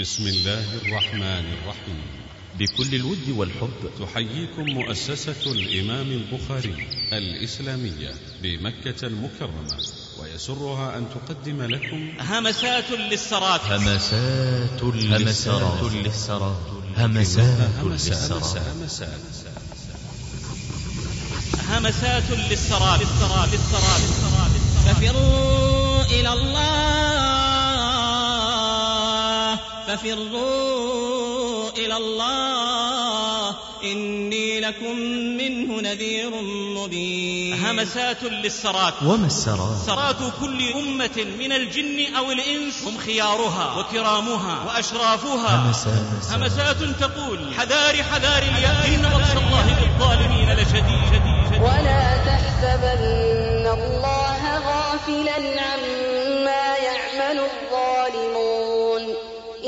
[0.00, 2.02] بسم الله الرحمن الرحيم.
[2.58, 3.90] بكل الود والحب.
[4.00, 9.76] تحييكم مؤسسة الإمام البخاري الإسلامية بمكة المكرمة
[10.20, 16.58] ويسرها أن تقدم لكم همسات للسرات همسات همسات للسرات
[16.96, 19.08] همسات همسات للسرات همسات
[21.70, 24.02] همسات للسرات للسرات للسرات
[24.86, 27.13] ففروا إلى الله
[29.96, 33.54] ففروا إلى الله.
[33.84, 34.96] إني لكم
[35.38, 36.30] منه نذير
[36.76, 37.66] مبين.
[37.66, 38.94] همسات للسرات.
[39.06, 45.56] وما السرات؟ سرات كل أمة من الجن أو الإنس هم خيارها وكرامها وأشرافها.
[45.56, 51.22] همسات همسات تقول حذار حذار الياء إن بطش الله بالظالمين لشديد.
[51.60, 58.53] ولا تحسبن الله غافلا عما يعمل الظالمون.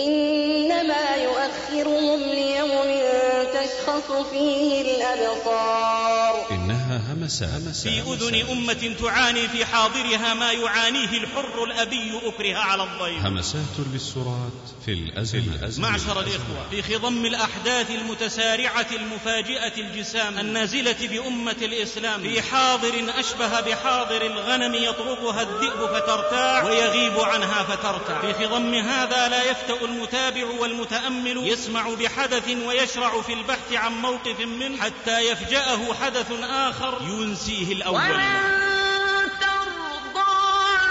[0.06, 2.91] إنما يؤخرهم ليوم
[3.55, 6.34] تشخص فيه الأبصار.
[7.27, 13.27] همسات في أذن أمة تعاني في حاضرها ما يعانيه الحر الأبي أكره على الضيف.
[13.27, 14.52] همسات للسرات
[14.86, 16.69] في الأزمة معشر الإخوة.
[16.70, 20.38] في خضم الأحداث المتسارعة المفاجئة الجسام.
[20.38, 22.22] النازلة بأمة الإسلام.
[22.22, 29.50] في حاضر أشبه بحاضر الغنم يطرقها الذئب فترتاع ويغيب عنها فترتع في خضم هذا لا
[29.50, 31.48] يفتأ المتابع والمتأمل.
[31.48, 34.77] يسمع بحدث ويشرع في البحث عن موقف منه.
[34.77, 37.02] حتى يفجأه حدث آخر.
[37.22, 37.97] ينسيه الأول.
[37.97, 40.36] ولن ترضى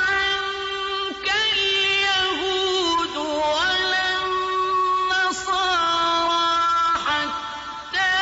[0.07, 4.07] عنك اليهود ولا
[5.05, 5.67] النصارى
[7.05, 8.13] حتى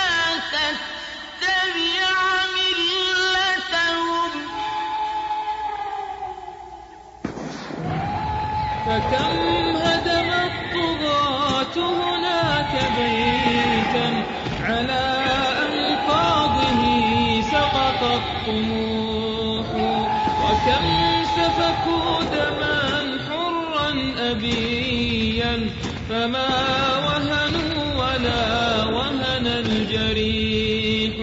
[0.51, 2.11] تتبع
[2.55, 4.31] ملتهم.
[8.85, 9.37] فكم
[9.77, 14.07] هدم الطغاة هناك بيتا
[14.63, 15.12] على
[18.23, 19.67] الطموح
[20.43, 20.85] وكم
[21.35, 22.79] سفكوا دما
[23.29, 23.91] حرا
[24.31, 25.69] أبيا
[26.09, 26.49] فما
[27.05, 28.45] وهنوا ولا
[28.85, 31.15] وهن الجريح.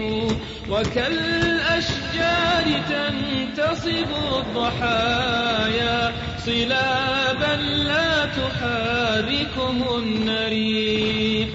[0.71, 6.13] وكالأشجار تنتصب الضحايا
[6.45, 11.49] صلابا لا تحركهن ريح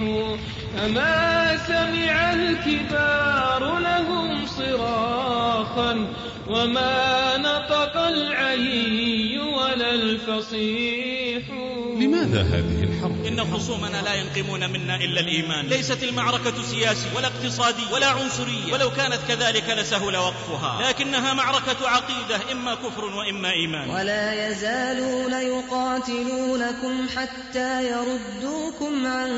[0.77, 4.47] فما سمع الكبار لهم
[6.49, 11.43] وما نطق العلي ولا الفصيح.
[12.01, 15.67] لماذا هذه الحرب؟ إن خصومنا لا ينقمون منا إلا الإيمان.
[15.67, 20.89] ليست المعركة سياسي ولا اقتصادي ولا عنصرية ولو كانت كذلك لسهل وقفها.
[20.89, 23.91] لكنها معركة عقيدة إما كفر وإما إيمان.
[23.91, 29.31] ولا يزالون يقاتلونكم حتى يردوكم عن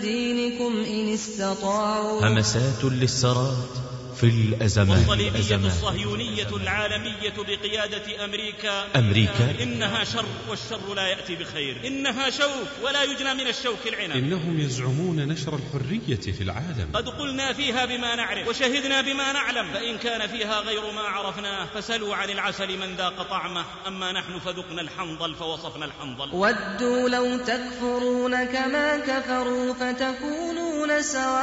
[0.00, 2.28] دينكم إن استطاعوا.
[2.28, 3.85] همسات للسرات.
[4.20, 5.56] في الأزمات والصليبية.
[5.56, 8.98] الصهيونية العالمية بقيادة أمريكا.
[8.98, 9.62] أمريكا.
[9.62, 11.80] إنها شر والشر لا يأتي بخير.
[11.86, 14.16] إنها شوك ولا يجنى من الشوك العنب.
[14.16, 16.88] إنهم يزعمون نشر الحرية في العالم.
[16.94, 19.72] قد قلنا فيها بما نعرف وشهدنا بما نعلم.
[19.72, 23.64] فإن كان فيها غير ما عرفناه فسلوا عن العسل من ذاق طعمه.
[23.86, 26.28] أما نحن فذقنا الحنظل فوصفنا الحنظل.
[26.32, 31.36] ودوا لو تكفرون كما كفروا فتكونون سواء.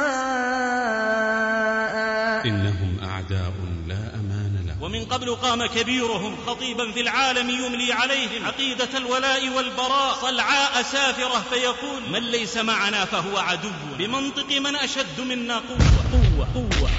[2.64, 3.52] إنهم أعداء
[3.88, 4.82] لا أمان لهم.
[4.82, 12.02] ومن قبل قام كبيرهم خطيبا في العالم يملي عليهم عقيدة الولاء والبراء صلعاء سافرة فيقول
[12.12, 16.90] من ليس معنا فهو عدو بمنطق من أشد منا قوة قوة قوة.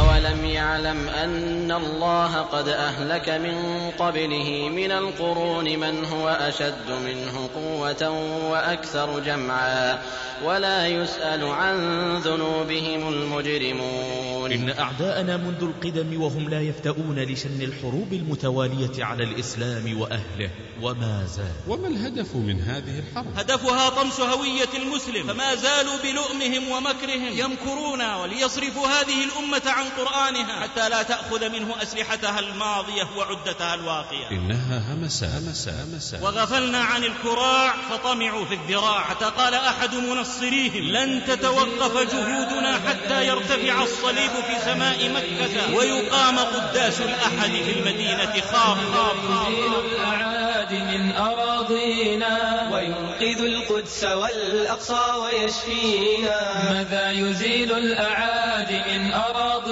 [0.00, 8.10] أولم يعلم أن الله قد أهلك من قبله من القرون من هو أشد منه قوة
[8.50, 9.98] وأكثر جمعا
[10.44, 11.76] ولا يسأل عن
[12.16, 20.50] ذنوبهم المجرمون إن أعداءنا منذ القدم وهم لا يفتؤون لشن الحروب المتوالية على الإسلام وأهله.
[20.82, 25.26] وما زال وما الهدف من هذه الحرب هدفها طمس هوية المسلم.
[25.26, 27.32] فما زالوا بلؤمهم ومكرهم.
[27.32, 34.30] يمكرون وليصرفوا هذه الأمة عن قرآنها حتى لا تأخذ منه أسلحتها الماضية وعدتها الواقية.
[34.30, 35.38] إنها همسة.
[35.38, 35.72] همسة.
[35.84, 36.24] همسة.
[36.24, 39.00] وغفلنا عن الكراع فطمعوا في الذراع.
[39.00, 47.00] حتى قال أحد منصريهم لن تتوقف جهودنا حتى يرتفع الصليب في سماء مكة ويقام قداس
[47.00, 56.72] الأحد في المدينة خاف خاف خاف يزيل الأعادي من أراضينا وينقذ القدس والأقصى ويشفينا.
[56.72, 59.69] ماذا يزيل الأعادي من أراضينا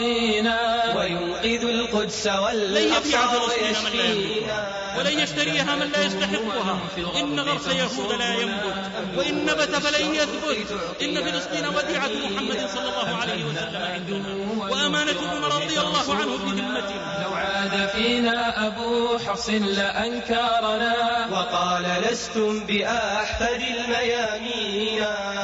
[0.97, 4.59] وينقذ القدس والأقصى يبيع
[4.99, 6.79] ولن يشتريها من لا يستحقها.
[7.21, 8.75] إن غرس يهود لا ينبت
[9.17, 10.81] وإن نبت فلن يثبت.
[11.03, 14.35] إن فلسطين وديعة محمد صلى الله عليه وسلم عندنا.
[14.71, 22.67] وأمانة عمر رضي الله عنه في ذمتنا لو عاد فينا أبو حفص لأنكرنا وقال لستم
[22.67, 25.01] بأحفد الميامين.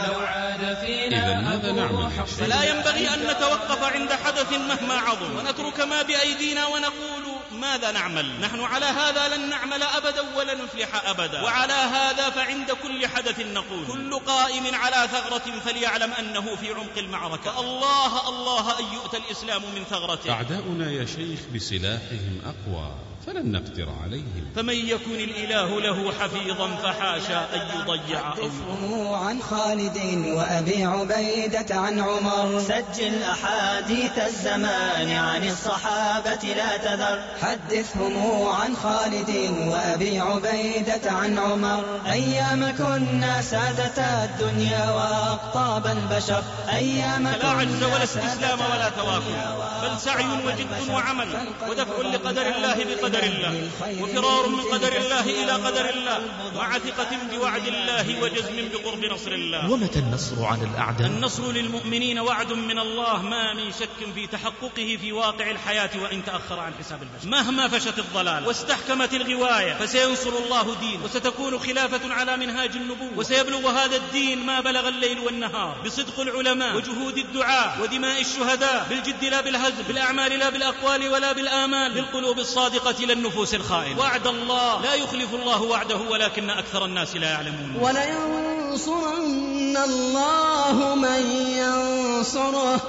[0.08, 5.36] لو عاد فينا أبو؟ حفص فلا ينبغي أن نتوقف عند حدث مهما عظم.
[5.36, 11.42] ونترك ما بأيدينا ونقول ماذا نعمل؟ نحن على هذا لن نعمل أبدا ولن نفلح أبدا.
[11.42, 17.60] وعلى هذا فعند كل حدث نقول كل قائم على ثغرة فليعلم أنه في عمق المعركة.
[17.60, 20.32] الله الله أن يؤتى الإسلام من ثغرته.
[20.32, 23.03] أعداؤنا يا شيخ بسلاحهم أقوى.
[23.26, 24.44] فلن نقدر عليهم.
[24.56, 32.60] فمن يكن الإله له حفيظا فحاشا أن يضيع حدثهم عن خالد وأبي عبيدة عن عمر.
[32.60, 37.22] سجل أحاديث الزمان عن الصحابة لا تذر.
[37.42, 39.30] حدثهم عن خالد
[39.68, 41.84] وأبي عبيدة عن عمر.
[42.06, 46.42] أيام كنا سادة الدنيا وأقطاب البشر.
[46.72, 49.34] أيام لا عجز ولا استسلام ولا تواكل
[49.82, 51.28] بل سعي وجد وعمل
[51.68, 53.70] ودفع لقدر الله بقدر الله
[54.00, 56.20] وفرار من قدر الله إلى قدر الله
[56.56, 59.70] مع ثقة بوعد الله وجزم بقرب نصر الله.
[59.70, 65.12] ومتى النصر على الأعداء؟ النصر للمؤمنين وعد من الله ما من شك في تحققه في
[65.12, 67.28] واقع الحياة وإن تأخر عن حساب البشر.
[67.28, 71.04] مهما فشت الضلال واستحكمت الغواية فسينصر الله دينه.
[71.04, 73.10] وستكون خلافة على منهاج النبوة.
[73.16, 75.76] وسيبلغ هذا الدين ما بلغ الليل والنهار.
[75.86, 82.38] بصدق العلماء وجهود الدعاة ودماء الشهداء بالجد لا بالهزل بالأعمال لا بالأقوال ولا بالآمال بالقلوب
[82.38, 84.00] الصادقة لا النفوس الخائنة.
[84.00, 84.82] وعد الله.
[84.82, 87.76] لا يخلف الله وعده ولكن أكثر الناس لا يعلمون.
[87.80, 92.80] ولينصرن الله من ينصره.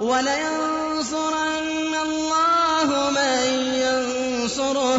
[0.00, 4.96] ولينصرن الله من ينصره.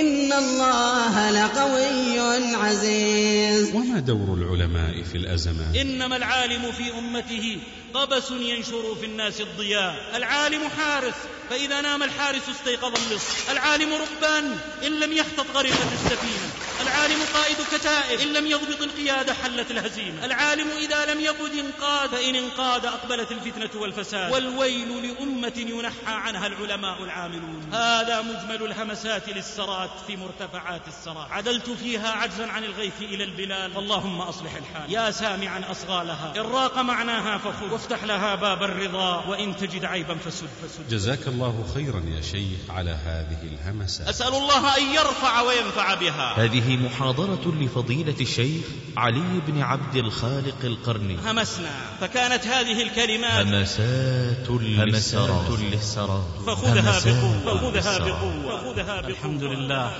[0.00, 3.74] إن الله لقوي عزيز.
[3.74, 7.58] وما دور العلماء في الأزمات؟ إنما العالم في أمته.
[7.94, 9.94] قبس ينشر في الناس الضياء.
[10.16, 11.14] العالم حارس.
[11.50, 16.53] فإذا نام الحارس استيقظ اللص العالم ربان إن لم يخطط غرقت السفينة.
[16.94, 18.20] العالم قائد كتائب.
[18.20, 20.24] إن لم يضبط القيادة حلت الهزيمة.
[20.24, 24.32] العالم إذا لم يقد انقاد فإن انقاد أقبلت الفتنة والفساد.
[24.32, 27.68] والويل لأمة ينحى عنها العلماء العاملون.
[27.72, 31.30] هذا مجمل الهمسات للسرات في مرتفعات السرات.
[31.30, 33.72] عدلت فيها عجزا عن الغيث إلى البلاد.
[33.72, 34.92] فاللهم أصلح الحال.
[34.92, 36.32] يا سامعا أصغالها.
[36.36, 37.72] إن راق معناها فخذ.
[37.72, 39.24] وافتح لها باب الرضا.
[39.26, 40.88] وإن تجد عيبا فسد فسد.
[40.90, 44.08] جزاك الله خيرا يا شيخ على هذه الهمسات.
[44.08, 46.34] أسأل الله أن يرفع وينفع بها.
[46.36, 48.64] هذه محاضرة لفضيلة الشيخ
[48.96, 51.16] علي بن عبد الخالق القرني.
[51.24, 51.70] همسنا
[52.00, 57.70] فكانت هذه الكلمات همسات للسرات فخذها بقوة.
[57.70, 57.98] فخذها.
[57.98, 58.60] بقوة.
[58.60, 59.08] فخذها بقوة.
[59.08, 59.92] الحمد لله.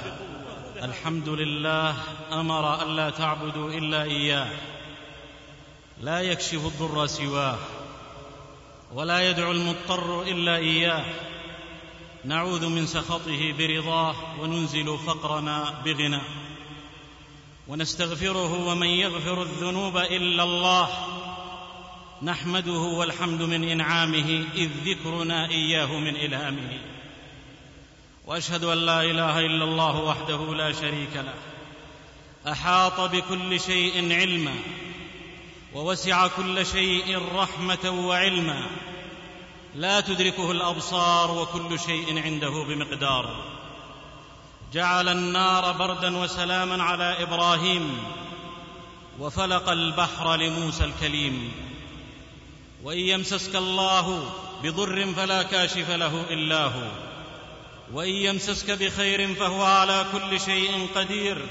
[0.83, 1.95] الحمد لله.
[2.33, 4.49] أمر ألا تعبدوا إلا إياه.
[6.03, 7.59] لا يكشف الضر سواه.
[8.95, 11.05] ولا يدعو المضطر إلا إياه.
[12.25, 16.44] نعوذ من سخطه برضاه وننزل فقرنا بغناه.
[17.69, 20.89] ونستغفره ومن يغفر الذنوب إلا الله
[22.23, 26.79] نحمده والحمد من إنعامه إذ ذكرنا إياه من إلهامه
[28.27, 31.35] وأشهد أن لا إله إلا الله وحده لا شريك له
[32.53, 34.55] أحاط بكل شيء علما
[35.75, 38.67] ووسع كل شيء رحمة وعلما
[39.75, 43.54] لا تدركه الأبصار وكل شيء عنده بمقدار
[44.75, 47.99] جعل النار بردا وسلاما على إبراهيم
[49.21, 51.53] وفلق البحر لموسى الكليم.
[52.83, 54.31] وإن يمسسك الله
[54.63, 56.89] بضر فلا كاشف له إلا هو.
[57.93, 61.47] وإن يمسسك بخير فهو على كل شيء قدير.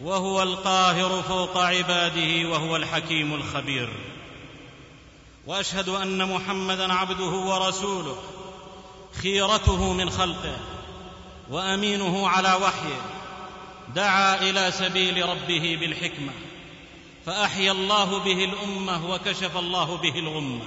[0.00, 3.88] وهو القاهر فوق عباده وهو الحكيم الخبير.
[5.46, 8.16] وأشهد أن محمدا عبده ورسوله
[9.22, 10.56] خيرته من خلقه.
[11.50, 13.00] وأمينه على وحيه
[13.94, 16.32] دعا إلى سبيل ربه بالحكمة
[17.26, 20.66] فأحيا الله به الأمة وكشف الله به الغمة.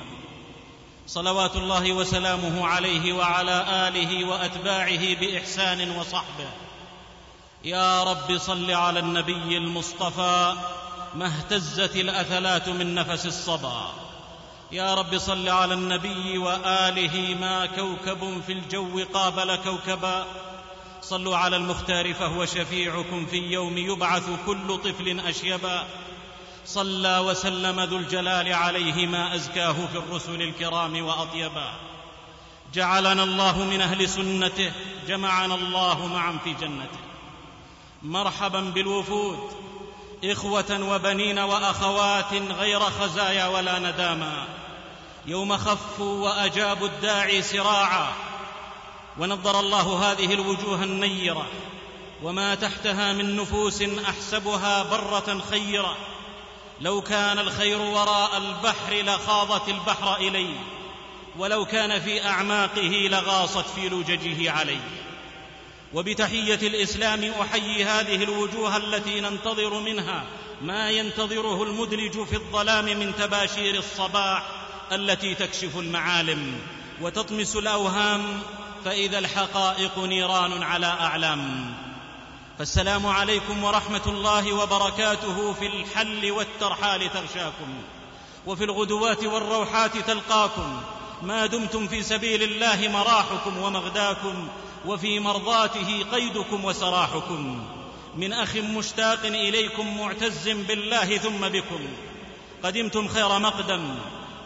[1.07, 6.49] صلوات الله وسلامه عليه وعلى آله وأتباعه بإحسان وصحبه.
[7.63, 10.55] يا رب صل على النبي المصطفى
[11.15, 13.93] ما اهتزت الأثلات من نفس الصبا.
[14.71, 20.25] يا رب صل على النبي وآله ما كوكب في الجو قابل كوكبا.
[21.01, 25.87] صلوا على المختار فهو شفيعكم في يوم يبعث كل طفل أشيبا.
[26.65, 31.73] صلى وسلم ذو الجلال عليه ما أزكاه في الرسل الكرام وأطيبا.
[32.73, 34.71] جعلنا الله من أهل سنته
[35.07, 36.99] جمعنا الله معا في جنته.
[38.03, 39.39] مرحبا بالوفود
[40.23, 44.45] إخوة وبنين وأخوات غير خزايا ولا نداما.
[45.25, 48.13] يوم خفوا وأجابوا الداعي سراعا.
[49.19, 51.47] ونضر الله هذه الوجوه النيرة
[52.23, 55.97] وما تحتها من نفوس أحسبها برة خيرة.
[56.81, 60.59] لو كان الخير وراء البحر لخاضت البحر اليه
[61.37, 64.81] ولو كان في أعماقه لغاصت في لججه عليه
[65.93, 70.23] وبتحية الإسلام أحيي هذه الوجوه التي ننتظر منها
[70.61, 74.43] ما ينتظره المدلج في الظلام من تباشير الصباح
[74.91, 76.59] التي تكشف المعالم
[77.01, 78.41] وتطمس الأوهام
[78.85, 81.73] فإذا الحقائق نيران على اعلام
[82.57, 87.73] فالسلام عليكم ورحمة الله وبركاته في الحل والترحال تغشاكم
[88.45, 90.81] وفي الغدوات والروحات تلقاكم.
[91.21, 94.47] ما دمتم في سبيل الله مراحكم ومغداكم
[94.85, 97.65] وفي مرضاته قيدكم وسراحكم.
[98.15, 101.87] من أخ مشتاق إليكم معتز بالله ثم بكم.
[102.63, 103.95] قدمتم خير مقدم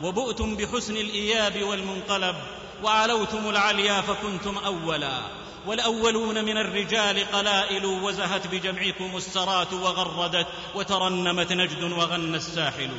[0.03, 2.35] وبؤتم بحسن الإياب والمنقلب.
[2.83, 5.21] وعلوتم العليا فكنتم أولا.
[5.65, 12.89] والأولون من الرجال قلائل وزهت بجمعكم السرات وغردت وترنمت نجد وغنى الساحل.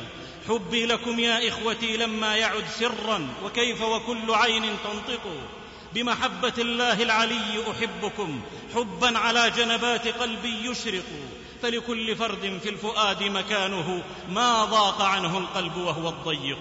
[0.49, 5.21] حبي لكم يا إخوتي لما يعد سرا وكيف وكل عين تنطق.
[5.93, 8.41] بمحبة الله العلي أحبكم.
[8.75, 11.03] حبا على جنبات قلبي يشرق.
[11.61, 16.59] فلكل فرد في الفؤاد مكانه ما ضاق عنه القلب وهو الضيق.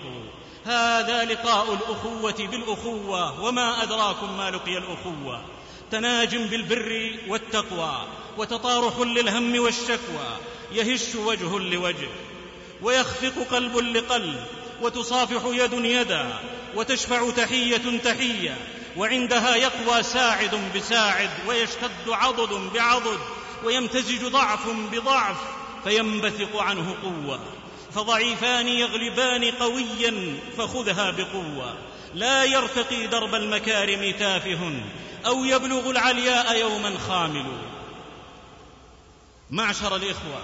[0.66, 5.45] هذا لقاء الأخوة بالأخوة وما أدراكم ما لقي الأخوة.
[5.90, 8.07] تناج بالبر والتقوى
[8.38, 10.37] وتطارح للهم والشكوى.
[10.73, 12.09] يهش وجه لوجه
[12.83, 14.45] ويخفق قلب لقلب
[14.83, 16.38] وتصافح يد يدا
[16.76, 18.57] وتشفع تحية تحية.
[18.97, 23.19] وعندها يقوى ساعد بساعد ويشتد عضد بعضد
[23.64, 25.37] ويمتزج ضعف بضعف
[25.85, 27.40] فينبثق عنه قوة.
[27.95, 31.79] فضعيفان يغلبان قويا فخذها بقوة.
[32.15, 34.81] لا يرتقي درب المكارم تافه
[35.27, 37.47] أو يبلغ العلياء يوما خامل.
[39.51, 40.43] معشر الإخوة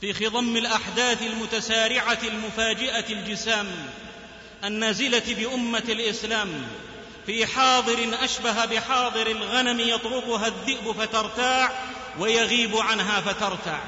[0.00, 3.66] في خضم الأحداث المتسارعة المفاجئة الجسام
[4.64, 6.66] النازلة بأمة الإسلام
[7.26, 11.72] في حاضر أشبه بحاضر الغنم يطرقها الذئب فترتاع
[12.18, 13.78] ويغيب عنها فترتع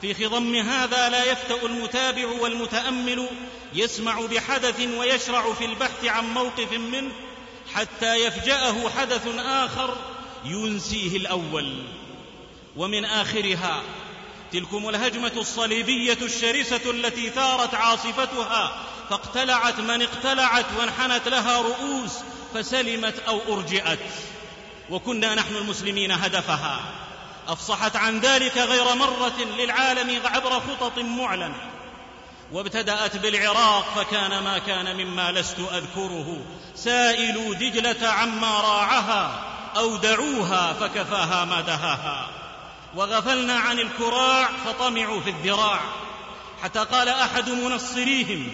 [0.00, 3.28] في خضم هذا لا يفتأ المتابع والمتأمل
[3.74, 7.12] يسمع بحدث ويشرع في البحث عن موقف منه
[7.74, 9.96] حتى يفجأه حدث آخر
[10.44, 11.74] ينسيه الأول.
[12.76, 13.82] ومن آخرها
[14.52, 22.12] تلكم الهجمة الصليبية الشرسة التي ثارت عاصفتها فاقتلعت من اقتلعت وانحنت لها رؤوس
[22.54, 23.98] فسلمت أو أرجئت.
[24.90, 26.80] وكنا نحن المسلمين هدفها.
[27.48, 31.70] أفصحت عن ذلك غير مرة للعالم عبر خطط معلنة
[32.52, 36.36] وابتدأت بالعراق فكان ما كان مما لست أذكره.
[36.74, 39.40] سائلوا دجلة عما راعها
[39.76, 42.28] أو دعوها فكفاها ما دهاها.
[42.94, 45.80] وغفلنا عن الكراع فطمعوا في الذراع.
[46.62, 48.52] حتى قال أحد منصريهم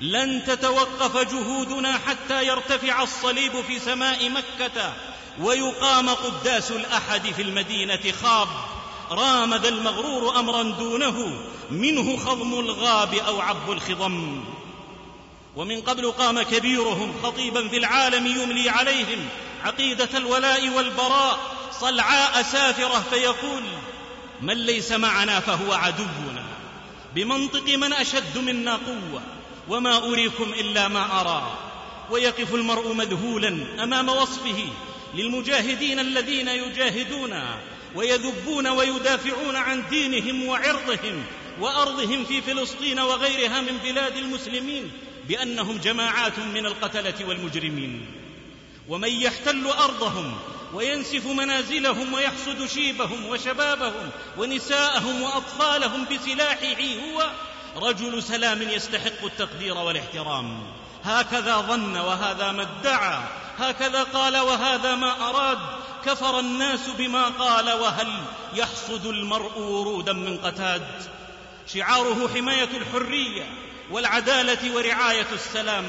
[0.00, 4.92] لن تتوقف جهودنا حتى يرتفع الصليب في سماء مكة
[5.40, 8.48] ويقام قداس الأحد في المدينة خاب
[9.10, 11.40] رام ذا المغرور امرا دونه
[11.70, 14.44] منه خضم الغاب أو عب الخضم.
[15.56, 19.28] ومن قبل قام كبيرهم خطيبا في العالم يملي عليهم
[19.64, 21.38] عقيدة الولاء والبراء
[21.80, 23.62] صلعاء سافرة فيقول
[24.40, 26.44] من ليس معنا فهو عدونا
[27.14, 29.22] بمنطق من أشد منا قوة
[29.68, 31.58] وما أريكم إلا ما أرى
[32.10, 34.68] ويقف المرء مذهولا أمام وصفه
[35.14, 37.42] للمجاهدين الذين يجاهدون
[37.94, 41.24] ويذبون ويدافعون عن دينهم وعرضهم
[41.60, 44.90] وأرضهم في فلسطين وغيرها من بلاد المسلمين
[45.28, 48.06] بأنهم جماعات من القتلة والمجرمين.
[48.88, 50.38] ومن يحتل أرضهم
[50.74, 57.30] وينسف منازلهم ويحصد شيبهم وشبابهم ونساءهم وأطفالهم بسلاحه هو
[57.76, 60.62] رجل سلام يستحق التقدير والاحترام.
[61.04, 63.18] هكذا ظن وهذا ما ادعى
[63.58, 65.58] هكذا قال وهذا ما أراد.
[66.06, 68.22] كفر الناس بما قال وهل
[68.54, 70.86] يحصد المرء ورودا من قتاد.
[71.74, 73.46] شعاره حماية الحرية
[73.90, 75.84] والعدالة ورعاية السلام.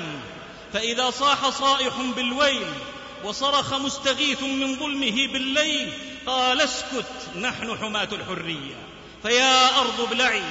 [0.74, 2.68] فإذا صاح صائح بالويل
[3.24, 5.94] وصرخ مستغيث من ظلمه بالليل
[6.26, 8.76] قال اسكت نحن حماة الحرية.
[9.24, 10.44] فيا أرض ابلعي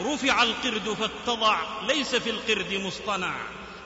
[0.00, 3.34] رفع القرد فاتضع ليس في القرد مصطنع.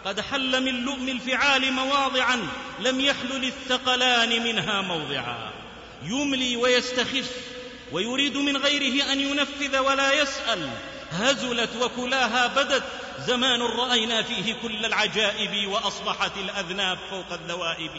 [0.04, 2.48] قد حل من لؤم الفعال مواضعا
[2.80, 5.50] لم يحلل الثقلان منها موضعا.
[6.02, 7.30] يملي ويستخف
[7.92, 10.70] ويريد من غيره أن ينفذ ولا يسأل.
[11.10, 12.82] هزلت وكلاها بدت.
[13.18, 17.90] زمان رأينا فيه كل العجائب وأصبحت الأذناب فوق الذوائب.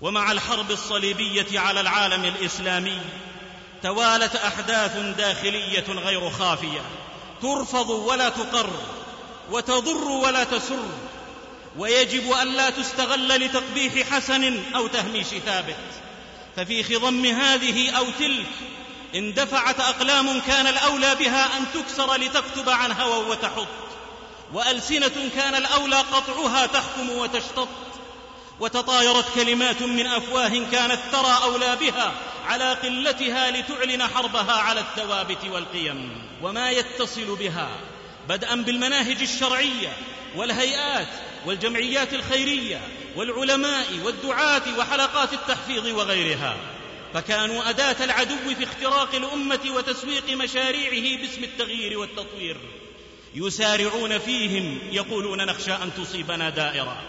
[0.00, 3.00] ومع الحرب الصليبية على العالم الإسلامي
[3.82, 6.80] توالت أحداث داخلية غير خافية.
[7.42, 8.70] ترفض ولا تقر.
[9.50, 10.84] وتضر ولا تسر
[11.78, 15.76] ويجب الا تستغل لتقبيح حسن أو تهميش ثابت.
[16.56, 18.46] ففي خضم هذه أو تلك
[19.14, 23.66] اندفعت أقلام كان الأولى بها أن تكسر لتكتب عن هوى وتحط.
[24.52, 27.68] وألسنة كان الأولى قطعها تحكم وتشتط.
[28.60, 32.12] وتطايرت كلمات من أفواه كانت ترى أولى بها
[32.46, 36.26] على قلتها لتعلن حربها على الثوابت والقيم.
[36.42, 37.68] وما يتصل بها
[38.28, 39.96] بدءا بالمناهج الشرعية
[40.36, 41.08] والهيئات
[41.46, 42.80] والجمعيات الخيرية
[43.16, 46.56] والعلماء والدعاة وحلقات التحفيظ وغيرها.
[47.14, 52.56] فكانوا أداة العدو في اختراق الأمة وتسويق مشاريعه باسم التغيير والتطوير.
[53.34, 57.02] يسارعون فيهم يقولون نخشى أن تصيبنا دائرة.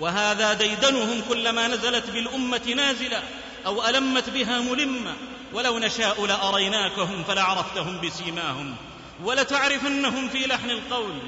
[0.00, 3.22] وهذا ديدنهم كلما نزلت بالأمة نازلة
[3.66, 5.14] أو ألمت بها ملمة.
[5.52, 8.76] ولو نشاء لأريناكهم فلعرفتهم بسيماهم.
[9.24, 11.18] ولتعرفنهم في لحن القول.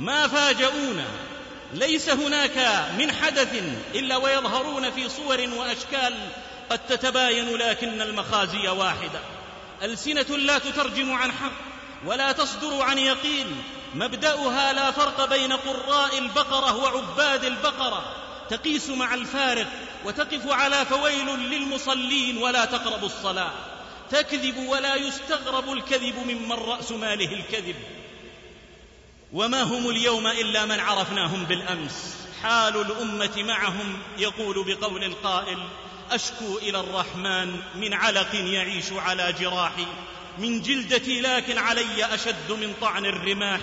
[0.00, 1.06] ما فاجؤونا
[1.74, 3.62] ليس هناك من حدث
[3.94, 6.14] إلا ويظهرون في صور وأشكال
[6.70, 9.20] قد تتباين لكن المخازي واحدة
[9.82, 11.52] ألسنة لا تترجم عن حق
[12.06, 13.62] ولا تصدر عن يقين.
[13.94, 18.14] مبدأها لا فرق بين قراء البقرة وعباد البقرة.
[18.50, 19.66] تقيس مع الفارق
[20.04, 23.50] وتقف على فويل للمصلين ولا تقرب الصلاة.
[24.10, 27.76] تكذب ولا يستغرب الكذب ممن رأس ماله الكذب.
[29.32, 32.16] وما هم اليوم إلا من عرفناهم بالأمس.
[32.42, 35.58] حال الأمة معهم يقول بقول القائل
[36.10, 39.86] أشكو إلى الرحمن من علق يعيش على جراحي.
[40.38, 43.60] من جلدتي لكن علي أشد من طعن الرماح.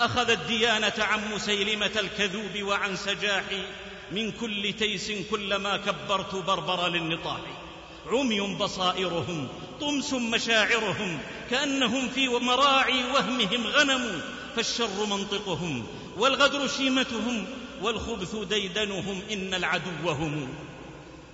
[0.00, 3.62] أخذ الديانة عن مسيلمة الكذوب وعن سجاحي.
[4.12, 7.40] من كل تيس كلما كبرت بربر للنطاح.
[8.06, 9.48] عمي بصائرهم
[9.80, 11.18] طمس مشاعرهم
[11.50, 14.20] كأنهم في مراعي وهمهم غنم
[14.56, 15.86] فالشر منطقهم
[16.16, 17.46] والغدر شيمتهم
[17.82, 20.48] والخبث ديدنهم إن العدو هم.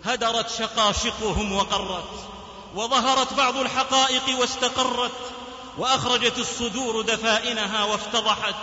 [0.05, 2.29] هدرت شقاشقهم وقرت
[2.75, 5.33] وظهرت بعض الحقائق واستقرت
[5.79, 8.55] وأخرجت الصدور دفائنها وافتضحت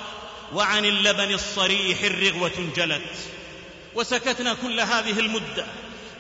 [0.54, 3.16] وعن اللبن الصريح الرغوة انجلت.
[3.96, 5.66] وسكتنا كل هذه المدة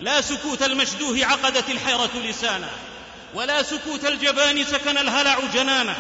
[0.02, 2.70] لا سكوت المشدوه عقدت الحيرة لسانه
[3.34, 5.98] ولا سكوت الجبان سكن الهلع جنانه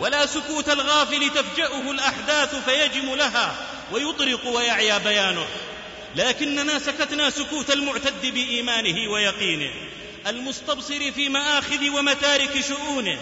[0.00, 3.54] ولا سكوت الغافل تفجأه الأحداث فيجم لها
[3.92, 5.46] ويطرق ويعيا بيانه.
[6.16, 9.70] لكننا سكتنا سكوت المعتد بإيمانه ويقينه
[10.26, 13.18] المستبصر في مآخذ ومتارك شؤونه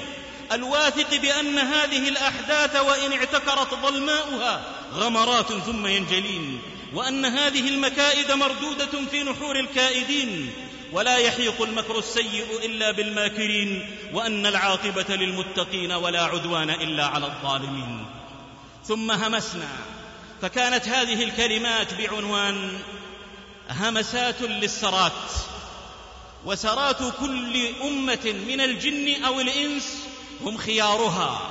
[0.52, 6.61] الواثق بأن هذه الأحداث وإن اعتكرت ظلماؤها غمرات ثم ينجلين
[6.94, 10.52] وأن هذه المكائد مردودة في نحور الكائدين
[10.96, 18.06] ولا يحيق المكر السيء إلا بالماكرين وأن العاقبة للمتقين ولا عدوان إلا على الظالمين.
[18.85, 19.68] ثم همسنا
[20.42, 22.78] فكانت هذه الكلمات بعنوان
[23.70, 25.12] همسات للسرات
[26.44, 29.98] وسرات كل أمة من الجن أو الإنس
[30.40, 31.50] هم خيارها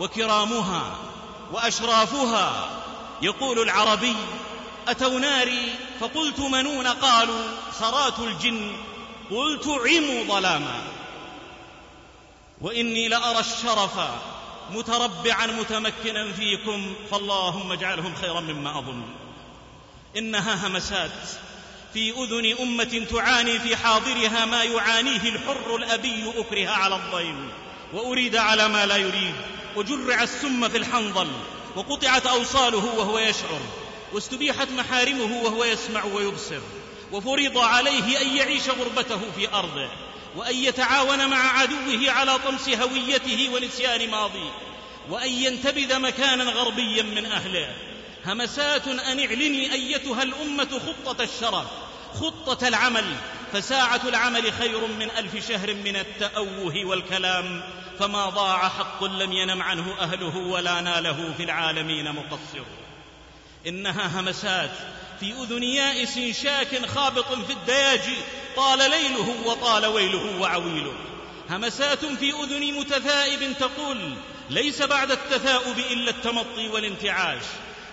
[0.00, 0.98] وكرامها
[1.52, 2.70] وأشرافها.
[3.22, 4.16] يقول العربي
[4.88, 7.44] اتوا ناري فقلت منون قالوا
[7.80, 8.72] سرات الجن.
[9.30, 10.82] قلت عموا ظلاما.
[12.60, 13.98] وإني لأرى الشرف
[14.70, 19.02] متربعا متمكنا فيكم فاللهم اجعلهم خيرا مما أظن.
[20.16, 21.10] إنها همسات
[21.94, 27.50] في أذن أمة تعاني في حاضرها ما يعانيه الحر الأبي اكره على الضيم.
[27.92, 29.34] وأريد على ما لا يريد.
[29.76, 31.28] وجرع السم في الحنظل
[31.76, 33.60] وقطعت أوصاله وهو يشعر.
[34.12, 36.60] واستبيحت محارمه وهو يسمع ويبصر
[37.12, 39.88] وفرض عليه أن يعيش غربته في أرضه
[40.36, 44.50] وأن يتعاون مع عدوه على طمس هويته ونسيان ماضيه
[45.10, 47.74] وأن ينتبذ مكانا غربيا من أهله.
[48.26, 51.66] همسات أن اعلني أيتها الأمة خطة الشرف
[52.14, 53.14] خطة العمل
[53.52, 57.62] فساعة العمل خير من ألف شهر من التأوه والكلام
[57.98, 62.79] فما ضاع حق لم ينم عنه أهله ولا ناله في العالمين مقصر.
[63.66, 64.70] إنها همسات
[65.20, 68.16] في أذن يائس شاك خابط في الدياجي
[68.56, 70.94] طال ليله وطال ويله وعويله
[71.50, 74.14] همسات في أذن متثائب تقول
[74.50, 77.42] ليس بعد التثاؤب إلا التمطي والانتعاش.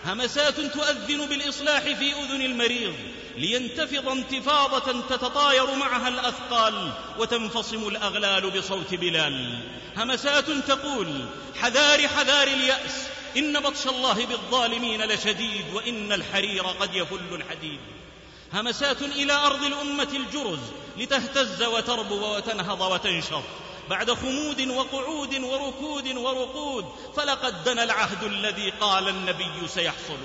[0.05, 2.93] همسات تؤذن بالإصلاح في أذن المريض
[3.37, 9.59] لينتفض انتفاضة تتطاير معها الأثقال وتنفصم الأغلال بصوت بلال.
[9.97, 11.25] همسات تقول
[11.61, 17.79] حذار حذار اليأس إن بطش الله بالظالمين لشديد وإن الحرير قد يفل الحديد.
[18.53, 20.59] همسات إلى أرض الأمة الجرز
[20.97, 23.43] لتهتز وتربو وتنهض وتنشط
[23.89, 26.85] بعد خمود وقعود وركود ورقود
[27.17, 30.17] فلقد دنا العهد الذي قال النبي سيحصل.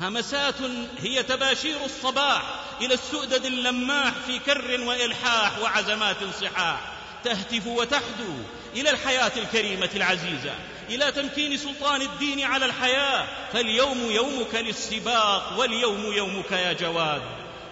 [0.00, 0.54] همسات
[0.98, 2.42] هي تباشير الصباح
[2.80, 6.80] إلى السؤدد اللماح في كر وإلحاح وعزمات صحاح.
[7.24, 8.34] تهتف وتحدو
[8.76, 10.54] إلى الحياة الكريمة العزيزة
[10.90, 13.26] إلى تمكين سلطان الدين على الحياة.
[13.52, 17.22] فاليوم يومك للسباق واليوم يومك يا جواد.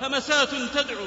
[0.02, 1.06] همسات تدعو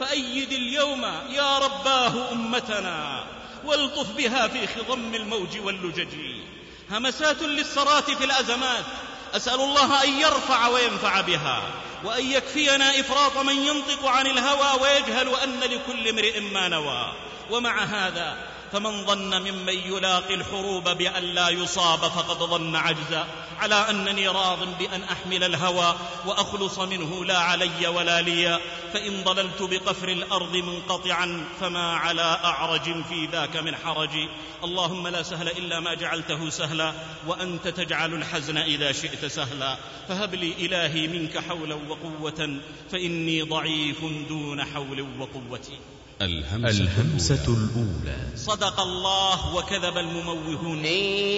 [0.00, 3.24] فأيد اليوم يا رباه أمتنا.
[3.64, 6.14] والطف بها في خضم الموج واللجج.
[6.90, 8.84] همسات للصرات في الأزمات.
[9.34, 11.62] أسأل الله أن يرفع وينفع بها
[12.04, 17.12] وأن يكفينا إفراط من ينطق عن الهوى ويجهل أن لكل امرئ ما نوى.
[17.50, 18.36] ومع هذا
[18.72, 23.26] فمن ظن ممن يلاقي الحروب بأن لا يصاب فقد ظن عجزا.
[23.58, 28.60] على أنني راض بأن أحمل الهوى وأخلص منه لا علي ولا لي
[28.92, 34.28] فإن ضللت بقفر الأرض منقطعا فما على أعرج في ذاك من حرج.
[34.64, 36.92] اللهم لا سهل إلا ما جعلته سهلا
[37.26, 39.76] وأنت تجعل الحزن إذا شئت سهلا.
[40.08, 42.60] فهب لي إلهي منك حولا وقوة
[42.92, 45.78] فإني ضعيف دون حول وقوتي
[46.22, 48.16] الهمسة, الهمسة الأولى.
[48.36, 50.78] صدق الله وكذب المموهون.
[50.78, 50.94] إن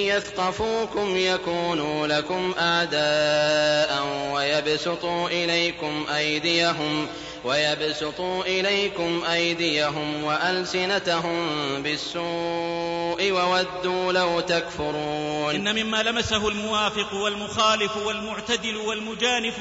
[0.07, 7.07] يثقفوكم يكونوا لكم أعداء ويبسطوا إليكم أيديهم
[7.45, 11.49] ويبسطوا إليكم أيديهم وألسنتهم
[11.83, 15.55] بالسوء وودوا لو تكفرون.
[15.55, 19.55] إن مما لمسه الموافق والمخالف والمعتدل والمجانف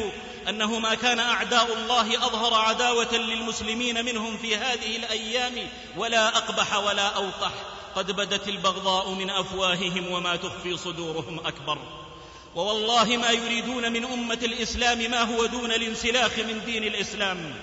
[0.50, 7.08] أنه ما كان أعداء الله أظهر عداوة للمسلمين منهم في هذه الأيام ولا أقبح ولا
[7.08, 7.52] أوقح
[7.96, 11.78] قد بدت البغضاء من أفواههم وما تخفي صدورهم أكبر.
[12.56, 17.54] ووالله ما يريدون من أمة الإسلام ما هو دون الانسلاخ من دين الإسلام.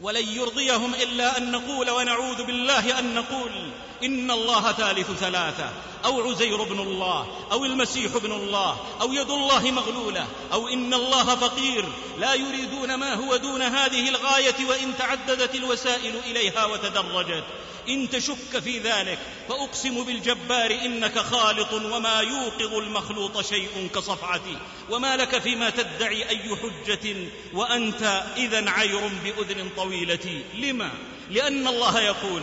[0.00, 3.70] ولن يرضيهم إلا أن نقول ونعوذ بالله أن نقول
[4.04, 5.70] إن الله ثالث ثلاثة
[6.04, 11.34] أو عزير بن الله أو المسيح بن الله أو يد الله مغلولة أو إن الله
[11.34, 11.84] فقير
[12.18, 17.44] لا يريدون ما هو دون هذه الغاية وإن تعددت الوسائل إليها وتدرجت.
[17.88, 24.56] إن تشك في ذلك فأقسم بالجبار إنك خالط وما يوقظ المخلوط شيء كصفعتي
[24.90, 27.16] وما لك فيما تدعي أي حجة
[27.52, 30.90] وأنت إذا عير بأذن طويلة لما؟
[31.30, 32.42] لأن الله يقول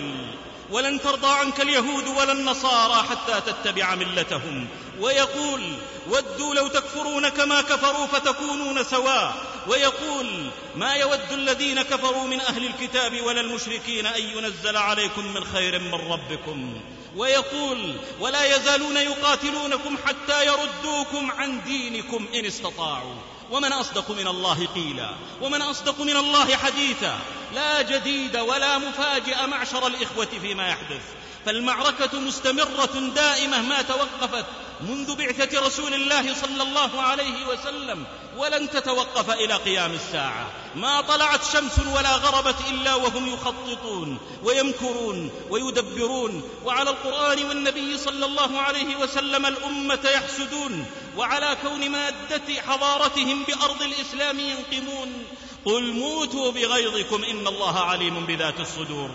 [0.70, 4.68] ولن ترضى عنك اليهود ولا النصارى حتى تتبع ملتهم
[5.00, 5.78] ويقول
[6.10, 9.36] ودوا لو تكفرون كما كفروا فتكونون سواء.
[9.68, 15.80] ويقول ما يود الذين كفروا من أهل الكتاب ولا المشركين أن ينزل عليكم من خير
[15.80, 16.82] من ربكم.
[17.16, 23.16] ويقول ولا يزالون يقاتلونكم حتى يردوكم عن دينكم إن استطاعوا.
[23.52, 25.10] ومن أصدق من الله قيلا.
[25.42, 27.20] ومن أصدق من الله حديثا.
[27.56, 31.02] لا جديد ولا مفاجئ معشر الإخوة فيما يحدث.
[31.46, 34.46] فالمعركة مستمرة دائمة ما توقفت
[34.82, 38.04] منذ بعثة رسول الله صلى الله عليه وسلم
[38.38, 40.52] ولن تتوقف إلى قيام الساعة.
[40.76, 48.60] ما طلعت شمس ولا غربت إلا وهم يخططون ويمكرون ويدبرون وعلى القرآن والنبي صلى الله
[48.60, 50.86] عليه وسلم الأمة يحسدون
[51.18, 55.26] وعلى كون مادة حضارتهم بأرض الإسلام ينقمون.
[55.66, 59.10] قل موتوا بغيظكم إن الله عليم بذات الصدور.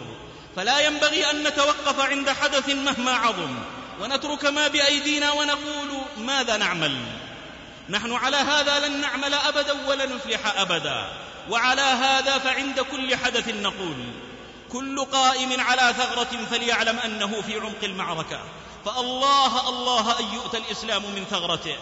[0.56, 3.58] فلا ينبغي أن نتوقف عند حدث مهما عظم
[4.00, 6.96] ونترك ما بأيدينا ونقول ماذا نعمل.
[7.88, 11.08] نحن على هذا لن نعمل أبدا ولن نفلح أبدا.
[11.50, 13.96] وعلى هذا فعند كل حدث نقول
[14.72, 18.40] كل قائم على ثغرة فليعلم أنه في عمق المعركة.
[18.84, 21.76] فالله الله أن يؤتى الإسلام من ثغرته.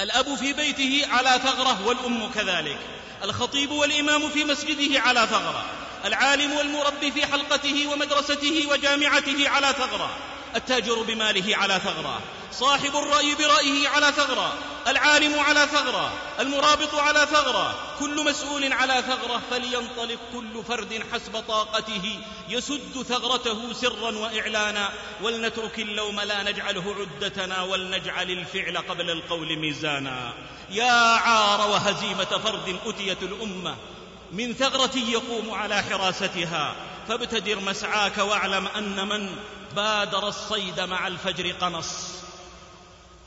[0.00, 2.78] الأب في بيته على ثغرة والأم كذلك.
[3.24, 5.64] الخطيب والإمام في مسجده على ثغرة.
[6.04, 10.10] العالم والمربي في حلقته ومدرسته وجامعته على ثغرة
[10.56, 12.20] التاجر بماله على ثغرة
[12.52, 14.54] صاحب الرأي برأيه على ثغرة
[14.88, 22.18] العالم على ثغرة المرابط على ثغرة كل مسؤول على ثغرة فلينطلق كل فرد حسب طاقته
[22.48, 24.90] يسد ثغرته سرا وإعلانا
[25.22, 30.34] ولنترك اللوم لا نجعله عدتنا ولنجعل الفعل قبل القول ميزانا.
[30.70, 33.76] يا عار وهزيمة فرد أتيت الأمة
[34.32, 36.76] من ثغرة يقوم على حراستها
[37.08, 39.36] فابتدر مسعاك واعلم أن من
[39.76, 42.22] بادر الصيد مع الفجر قنص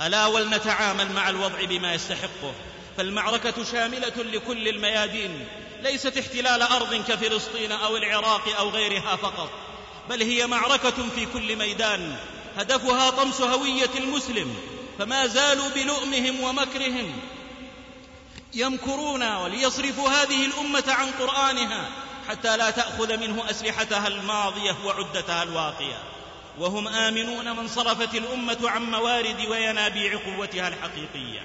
[0.01, 2.53] ألا ولنتعامل مع الوضع بما يستحقه.
[2.97, 5.47] فالمعركة شاملة لكل الميادين.
[5.81, 9.49] ليست احتلال أرض كفلسطين أو العراق أو غيرها فقط.
[10.09, 12.15] بل هي معركة في كل ميدان.
[12.57, 14.55] هدفها طمس هوية المسلم.
[14.99, 17.19] فما زالوا بلؤمهم ومكرهم.
[18.55, 21.89] يمكرون وليصرفوا هذه الأمة عن قرآنها
[22.29, 26.03] حتى لا تأخذ منه أسلحتها الماضية وعدتها الواقية.
[26.59, 31.41] وهم آمنون من صرفت الأمة عن موارد وينابيع قوتها الحقيقية.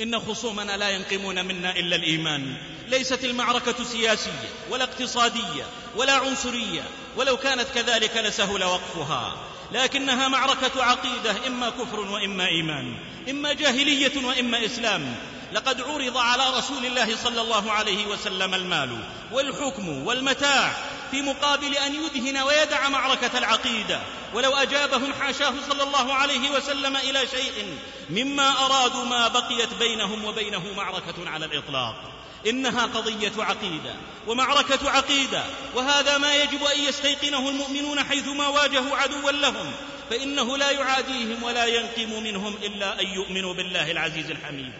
[0.00, 2.56] إن خصومنا لا ينقمون منا إلا الإيمان.
[2.88, 5.64] ليست المعركة سياسية ولا اقتصادية
[5.96, 6.82] ولا عنصرية.
[7.16, 9.36] ولو كانت كذلك لسهل وقفها.
[9.72, 12.96] لكنها معركة عقيدة إما كفر وإما إيمان.
[13.30, 15.16] إما جاهلية وإما إسلام.
[15.54, 18.98] لقد عرض على رسول الله صلى الله عليه وسلم المال
[19.32, 20.72] والحكم والمتاع
[21.10, 24.00] في مقابل أن يدهن ويدع معركة العقيدة.
[24.34, 27.78] ولو أجابهم حاشاه صلى الله عليه وسلم إلى شيء
[28.10, 31.96] مما أرادوا ما بقيت بينهم وبينه معركة على الإطلاق.
[32.46, 33.94] إنها قضية عقيدة
[34.26, 35.42] ومعركة عقيدة
[35.74, 39.72] وهذا ما يجب أن يستيقنه المؤمنون حيثما واجهوا عدوا لهم.
[40.10, 44.72] فإنه لا يعاديهم ولا ينقم منهم إلا أن يؤمنوا بالله العزيز الحميد.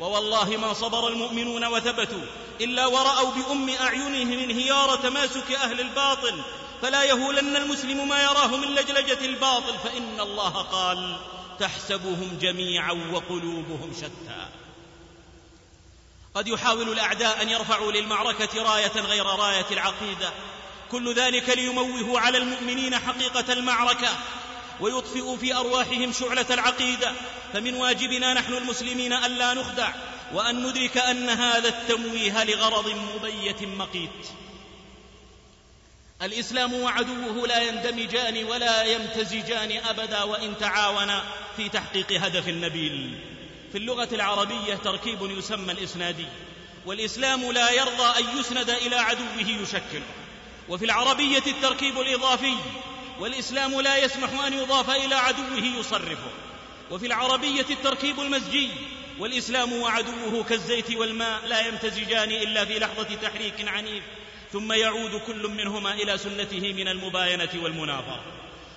[0.00, 2.22] ووالله ما صبر المؤمنون وثبتوا
[2.60, 6.42] إلا ورأوا بأم أعينهم انهيار تماسك أهل الباطل.
[6.82, 9.78] فلا يهولن المسلم ما يراه من لجلجة الباطل.
[9.78, 11.16] فإن الله قال
[11.58, 14.46] تحسبهم جميعا وقلوبهم شتى
[16.34, 20.32] قد يحاول الأعداء أن يرفعوا للمعركة راية غير راية العقيدة.
[20.90, 24.08] كل ذلك ليموهوا على المؤمنين حقيقة المعركة.
[24.80, 27.12] ويطفئوا في أرواحهم شعلة العقيدة.
[27.52, 29.92] فمن واجبنا نحن المسلمين الا نخدع
[30.34, 34.26] وأن ندرك أن هذا التمويه لغرض مبيت مقيت.
[36.22, 41.24] الإسلام وعدوه لا يندمجان ولا يمتزجان أبدا وإن تعاونا
[41.56, 43.18] في تحقيق هدف نبيل
[43.72, 46.26] في اللغة العربية تركيب يسمى الإسنادي
[46.86, 50.02] والإسلام لا يرضى أن يسند إلى عدوه يشكله
[50.68, 52.54] وفي العربية التركيب الإضافي
[53.20, 56.30] والإسلام لا يسمح أن يضاف إلى عدوه يصرفه.
[56.90, 58.70] وفي العربية التركيب المزجي
[59.18, 64.04] والإسلام وعدوه كالزيت والماء لا يمتزجان إلا في لحظة تحريك عنيف
[64.52, 68.24] ثم يعود كل منهما إلى سنته من المباينة والمناظره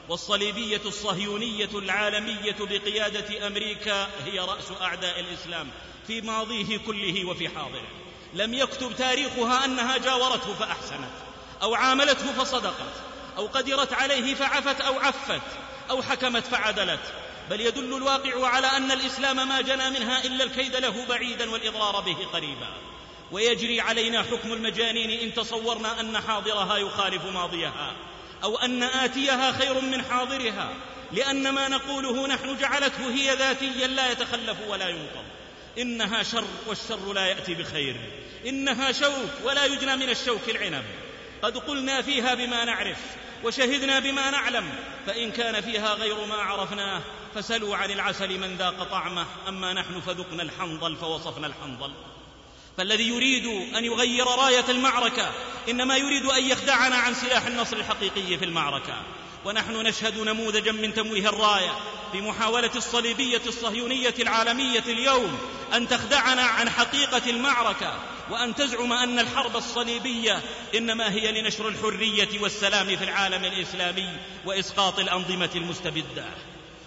[0.09, 5.67] والصليبية الصهيونية العالمية بقيادة أمريكا هي رأس أعداء الإسلام
[6.07, 7.87] في ماضيه كله وفي حاضره.
[8.33, 11.13] لم يكتب تاريخها أنها جاورته فأحسنت
[11.61, 13.12] أو عاملته فصدقت.
[13.37, 15.41] أو قدرت عليه فعفت أو عفت
[15.89, 17.13] أو حكمت فعدلت.
[17.49, 22.17] بل يدل الواقع على أن الإسلام ما جنى منها إلا الكيد له بعيدا والإضرار به
[22.33, 22.67] قريبا.
[23.31, 27.93] ويجري علينا حكم المجانين إن تصورنا أن حاضرها يخالف ماضيها
[28.43, 30.73] أو أن آتيها خير من حاضرها
[31.11, 35.25] لأن ما نقوله نحن جعلته هي ذاتيا لا يتخلف ولا ينقض.
[35.77, 37.95] إنها شر والشر لا يأتي بخير.
[38.45, 40.83] إنها شوك ولا يجنى من الشوك العنب.
[41.41, 42.97] قد قلنا فيها بما نعرف.
[43.43, 44.69] وشهدنا بما نعلم
[45.05, 47.01] فإن كان فيها غير ما عرفناه
[47.35, 51.91] فسلوا عن العسل من ذاق طعمه أما نحن فذقنا الحنظل فوصفنا الحنظل.
[52.77, 55.31] فالذي يريد أن يغير راية المعركة
[55.69, 59.03] إنما يريد أن يخدعنا عن سلاح النصر الحقيقي في المعركة.
[59.45, 61.71] ونحن نشهد نموذجا من تمويه الراية
[62.11, 65.37] في محاولة الصليبية الصهيونية العالمية اليوم
[65.73, 67.99] أن تخدعنا عن حقيقة المعركة.
[68.33, 70.41] وأن تزعم أن الحرب الصليبية
[70.75, 74.09] إنما هي لنشر الحرية والسلام في العالم الإسلامي
[74.45, 76.25] وإسقاط الأنظمة المستبدة.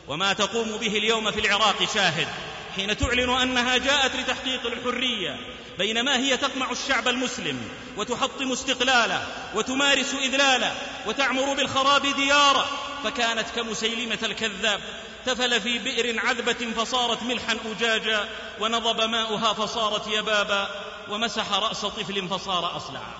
[0.08, 2.28] وما تقوم به اليوم في العراق شاهد
[2.76, 5.36] حين تعلن أنها جاءت لتحقيق الحرية
[5.78, 10.74] بينما هي تقمع الشعب المسلم وتحطم استقلاله وتمارس إذلاله
[11.06, 12.68] وتعمر بالخراب دياره
[13.04, 14.80] فكانت كمسيلمة الكذاب
[15.26, 18.28] تفل في بئر عذبة فصارت ملحا أجاجا
[18.60, 20.68] ونضب ماؤها فصارت يبابا
[21.10, 23.14] ومسح رأس طفل فصار اصلعا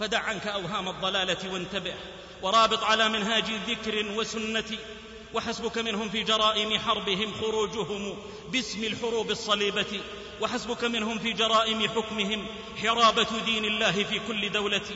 [0.00, 1.94] فدع عنك أوهام الضلالة وانتبه
[2.42, 4.78] ورابط على منهاج ذكر وسنة
[5.34, 8.18] وحسبك منهم في جرائم حربهم خروجهم
[8.52, 10.00] باسم الحروب الصليبة
[10.40, 12.46] وحسبك منهم في جرائم حكمهم
[12.82, 14.86] حرابة دين الله في كل دولة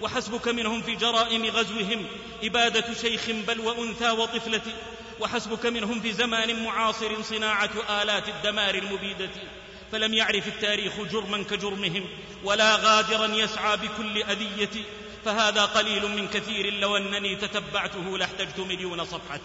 [0.00, 2.06] وحسبك منهم في جرائم غزوهم
[2.44, 4.62] إبادة شيخ بل وأنثى وطفلة
[5.20, 9.30] وحسبك منهم في زمان معاصر صناعة آلات الدمار المبيدة.
[9.92, 12.08] فلم يعرف التاريخ جرما كجرمهم
[12.44, 14.84] ولا غادرا يسعى بكل أذية.
[15.24, 19.40] فهذا قليل من كثير لو أنني تتبعته لاحتجت مليون صفحة.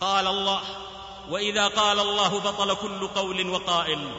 [0.00, 0.62] قال الله
[1.30, 4.12] وإذا قال الله بطل كل قول وقائل.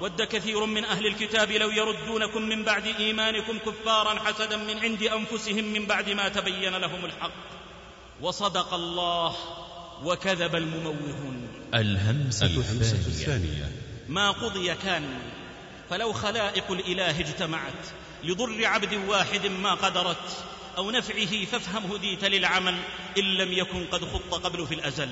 [0.00, 5.64] ود كثير من أهل الكتاب لو يردونكم من بعد إيمانكم كفارا حسدا من عند أنفسهم
[5.64, 7.32] من بعد ما تبين لهم الحق.
[8.20, 9.36] وصدق الله.
[10.04, 11.48] وكذب المموهون.
[11.74, 13.06] الهمسة, الهمسة الثانية.
[13.06, 13.72] الثانية.
[14.08, 15.04] ما قضي كان
[15.90, 17.86] فلو خلائق الإله اجتمعت
[18.24, 20.44] لضر عبد واحد ما قدرت
[20.76, 22.74] أو نفعه فافهم هديت للعمل
[23.18, 25.08] إن لم يكن قد خط قبل في الأزل.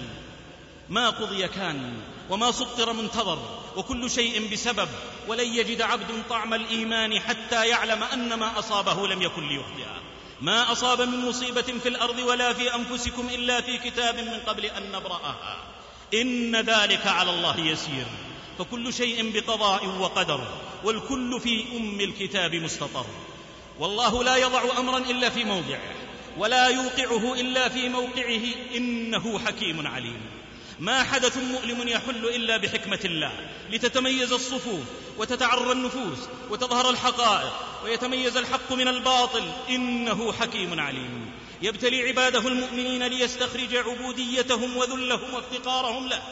[0.89, 1.93] ما قضي كان
[2.31, 4.89] وما سطر منتظر وكل شيء بسبب
[5.29, 10.10] ولن يجد عبد طعم الإيمان حتى يعلم أن ما أصابه لم يكن ليخطئه
[10.41, 14.93] ما أصاب من مصيبة في الأرض ولا في أنفسكم إلا في كتاب من قبل أن
[14.93, 15.57] نبرأها.
[16.15, 18.07] إن ذلك على الله يسير.
[18.59, 20.49] فكل شيء بقضاء وقدر
[20.85, 23.07] والكل في أم الكتاب مستطر.
[23.79, 25.81] والله لا يضع أمرا إلا في موضعه
[26.39, 30.21] ولا يوقعه إلا في موقعه إنه حكيم عليم.
[30.81, 33.33] ما حدث مؤلم يحل إلا بحكمة الله
[33.71, 34.85] لتتميز الصفوف
[35.19, 36.19] وتتعرى النفوس
[36.51, 37.53] وتظهر الحقائق
[37.85, 41.31] ويتميز الحق من الباطل إنه حكيم عليم.
[41.63, 46.23] يبتلي عباده المؤمنين ليستخرج عبوديتهم وذلهم وافتقارهم له.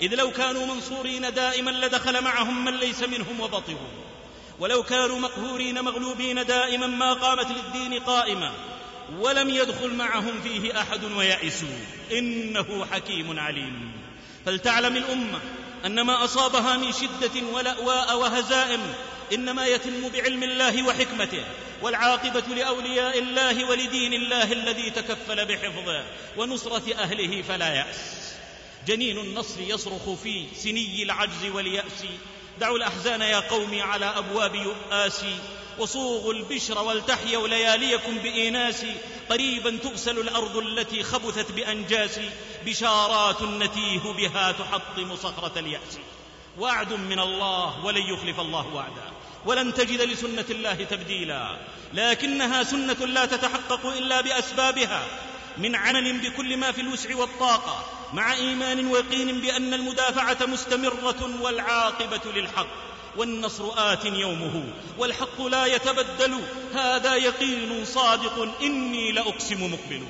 [0.00, 4.02] إذ لو كانوا منصورين دائما لدخل معهم من ليس منهم وبطروا
[4.58, 8.52] ولو كانوا مقهورين مغلوبين دائما ما قامت للدين قائمة.
[9.18, 11.78] ولم يدخل معهم فيه أحد ويئسوا.
[12.12, 13.92] إنه حكيم عليم.
[14.46, 15.40] فلتعلم الأمة
[15.86, 18.94] أن ما أصابها من شدة ولاواء وهزائم
[19.32, 21.44] إنما يتم بعلم الله وحكمته
[21.82, 26.04] والعاقبة لأولياء الله ولدين الله الذي تكفل بحفظه
[26.36, 28.32] ونصرة أهله فلا يأس.
[28.86, 32.04] جنين النصر يصرخ في سني العجز واليأس.
[32.60, 35.36] دعوا الأحزان يا قومي على أبواب يؤاسي
[35.78, 38.84] وصوغوا البشر ولتحيوا لياليكم بإيناس
[39.30, 42.20] قريبا تغسل الأرض التي خبثت بأنجاس
[42.66, 45.98] بشارات نتيه بها تحطم صخرة اليأس.
[46.58, 49.12] وعد من الله ولن يخلف الله وعدا
[49.46, 51.56] ولن تجد لسنة الله تبديلا
[51.92, 55.06] لكنها سنة لا تتحقق إلا بأسبابها.
[55.58, 62.66] من عمل بكل ما في الوسع والطاقة مع إيمان ويقين بأن المدافعة مستمرة والعاقبة للحق
[63.16, 64.64] والنصر آت يومه
[64.98, 66.40] والحق لا يتبدل
[66.74, 70.02] هذا يقين صادق إني لأقسم مقبل.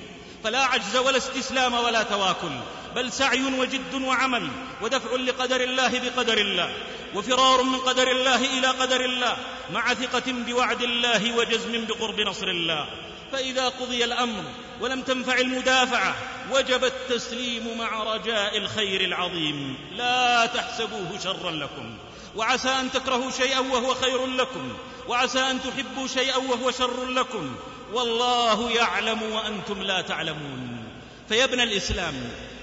[0.44, 2.50] فلا عجز ولا استسلام ولا تواكل
[2.94, 4.50] بل سعي وجد وعمل
[4.82, 6.74] ودفع لقدر الله بقدر الله
[7.14, 9.36] وفرار من قدر الله إلى قدر الله
[9.72, 12.88] مع ثقة بوعد الله وجزم بقرب نصر الله.
[13.32, 14.44] فإذا قضي الأمر
[14.82, 16.14] ولم تنفع المدافعة.
[16.52, 19.76] وجب التسليم مع رجاء الخير العظيم.
[19.96, 21.96] لا تحسبوه شرا لكم.
[22.36, 24.72] وعسى أن تكرهوا شيئا وهو خير لكم.
[25.08, 27.56] وعسى أن تحبوا شيئا وهو شر لكم.
[27.92, 30.84] والله يعلم وأنتم لا تعلمون.
[31.28, 32.14] فيا ابن الإسلام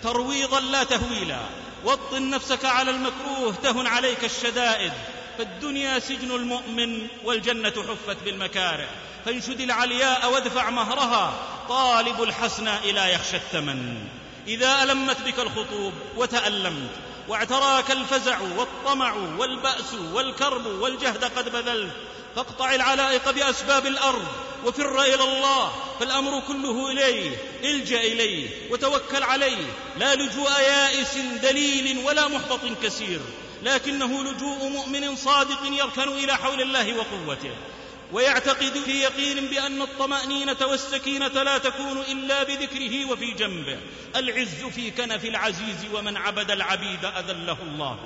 [0.04, 1.40] ترويضا لا تهويلا.
[1.86, 4.94] وطن نفسك على المكروه تهن عليك الشدائد.
[5.38, 8.88] فالدنيا سجن المؤمن والجنة حفت بالمكاره.
[9.26, 11.34] فانشد العلياء وادفع مهرها.
[11.70, 14.08] طالب الحسناء لا يخشى الثمن.
[14.48, 16.90] إذا ألمت بك الخطوب وتألمت
[17.28, 21.94] واعتراك الفزع والطمع والبأس والكرب والجهد قد بذلت
[22.36, 24.28] فاقطع العلائق بأسباب الأرض
[24.66, 29.66] وفر إلى الله فالأمر كله إليه الجا إليه وتوكل عليه.
[29.98, 33.20] لا لجوء يائس دليل ولا محبط كثير
[33.64, 37.52] لكنه لجوء مؤمن صادق يركن إلى حول الله وقوته.
[38.12, 43.78] ويعتقد في يقين بأن الطمأنينة والسكينة لا تكون إلا بذكره وفي جنبه.
[44.16, 48.00] العز في كنف العزيز ومن عبد العبيد أذله الله.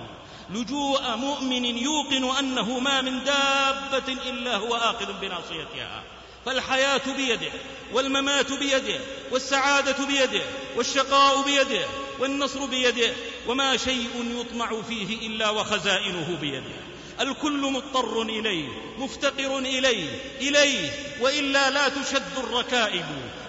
[0.49, 6.03] لجوء مؤمن يوقن أنه ما من دابة إلا هو اخذ بناصيتها.
[6.45, 7.51] فالحياة بيده
[7.93, 8.99] والممات بيده
[9.31, 10.41] والسعادة بيده
[10.75, 11.85] والشقاء بيده
[12.19, 13.13] والنصر بيده
[13.47, 16.82] وما شيء يطمع فيه إلا وخزائنه بيده.
[17.21, 20.09] الكل مضطر إليه مفتقر إليه
[20.41, 20.89] إليه
[21.21, 23.05] وإلا لا تشد الركائب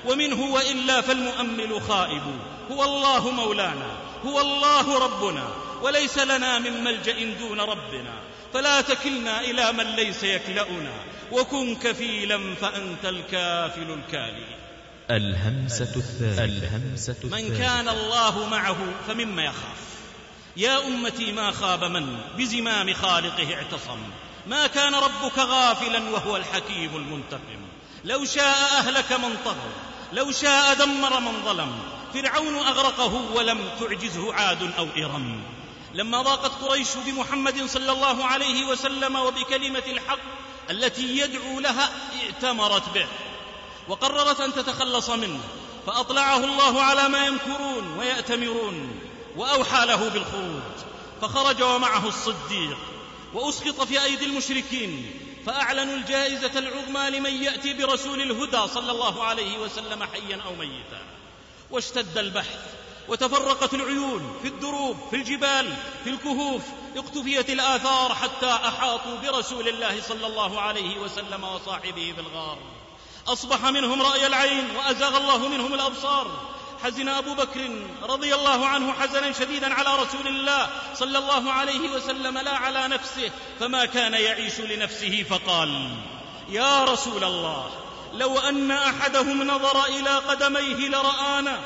[0.07, 2.22] ومنه وإلا فالمؤمل خائب.
[2.70, 3.96] هو الله مولانا
[4.27, 8.14] هو الله ربنا وليس لنا من ملجأ دون ربنا.
[8.55, 10.92] فلا تكلنا إلى من ليس يكلأنا
[11.33, 14.46] وكن كفيلا فأنت الكافل الكالي
[15.11, 18.77] الهمسة الثالثة الهمسة من كان الله معه
[19.09, 19.94] فمما يخاف.
[20.57, 23.99] يا أمتي ما خاب من بزمام خالقه اعتصم.
[24.47, 27.61] ما كان ربك غافلا وهو الحكيم المنتقم.
[28.05, 29.71] لو شاء أهلك من طغى
[30.13, 31.79] لو شاء دمر من ظلم.
[32.15, 35.42] فرعون أغرقه ولم تعجزه عاد أو إرم.
[35.94, 40.19] لما ضاقت قريش بمحمد صلى الله عليه وسلم وبكلمة الحق
[40.71, 41.90] التي يدعو لها
[42.23, 43.07] ائتمرت به.
[43.88, 45.40] وقررت أن تتخلص منه
[45.87, 49.00] فأطلعه الله على ما يمكرون ويأتمرون.
[49.37, 50.75] وأوحى له بالخروج
[51.23, 52.79] فخرج ومعه الصديق
[53.35, 55.11] وأسقط في أيدي المشركين
[55.47, 61.03] فأعلنوا الجائزة العظمى لمن يأتي برسول الهدى صلى الله عليه وسلم حيا أو ميتا.
[61.71, 62.59] واشتد البحث
[63.09, 66.63] وتفرقت العيون في الدروب في الجبال في الكهوف
[66.97, 72.59] اقتفيت الآثار حتى أحاطوا برسول الله صلى الله عليه وسلم وصاحبه في الغار.
[73.27, 76.54] أصبح منهم رأي العين وأزاغ الله منهم الأبصار.
[76.85, 77.71] حزن أبو بكر
[78.03, 83.31] رضي الله عنه حزنا شديدا على رسول الله صلى الله عليه وسلم لا على نفسه
[83.61, 85.91] فما كان يعيش لنفسه فقال
[86.49, 87.71] يا رسول الله
[88.15, 91.61] لو أن أحدهم نظر إلى قدميه لرآنا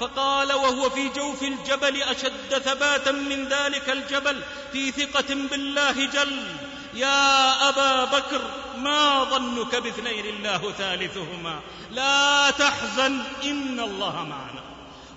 [0.00, 6.46] فقال وهو في جوف الجبل أشد ثباتا من ذلك الجبل في ثقة بالله جل
[6.94, 14.64] يا أبا بكر ما ظنك باثنين الله ثالثهما؟ لا تحزن إن الله معنا.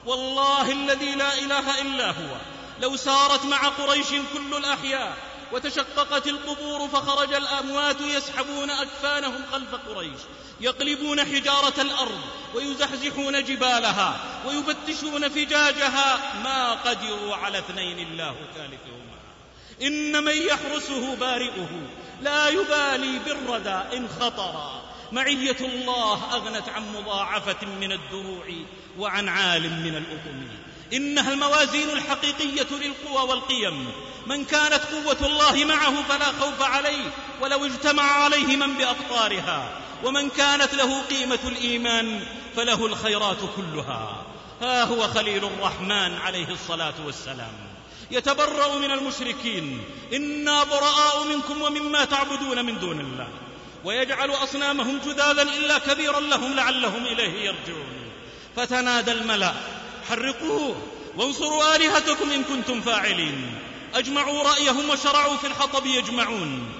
[0.05, 2.37] والله الذي لا إله إلا هو.
[2.81, 5.17] لو سارت مع قريش كل الأحياء
[5.51, 10.19] وتشققت القبور فخرج الأموات يسحبون أكفانهم خلف قريش
[10.61, 12.21] يقلبون حجارة الأرض
[12.55, 19.06] ويزحزحون جبالها ويفتشون فجاجها ما قدروا على اثنين الله ثالثهما.
[19.81, 21.69] إن من يحرسه بارئه
[22.21, 24.81] لا يبالي بالردى إن خطرا.
[25.11, 28.45] معية الله أغنت عن مضاعفة من الدروع
[28.99, 30.47] وعن عالم من الأطم.
[30.93, 33.91] إنها الموازين الحقيقية للقوى والقيم.
[34.27, 37.11] من كانت قوة الله معه فلا خوف عليه
[37.41, 39.69] ولو اجتمع عليه من بأقطارها.
[40.03, 42.23] ومن كانت له قيمة الإيمان
[42.55, 44.25] فله الخيرات كلها.
[44.61, 47.66] ها هو خليل الرحمن عليه الصلاة والسلام.
[48.11, 49.83] يتبرأ من المشركين.
[50.13, 53.27] إنا براء منكم ومما تعبدون من دون الله.
[53.85, 58.11] ويجعل أصنامهم جذاذا إلا كبيرا لهم لعلهم إليه يرجعون.
[58.55, 59.53] فتنادى الملأ
[60.09, 60.75] حرقوه
[61.17, 63.59] وانصروا آلهتكم إن كنتم فاعلين.
[63.95, 66.71] أجمعوا رأيهم وشرعوا في الحطب يجمعون.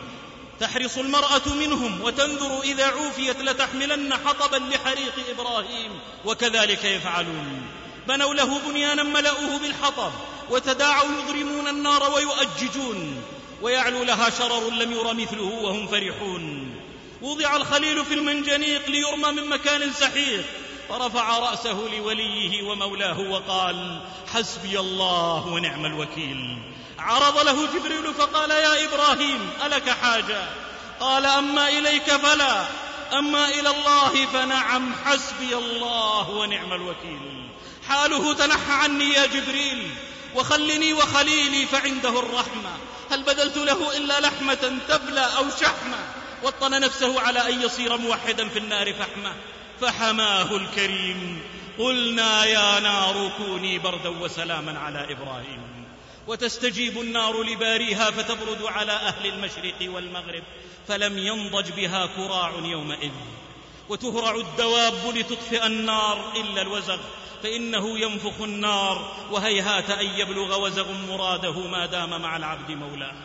[0.60, 7.62] تحرص المرأة منهم وتنذر إذا عوفيت لتحملن حطبا لحريق إبراهيم وكذلك يفعلون.
[8.08, 10.12] بنوا له بنيانا ملأوه بالحطب
[10.50, 13.24] وتداعوا يضرمون النار ويؤججون
[13.62, 16.76] ويعلو لها شرر لم ير مثله وهم فرحون.
[17.22, 20.46] وضع الخليل في المنجنيق ليرمى من مكان سحيق.
[20.90, 24.02] فرفع رأسه لوليه ومولاه وقال
[24.34, 26.58] حسبي الله ونعم الوكيل.
[27.00, 30.50] عرض له جبريل فقال يا إبراهيم ألك حاجة؟
[31.00, 32.66] قال أما إليك فلا
[33.14, 37.50] أما إلى الله فنعم حسبي الله ونعم الوكيل.
[37.90, 39.90] حاله تنحى عني يا جبريل.
[40.38, 42.78] وخلني وخليلي فعنده الرحمة.
[43.12, 45.98] هل بذلت له إلا لحمة تبلى أو شحمة؟
[46.44, 49.36] وطن نفسه على أن يصير موحدا في النار فحمة.
[49.82, 51.42] فحماه الكريم.
[51.80, 55.88] قلنا يا نار كوني بردا وسلاما على إبراهيم.
[56.28, 60.44] وتستجيب النار لباريها فتبرد على أهل المشرق والمغرب.
[60.88, 63.12] فلم ينضج بها كراع يومئذ.
[63.90, 66.98] وتهرع الدواب لتطفئ النار إلا الوزغ
[67.44, 73.16] فإنه ينفخ النار وهيهات أن يبلغ وزغ مراده ما دام مع العبد مولاه.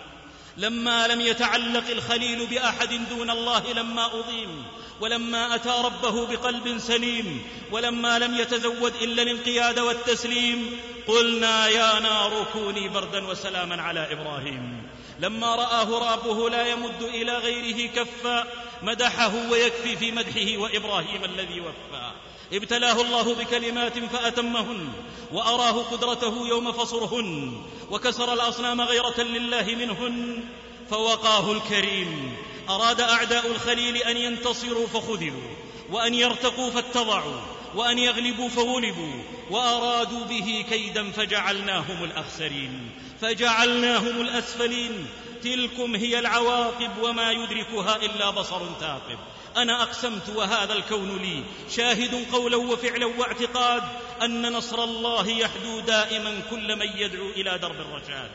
[0.57, 4.65] لما لم يتعلق الخليل بأحد دون الله لما أضيم
[5.01, 12.89] ولما أتى ربه بقلب سليم ولما لم يتزود إلا الانقياد والتسليم قلنا يا نار كوني
[12.89, 14.89] بردا وسلاما على إبراهيم.
[15.21, 18.47] لما رآه ربه لا يمد إلى غيره كفا
[18.83, 22.13] مدحه ويكفي في مدحه وإبراهيم الذي وفى.
[22.53, 24.89] ابتلاه الله بكلمات فأتمهن
[25.33, 30.45] وأراه قدرته يوم فصرهن وكسر الأصنام غيرة لله منهن
[30.91, 32.37] فوقاه الكريم.
[32.69, 35.51] أراد أعداء الخليل أن ينتصروا فخذلوا
[35.91, 37.41] وأن يرتقوا فاتضعوا
[37.75, 42.91] وأن يغلبوا فغلبوا وأرادوا به كيدا فجعلناهم الأخسرين.
[43.21, 45.07] فجعلناهم الأسفلين
[45.45, 49.19] تلكم هي العواقب وما يدركها إلا بصر ثاقب.
[49.57, 51.45] أنا أقسمت وهذا الكون لي.
[51.71, 53.83] شاهد قولا وفعلا واعتقاد
[54.23, 58.31] أن نصر الله يحدو دائما كل من يدعو إلى درب الرشاد.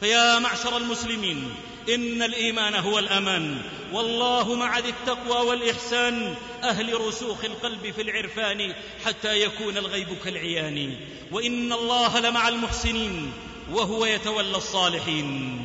[0.00, 1.54] فيا معشر المسلمين
[1.94, 3.62] إن الإيمان هو الأمان.
[3.92, 8.74] والله مع ذي التقوى والإحسان أهل رسوخ القلب في العرفان
[9.04, 10.96] حتى يكون الغيب كالعيان.
[11.32, 13.32] وإن الله لمع المحسنين
[13.72, 15.60] وهو يتولى الصالحين.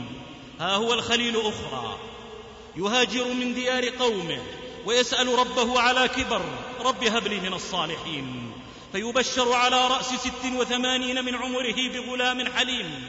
[0.63, 1.97] ها هو الخليل أخرى.
[2.75, 4.41] يهاجر من ديار قومه
[4.85, 6.41] ويسأل ربه على كبر
[6.85, 8.51] رب هب لي من الصالحين.
[8.91, 13.07] فيبشر على رأس ست وثمانين من عمره بغلام حليم.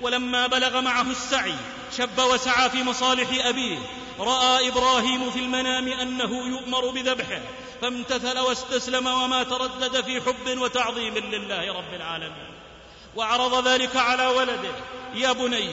[0.00, 1.54] ولما بلغ معه السعي
[1.96, 3.78] شب وسعى في مصالح أبيه.
[4.18, 7.40] رأى إبراهيم في المنام أنه يؤمر بذبحه.
[7.82, 12.54] فامتثل واستسلم وما تردد في حب وتعظيم لله رب العالمين.
[13.16, 14.74] وعرض ذلك على ولده.
[15.14, 15.70] يا بني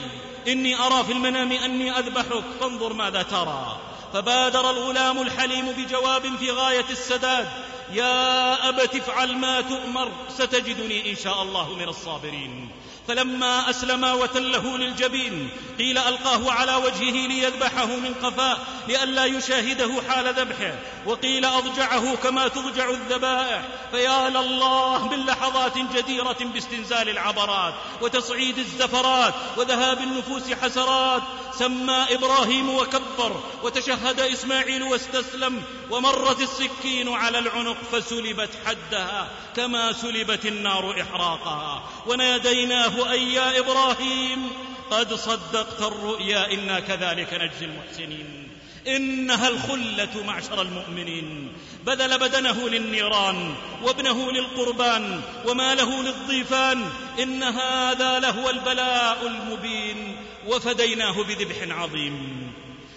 [0.48, 3.80] إني أرى في المنام أني أذبحك فانظر ماذا ترى.
[4.12, 7.48] فبادر الغلام الحليم بجواب في غاية السداد
[7.92, 12.68] يا أبت افعل ما تؤمر ستجدني إن شاء الله من الصابرين.
[13.08, 18.56] فلما أسلما وتله للجبين قيل ألقاه على وجهه ليذبحه من قفاه
[18.88, 20.74] لئلا يشاهده حال ذبحه.
[21.06, 23.62] وقيل أضجعه كما تضجع الذبائح.
[23.90, 31.22] فيا لله من لحظات جديرة باستنزال العبرات وتصعيد الزفرات وذهاب النفوس حسرات.
[31.58, 41.02] سمى إبراهيم وكبر وتشهد إسماعيل واستسلم ومرت السكين على العنق فسلبت حدها كما سلبت النار
[41.02, 41.82] إحراقها.
[42.06, 44.50] وناديناه أي يا إبراهيم
[44.90, 48.41] قد صدقت الرؤيا إنا كذلك نجزي المحسنين.
[48.86, 51.52] إنها الخلة معشر المؤمنين.
[51.86, 56.90] بذل بدنه للنيران وابنه للقربان وماله للضيفان.
[57.22, 60.16] إن هذا لهو البلاء المبين
[60.46, 62.52] وفديناه بذبح عظيم.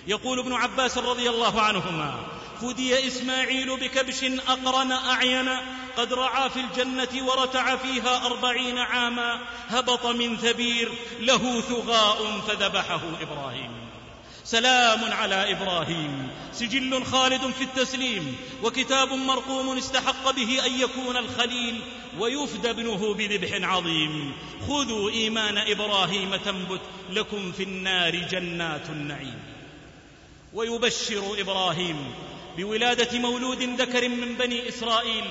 [0.07, 2.15] يقول ابن عباس رضي الله عنهما
[2.61, 5.49] فدي إسماعيل بكبش أقرن أعين
[5.97, 13.84] قد رعى في الجنة ورتع فيها أربعين عاما هبط من ثبير له ثغاء فذبحه إبراهيم.
[14.45, 16.29] سلام على إبراهيم.
[16.53, 21.81] سجل خالد في التسليم وكتاب مرقوم استحق به أن يكون الخليل
[22.19, 24.33] ويفدى ابنه بذبح عظيم.
[24.67, 29.39] خذوا إيمان إبراهيم تنبت لكم في النار جنات النعيم.
[30.53, 32.13] ويبشر إبراهيم
[32.57, 35.25] بولادة مولود ذكر من بني إسرائيل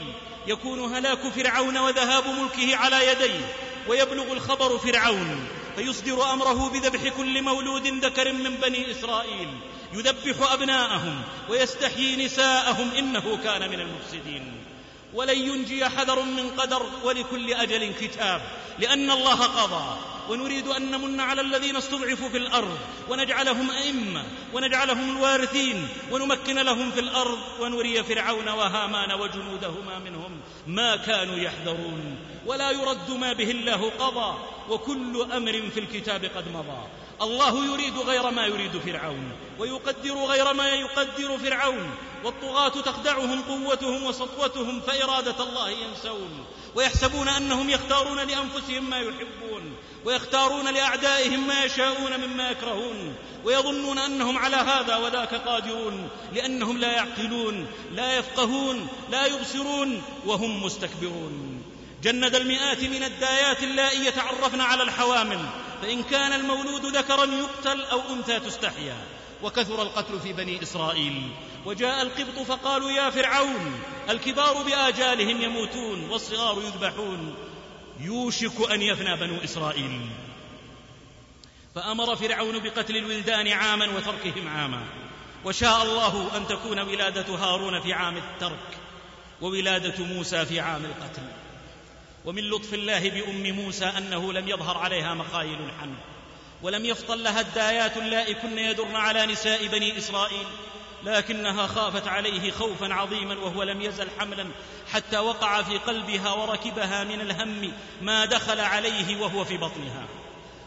[0.46, 3.54] يكون هلاك فرعون وذهاب ملكه على يديه.
[3.89, 9.49] ويبلغ الخبر فرعون فيصدر أمره بذبح كل مولود ذكر من بني إسرائيل
[9.93, 14.53] يذبح أبناءهم ويستحيي نساءهم إنه كان من المفسدين.
[15.14, 18.43] ولن ينجي حذر من قدر ولكل أجل كتاب
[18.78, 20.13] لأن الله قضى.
[20.30, 22.78] ونريد أن نمن على الذين استضعفوا في الأرض
[23.10, 31.36] ونجعلهم أئمة ونجعلهم الوارثين ونمكن لهم في الأرض ونري فرعون وهامان وجنودهما منهم ما كانوا
[31.36, 32.16] يحذرون.
[32.46, 36.88] ولا يرد ما به الله قضى وكل أمر في الكتاب قد مضى.
[37.22, 41.90] الله يريد غير ما يريد فرعون ويقدر غير ما يقدر فرعون.
[42.24, 46.44] والطغاة تخدعهم قوتهم وسطوتهم فإرادة الله ينسون.
[46.74, 49.76] ويحسبون أنهم يختارون لأنفسهم ما يحبون.
[50.05, 57.66] ويختارون لأعدائهم ما يشاءون مما يكرهون ويظنون أنهم على هذا وذاك قادرون لأنهم لا يعقلون
[57.92, 61.62] لا يفقهون لا يبصرون وهم مستكبرون.
[62.02, 65.40] جند المئات من الدايات اللائي يتعرفن على الحوامل
[65.82, 68.96] فإن كان المولود ذكرا يقتل أو أنثى تستحيا.
[69.42, 71.30] وكثر القتل في بني إسرائيل.
[71.66, 73.80] وجاء القبط فقالوا يا فرعون
[74.11, 77.34] الكبار بآجالهم يموتون والصغار يذبحون.
[78.01, 80.01] يوشك أن يفنى بنو إسرائيل.
[81.74, 84.82] فأمر فرعون بقتل الولدان عاما وتركهم عاما.
[85.45, 88.78] وشاء الله أن تكون ولادة هارون في عام الترك
[89.40, 91.22] وولادة موسى في عام القتل.
[92.24, 95.97] ومن لطف الله بأم موسى أنه لم يظهر عليها مخايل الحمل
[96.62, 100.47] ولم يفطن لها الدايات اللائي كن يدرن على نساء بني إسرائيل.
[101.05, 104.47] لكنها خافت عليه خوفا عظيما وهو لم يزل حملا
[104.95, 107.72] حتى وقع في قلبها وركبها من الهم
[108.03, 110.07] ما دخل عليه وهو في بطنها.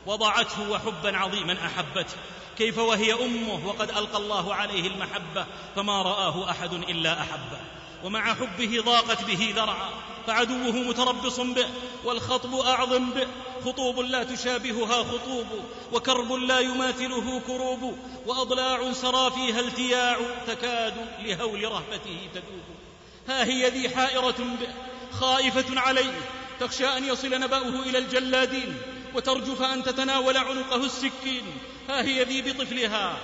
[0.06, 2.16] وضعته وحبا عظيما أحبته.
[2.58, 7.60] كيف وهي أمه وقد ألقى الله عليه المحبة فما رآه أحد إلا أحبه.
[8.04, 9.90] ومع حبه ضاقت به ذرعا
[10.28, 11.68] فعدوه متربص به
[12.04, 13.28] والخطب أعظم به.
[13.66, 15.48] خطوب لا تشابهها خطوب
[15.94, 17.98] وكرب لا يماثله كروب.
[18.26, 20.18] وأضلاع سرى فيها التياع
[20.48, 22.77] تكاد لهول رهبته تذوب.
[23.28, 24.68] ها هي ذي حائرة به
[25.12, 26.20] خائفة عليه
[26.60, 28.78] تخشى أن يصل نبأه إلى الجلادين
[29.16, 31.44] وترجف أن تتناول عنقه السكين.
[31.90, 33.18] ها هي ذي بطفلها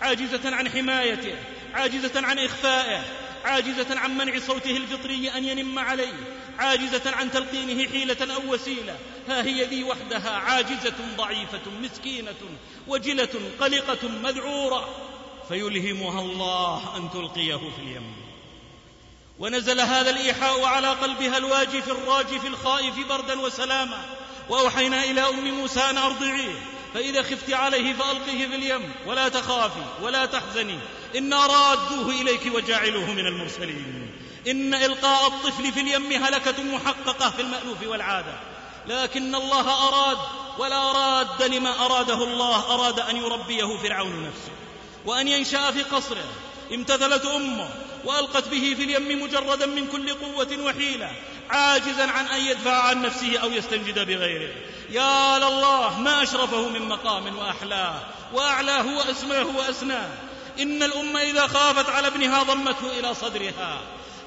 [0.00, 1.36] عاجزة عن حمايته
[1.74, 3.04] عاجزة عن إخفائه
[3.44, 6.14] عاجزة عن منع صوته الفطري أن ينم عليه
[6.58, 8.98] عاجزة عن تلقينه حيلة أو وسيلة.
[9.28, 12.34] ها هي ذي وحدها عاجزة ضعيفة مسكينة
[12.86, 14.88] وجلة قلقة مذعورة.
[15.48, 18.17] فيلهمها الله أن تلقيه في اليم.
[19.38, 24.00] ونزل هذا الإيحاء على قلبها الواجف الراجف الخائف بردا وسلاما.
[24.48, 26.54] وأوحينا إلى أم موسى أن أرضعيه.
[26.94, 28.92] فإذا خفت عليه فألقيه في اليم.
[29.06, 30.78] ولا تخافي ولا تحزني.
[31.16, 34.10] إنا رادوه إليك وجاعلوه من المرسلين.
[34.48, 38.34] إن إلقاء الطفل في اليم هلكة محققة في المألوف والعادة.
[38.86, 40.18] لكن الله أراد
[40.58, 42.74] ولا راد لما أراده الله.
[42.74, 44.52] أراد أن يربيه فرعون نفسه.
[45.06, 46.24] وأن ينشأ في قصره.
[46.74, 47.68] امتثلت أمه.
[48.08, 51.10] وألقت به في اليم مجردا من كل قوة وحيلة
[51.50, 54.54] عاجزا عن أن يدفع عن نفسه أو يستنجد بغيره.
[54.90, 58.00] يا لله ما أشرفه من مقام وأحلاه.
[58.32, 60.08] وأعلاه وأسماه وأسناه.
[60.60, 63.80] إن الأمة إذا خافت على ابنها ضمته إلى صدرها.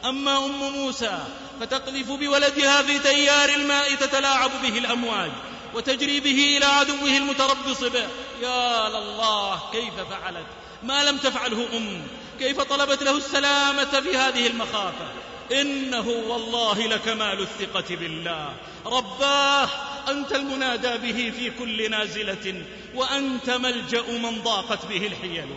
[0.06, 1.20] أما أم موسى
[1.60, 5.32] فتقذف بولدها في تيار الماء تتلاعب به الأمواج
[5.74, 8.08] وتجري به إلى عدوه المتربص به.
[8.42, 10.48] يا لله كيف فعلت؟
[10.84, 12.02] ما لم تفعله أم.
[12.42, 15.06] كيف طلبت له السلامة في هذه المخافة؟
[15.52, 18.54] إنه والله لكمال الثقة بالله.
[18.86, 19.70] رباه
[20.10, 22.64] أنت المنادى به في كل نازلة
[22.96, 25.48] وأنت ملجأ من ضاقت به الحيل.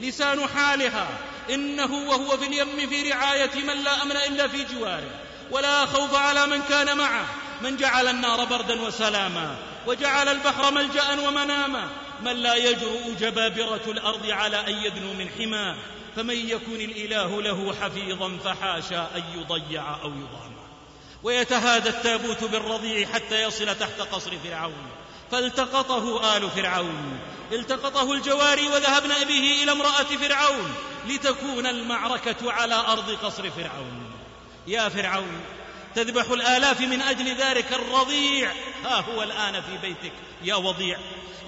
[0.00, 1.08] لسان حالها
[1.50, 5.10] إنه وهو في اليم في رعاية من لا أمن إلا في جواره.
[5.50, 7.26] ولا خوف على من كان معه.
[7.62, 9.56] من جعل النار بردا وسلاما.
[9.86, 11.88] وجعل البحر ملجأ ومناما.
[12.22, 15.76] من لا يجرؤ جبابرة الأرض على أن يدنو من حماه.
[16.16, 20.52] فمن يكن الإله له حفيظا فحاشا أن يضيع أو يضام.
[21.22, 24.90] ويتهادى التابوت بالرضيع حتى يصل تحت قصر فرعون.
[25.30, 27.18] فالتقطه آل فرعون.
[27.52, 30.74] التقطه الجواري وذهبن به إلى امرأة فرعون.
[31.08, 34.12] لتكون المعركة على أرض قصر فرعون.
[34.66, 35.40] يا فرعون
[35.94, 38.52] تذبح الآلاف من أجل ذلك الرضيع.
[38.84, 40.12] ها هو الآن في بيتك
[40.44, 40.98] يا وضيع.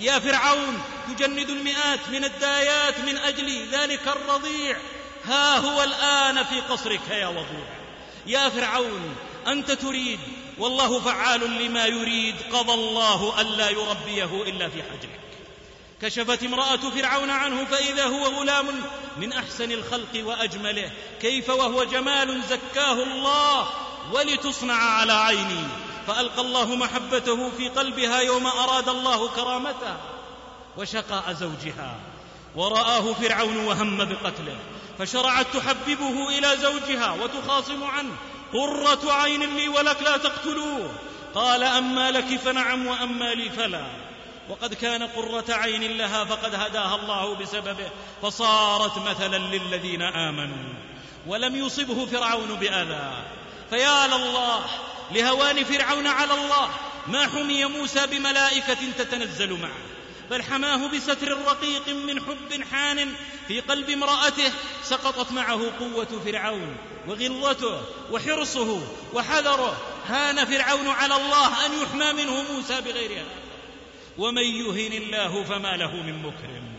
[0.00, 4.76] يا فرعون تجند المئات من الدايات من أجل ذلك الرضيع.
[5.24, 7.66] ها هو الآن في قصرك يا وضيع.
[8.26, 9.16] يا فرعون
[9.46, 10.20] أنت تريد
[10.58, 15.20] والله فعال لما يريد قضى الله ألا يربيه إلا في حجرك.
[16.02, 18.66] كشفت امرأة فرعون عنه فإذا هو غلام
[19.16, 20.90] من أحسن الخلق وأجمله.
[21.20, 23.68] كيف وهو جمال زكاه الله.
[24.12, 25.64] ولتصنع على عيني.
[26.06, 29.96] فألقى الله محبته في قلبها يوم أراد الله كرامتها
[30.76, 31.96] وشقاء زوجها.
[32.56, 34.56] ورآه فرعون وهم بقتله.
[34.98, 38.16] فشرعت تحببه إلى زوجها وتخاصم عنه.
[38.52, 40.90] قرة عين لي ولك لا تقتلوه.
[41.34, 43.86] قال أما لك فنعم وأما لي فلا.
[44.48, 47.90] وقد كان قرة عين لها فقد هداها الله بسببه.
[48.22, 50.74] فصارت مثلا للذين آمنوا.
[51.26, 53.41] ولم يصبه فرعون بأذى.
[53.72, 54.64] فيا لله
[55.10, 56.70] لهوان فرعون على الله.
[57.06, 59.82] ما حمي موسى بملائكة تتنزل معه.
[60.30, 63.14] بل حماه بستر رقيق من حب حان
[63.48, 64.52] في قلب امرأته.
[64.84, 66.76] سقطت معه قوة فرعون
[67.08, 68.80] وغلظته وحرصه
[69.14, 69.76] وحذره.
[70.06, 73.42] هان فرعون على الله أن يحمى منه موسى بغير هذا.
[74.18, 76.72] ومن يهن الله فما له من مكرم.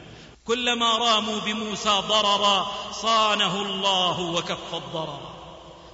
[0.45, 5.32] كلما راموا بموسى ضررا صانه الله وكف الضرر.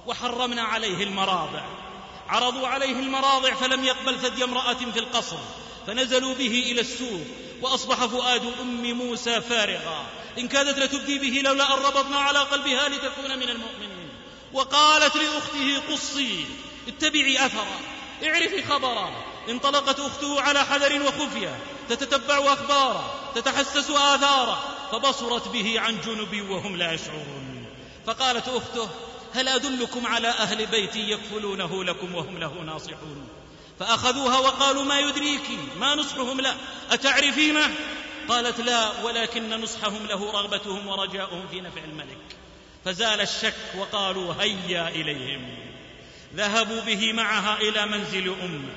[0.06, 1.62] وحرمنا عليه المراضع.
[2.28, 5.36] عرضوا عليه المراضع فلم يقبل ثدي امرأة في القصر
[5.86, 7.20] فنزلوا به إلى السوق
[7.62, 10.06] وأصبح فؤاد أم موسى فارغا.
[10.38, 14.08] إن كادت لتبدي به لولا أن ربطنا على قلبها لتكون من المؤمنين.
[14.52, 16.44] وقالت لأخته قصي
[16.88, 17.80] اتبعي أثرا
[18.24, 19.10] اعرفي خبرا.
[19.48, 24.58] انطلقت أخته على حذر وخفية تتتبع أخبارا تتحسس آثارا
[24.92, 27.66] فبصرت به عن جنب وهم لا يشعرون.
[28.06, 28.88] فقالت أخته
[29.34, 33.28] هل أدلكم على أهل بيت يكفلونه لكم وهم له ناصحون؟
[33.80, 35.50] فأخذوها وقالوا ما يدريك
[35.80, 36.56] ما نصحهم؟ له
[36.90, 37.74] أتعرفينه
[38.28, 42.18] قالت لا ولكن نصحهم له رغبتهم ورجاؤهم في نفع الملك.
[42.84, 45.54] فزال الشك وقالوا هيا إليهم.
[46.34, 48.72] ذهبوا به معها إلى منزل أمه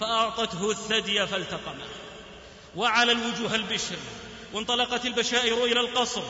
[0.00, 1.88] فأعطته الثدي فالتقمه.
[2.76, 3.96] وعلى الوجوه البشر
[4.52, 6.22] وانطلقت البشائر إلى القصر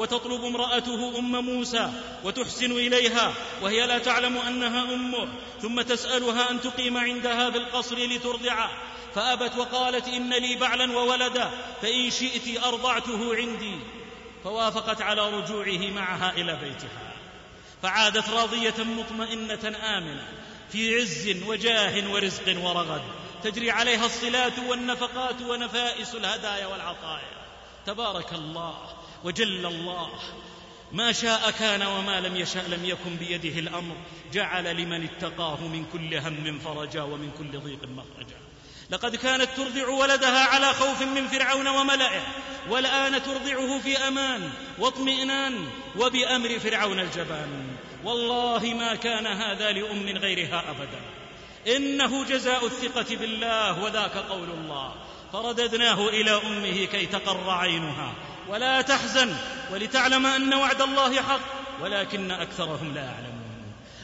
[0.00, 1.90] وتطلب امرأته أم موسى
[2.24, 5.28] وتحسن إليها وهي لا تعلم أنها أمه
[5.62, 8.70] ثم تسألها أن تقيم عندها في القصر لترضعه.
[9.14, 11.50] فأبت وقالت إن لي بعلا وولدا
[11.82, 13.78] فإن شئت أرضعته عندي.
[14.44, 17.12] فوافقت على رجوعه معها إلى بيتها.
[17.82, 20.28] فعادت راضية مطمئنة آمنة
[20.72, 23.02] في عز وجاه ورزق ورغد.
[23.42, 27.40] تجري عليها الصلات والنفقات ونفائس الهدايا والعطايا.
[27.86, 28.99] تبارك الله.
[29.24, 30.10] وجل الله.
[30.92, 33.96] ما شاء كان وما لم يشاء لم يكن بيده الأمر.
[34.32, 38.36] جعل لمن اتقاه من كل هم فرجا ومن كل ضيق مخرجا.
[38.90, 42.22] لقد كانت ترضع ولدها على خوف من فرعون وملئه.
[42.68, 47.76] والآن ترضعه في أمان واطمئنان وبأمر فرعون الجبان.
[48.04, 51.00] والله ما كان هذا لأم غيرها أبدا.
[51.76, 54.94] إنه جزاء الثقة بالله وذاك قول الله.
[55.32, 58.14] فرددناه إلى أمه كي تقر عينها.
[58.48, 59.36] ولا تحزن
[59.72, 61.40] ولتعلم أن وعد الله حق
[61.82, 63.40] ولكن أكثرهم لا يعلمون.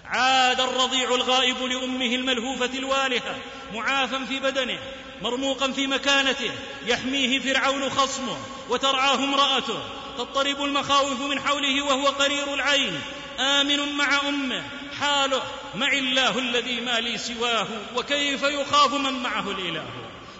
[0.04, 3.36] عاد الرضيع الغائب لأمه الملهوفة الوالهة
[3.74, 4.78] معافا في بدنه
[5.22, 6.50] مرموقا في مكانته
[6.86, 8.36] يحميه فرعون خصمه
[8.68, 9.78] وترعاه امرأته.
[10.18, 13.00] تضطرب المخاوف من حوله وهو قرير العين.
[13.38, 14.62] آمن مع أمه
[15.00, 15.42] حاله
[15.74, 17.66] مع الله الذي ما لي سواه
[17.96, 19.84] وكيف يخاف من معه الإله؟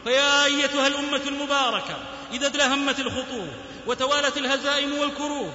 [0.04, 1.96] فيا أيتها الأمة المباركة
[2.32, 3.48] إذا ادلهمت الخطوب
[3.86, 5.52] وتوالت الهزائم والكروب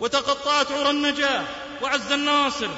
[0.00, 1.44] وتقطعت عرى النجاة
[1.82, 2.68] وعز الناصر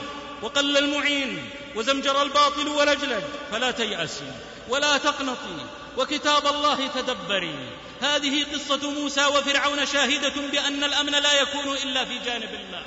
[0.43, 3.23] وقل المعين وزمجر الباطل ولجلج
[3.53, 4.33] فلا تيأسي
[4.69, 5.67] ولا تقنطي
[5.97, 7.55] وكتاب الله تدبري.
[8.03, 12.83] هذه قصة موسى وفرعون شاهدة بأن الأمن لا يكون إلا في جانب الله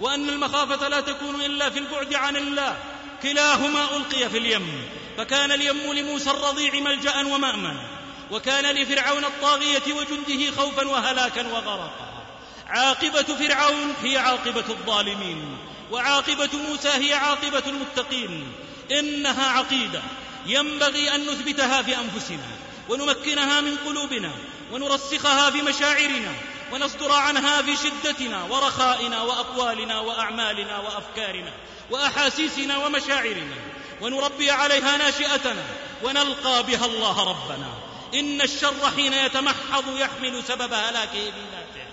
[0.00, 2.76] وأن المخافة لا تكون إلا في البعد عن الله.
[3.22, 7.93] كلاهما ألقي في اليم فكان اليم لموسى الرضيع ملجأ ومأمنا
[8.34, 12.24] وكان لفرعون الطاغية وجنده خوفا وهلاكا وغرقا.
[12.66, 15.58] عاقبة فرعون هي عاقبة الظالمين
[15.90, 18.52] وعاقبة موسى هي عاقبة المتقين.
[18.90, 20.02] إنها عقيدة
[20.46, 22.48] ينبغي أن نثبتها في أنفسنا
[22.88, 24.30] ونمكنها من قلوبنا
[24.72, 26.32] ونرسخها في مشاعرنا
[26.72, 31.52] ونصدر عنها في شدتنا ورخائنا وأقوالنا وأعمالنا وأفكارنا
[31.90, 33.56] وأحاسيسنا ومشاعرنا.
[34.00, 35.64] ونربي عليها ناشئتنا
[36.02, 37.83] ونلقى بها الله ربنا.
[38.14, 41.86] إن الشر حين يتمحض يحمل سبب هلاكه بذاته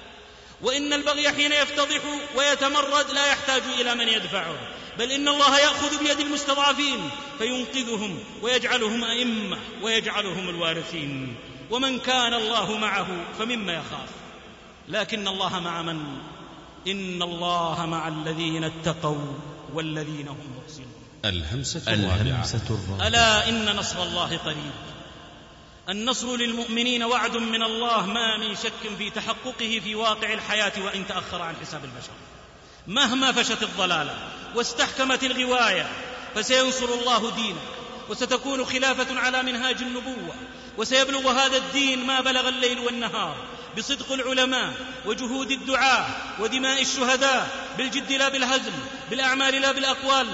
[0.61, 2.01] وإن البغي حين يفتضح
[2.35, 4.55] ويتمرد لا يحتاج إلى من يدفعه.
[4.99, 11.35] بل إن الله يأخذ بيد المستضعفين فينقذهم ويجعلهم أئمة ويجعلهم الوارثين.
[11.71, 13.07] ومن كان الله معه
[13.39, 14.09] فمما يخاف.
[14.87, 16.17] لكن الله مع من؟
[16.87, 19.33] إن الله مع الذين اتقوا
[19.73, 20.93] والذين هم محسنون
[21.25, 23.07] الهمسة الرابعة.
[23.07, 24.71] ألا إن نصر الله قريب؟
[25.89, 31.41] النصر للمؤمنين وعد من الله ما من شك في تحققه في واقع الحياة وإن تأخر
[31.41, 32.13] عن حساب البشر.
[32.87, 34.15] مهما فشت الضلالة
[34.55, 35.89] واستحكمت الغواية
[36.35, 37.61] فسينصر الله دينه
[38.09, 40.35] وستكون خلافة على منهاج النبوة
[40.77, 43.35] وسيبلغ هذا الدين ما بلغ الليل والنهار
[43.77, 44.73] بصدق العلماء
[45.05, 46.05] وجهود الدعاة
[46.39, 48.73] ودماء الشهداء بالجد لا بالهزل
[49.09, 50.27] بالأعمال لا بالأقوال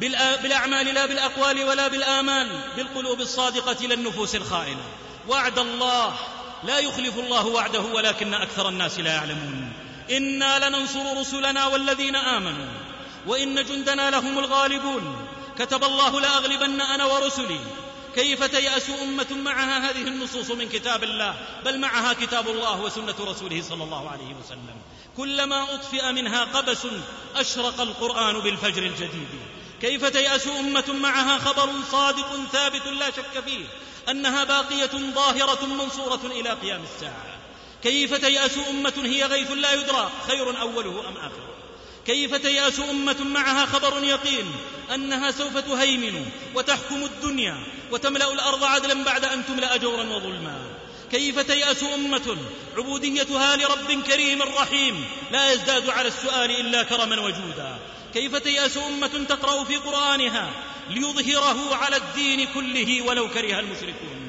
[0.00, 4.82] بالأعمال لا بالأقوال ولا بالآمال بالقلوب الصادقة لا النفوس الخائنة.
[5.28, 6.14] وعد الله
[6.64, 9.72] لا يخلف الله وعده ولكن أكثر الناس لا يعلمون.
[10.10, 12.68] إنا لننصر رسلنا والذين آمنوا
[13.26, 15.26] وإن جندنا لهم الغالبون.
[15.58, 17.60] كتب الله لأغلبن أنا ورسلي.
[18.14, 21.34] كيف تيأس أمة معها هذه النصوص من كتاب الله؟
[21.64, 24.76] بل معها كتاب الله وسنة رسوله صلى الله عليه وسلم.
[25.16, 26.86] كلما أطفئ منها قبس
[27.36, 29.28] أشرق القرآن بالفجر الجديد.
[29.82, 33.64] كيف تيأس أمة معها خبر صادق ثابت لا شك فيه
[34.08, 37.38] أنها باقية ظاهرة منصورة إلى قيام الساعة.
[37.82, 41.54] كيف تيأس أمة هي غيث لا يدرى خير أوله أم آخره؟
[42.06, 44.52] كيف تيأس أمة معها خبر يقين
[44.94, 47.56] أنها سوف تهيمن وتحكم الدنيا
[47.90, 50.58] وتملأ الأرض عدلا بعد أن تملأ جورا وظلما؟
[51.10, 52.36] كيف تيأس أمة
[52.76, 57.78] عبوديتها لرب كريم رحيم لا يزداد على السؤال إلا كرما وجودا؟
[58.14, 60.50] كيف تيأس أمة تقرأ في قرآنها
[60.90, 64.22] ليظهره على الدين كله ولو كره المشركون؟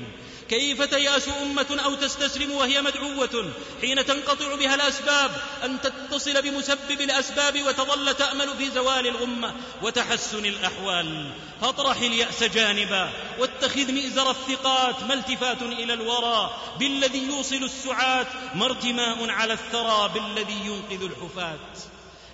[0.50, 5.32] كيف تيأس أمة أو تستسلم وهي مدعوة حين تنقطع بها الأسباب
[5.64, 11.32] أن تتصل بمسبب الأسباب وتظل تأمل في زوال الغمة وتحسن الأحوال؟
[11.62, 13.10] فاطرح اليأس جانبا
[13.40, 20.60] واتخذ مئزر الثقات ما التفات إلى الورى بالذي يوصل السعات ما ارتماء على الثرى بالذي
[20.66, 21.60] ينقذ الحفاة.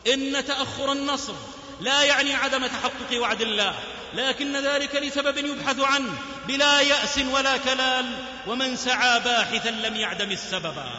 [0.08, 1.34] إن تأخر النصر
[1.82, 3.76] لا يعني عدم تحقق وعد الله
[4.14, 6.14] لكن ذلك لسبب يبحث عنه
[6.48, 8.06] بلا يأس ولا كلال
[8.48, 10.90] ومن سعى باحثا لم يعدم السببا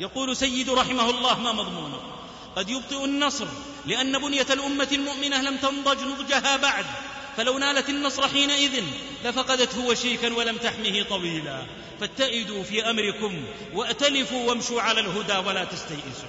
[0.00, 2.00] يقول سيد رحمه الله ما مضمونه
[2.56, 3.46] قد يبطئ النصر
[3.86, 6.86] لأن بنية الأمة المؤمنة لم تنضج نضجها بعد
[7.36, 8.84] فلو نالت النصر حينئذ
[9.24, 11.62] لفقدته وشيكا ولم تحمه طويلا.
[12.00, 13.44] فاتئدوا في أمركم
[13.74, 16.28] وأتلفوا وامشوا على الهدى ولا تستيئسوا.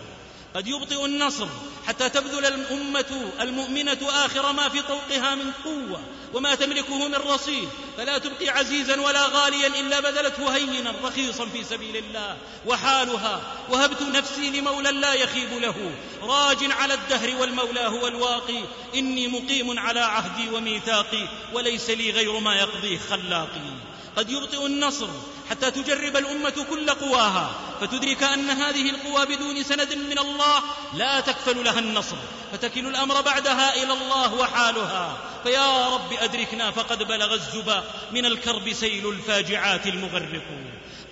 [0.56, 1.48] قد يبطئ النصر
[1.88, 6.02] حتى تبذل الأمة المؤمنة آخر ما في طوقها من قوة
[6.34, 7.70] وما تملكه من رصيد.
[7.98, 12.38] فلا تبقي عزيزا ولا غاليا إلا بذلته هينا رخيصا في سبيل الله.
[12.66, 15.96] وحالها وهبت نفسي لمولى لا يخيب له.
[16.22, 18.64] راج على الدهر والمولى هو الواقي.
[18.96, 23.72] إني مقيم على عهدي وميثاقي وليس لي غير ما يقضيه خلاقي.
[24.18, 25.08] قد يبطئ النصر
[25.52, 31.64] حتى تجرب الأمة كل قواها فتدرك أن هذه القوى بدون سند من الله لا تكفل
[31.64, 32.16] لها النصر
[32.52, 35.18] فتكل الأمر بعدها إلى الله وحالها.
[35.44, 40.44] فيا رب أدركنا فقد بلغ الزبا من الكرب سيل الفاجعات المغرق.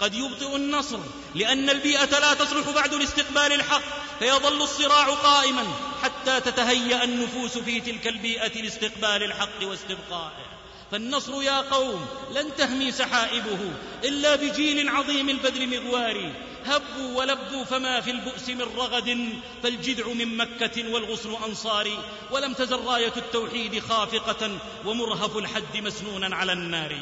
[0.02, 1.00] قد يبطئ النصر
[1.36, 3.82] لأن البيئة لا تصلح بعد لاستقبال الحق
[4.20, 5.68] فيظل الصراع قائما
[6.04, 10.49] حتى تتهيأ النفوس في تلك البيئة لاستقبال الحق واستبقائه.
[10.92, 13.60] فالنصر يا قوم لن تهمي سحائبه
[14.04, 16.34] إلا بجيل عظيم البذل مغواري.
[16.66, 19.30] هبوا ولبوا فما في البؤس من رغد
[19.64, 21.98] فالجذع من مكة والغصن أنصاري.
[22.32, 26.96] ولم تزل راية التوحيد خافقة ومرهف الحد مسنونا على النار.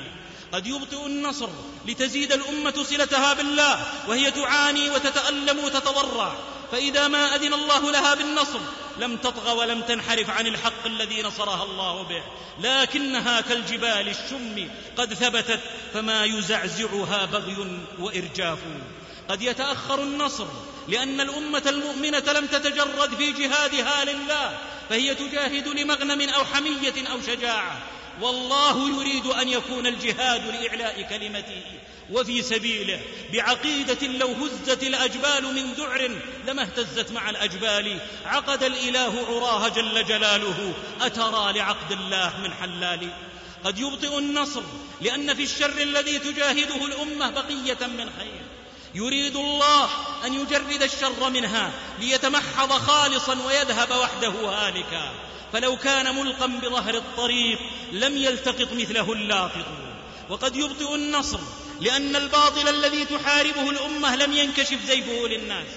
[0.51, 1.49] قد يبطئ النصر
[1.88, 6.35] لتزيد الأمة صلتها بالله وهي تعاني وتتألم وتتضرع
[6.71, 8.59] فإذا ما أذن الله لها بالنصر
[8.99, 12.23] لم تطغى ولم تنحرف عن الحق الذي نصرها الله به.
[12.59, 15.59] لكنها كالجبال الشم قد ثبتت
[15.93, 18.59] فما يزعزعها بغي وإرجاف.
[19.29, 20.47] قد يتأخر النصر
[20.87, 24.57] لأن الأمة المؤمنة لم تتجرد في جهادها لله
[24.89, 27.77] فهي تجاهد لمغنم أو حمية أو شجاعة.
[28.21, 31.63] والله يريد أن يكون الجهاد لإعلاء كلمته
[32.11, 32.99] وفي سبيله
[33.33, 36.11] بعقيدة لو هزت الأجبال من ذعر
[36.47, 40.73] لما اهتزت مع الأجبال عقد الإله عراها جل جلاله.
[41.01, 43.09] أترى لعقد الله من حلال.
[43.63, 44.61] قد يبطئ النصر
[45.01, 48.41] لأن في الشر الذي تجاهده الأمة بقية من خير.
[48.95, 49.89] يريد الله
[50.25, 55.11] أن يجرد الشر منها ليتمحض خالصا ويذهب وحده هالكا.
[55.53, 57.59] فلو كان ملقا بظهر الطريق
[57.91, 59.65] لم يلتقط مثله اللاقط.
[60.29, 61.39] وقد يبطئ النصر
[61.82, 65.67] لأن الباطل الذي تحاربه الأمة لم ينكشف زيفه للناس.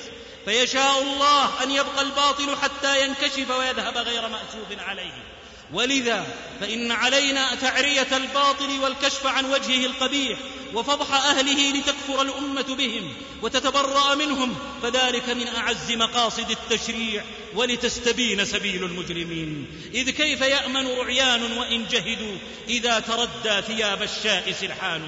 [0.45, 5.41] فيشاء الله أن يبقى الباطل حتى ينكشف ويذهب غير ماسوب عليه.
[5.73, 6.27] ولذا
[6.61, 10.39] فإن علينا تعرية الباطل والكشف عن وجهه القبيح
[10.75, 17.25] وفضح أهله لتكفر الأمة بهم وتتبرأ منهم فذلك من أعز مقاصد التشريع
[17.55, 19.67] ولتستبين سبيل المجرمين.
[19.95, 22.37] إذ كيف يأمن رعيان وإن جهدوا
[22.69, 25.03] إذا تردى ثياب الشاء سرحان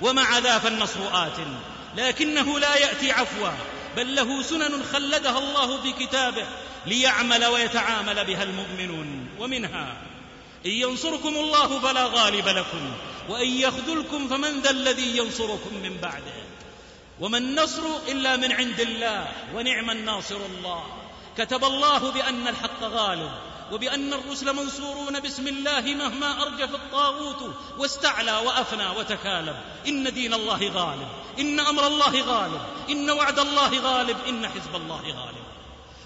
[0.00, 1.38] ومع ذا فالنصر آت.
[1.96, 3.50] لكنه لا يأتي عفوا
[3.96, 6.46] بل له سنن خلدها الله في كتابه
[6.86, 9.96] ليعمل ويتعامل بها المؤمنون ومنها
[10.66, 12.92] إن ينصركم الله فلا غالب لكم
[13.28, 16.40] وإن يخذلكم فمن ذا الذي ينصركم من بعده.
[17.20, 20.84] وما النصر إلا من عند الله ونعم الناصر الله.
[21.38, 28.88] كتب الله بأن الحق غالب وبأن الرسل منصورون باسم الله مهما أرجف الطاغوت واستعلى وأفنى
[28.98, 29.56] وتكالب.
[29.86, 31.08] إن دين الله غالب.
[31.38, 32.60] إن أمر الله غالب.
[32.90, 34.16] إن وعد الله غالب.
[34.28, 35.44] إن حزب الله غالب.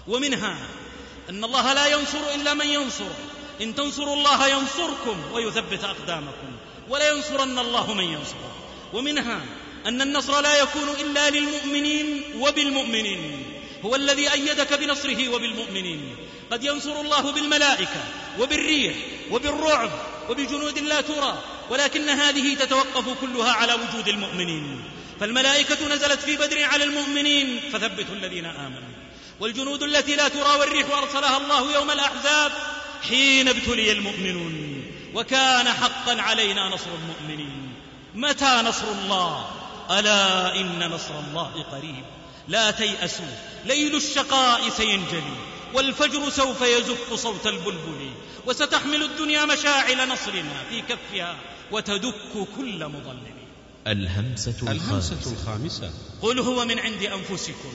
[0.07, 0.57] ومنها
[1.29, 3.11] أن الله لا ينصر إلا من ينصر.
[3.61, 6.51] إن تنصروا الله ينصركم ويثبت أقدامكم.
[6.89, 8.51] ولا ينصرن الله من ينصره
[8.93, 9.41] ومنها
[9.85, 13.51] أن النصر لا يكون إلا للمؤمنين وبالمؤمنين.
[13.85, 16.15] هو الذي أيدك بنصره وبالمؤمنين.
[16.51, 18.03] قد ينصر الله بالملائكة
[18.39, 18.95] وبالريح
[19.31, 19.91] وبالرعب
[20.29, 24.83] وبجنود لا ترى ولكن هذه تتوقف كلها على وجود المؤمنين.
[25.19, 28.95] فالملائكة نزلت في بدر على المؤمنين فثبتوا الذين آمنوا.
[29.39, 32.51] والجنود التي لا ترى والريح أرسلها الله يوم الأحزاب
[33.09, 34.83] حين ابتلي المؤمنون.
[35.13, 37.73] وكان حقا علينا نصر المؤمنين.
[38.15, 39.45] متى نصر الله؟
[39.91, 42.05] ألا إن نصر الله قريب.
[42.47, 43.35] لا تيأسوا
[43.65, 45.54] ليل الشقاء سينجلي.
[45.73, 48.11] والفجر سوف يزف صوت البلبل
[48.47, 51.35] وستحمل الدنيا مشاعل نصرنا في كفها
[51.71, 53.35] وتدك كل مضلل
[53.87, 55.91] الهمسة الهمسة الخامسة.
[56.21, 57.73] قل هو من عند أنفسكم.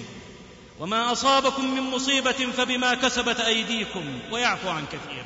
[0.81, 5.25] وما أصابكم من مصيبة فبما كسبت أيديكم ويعفو عن كثير.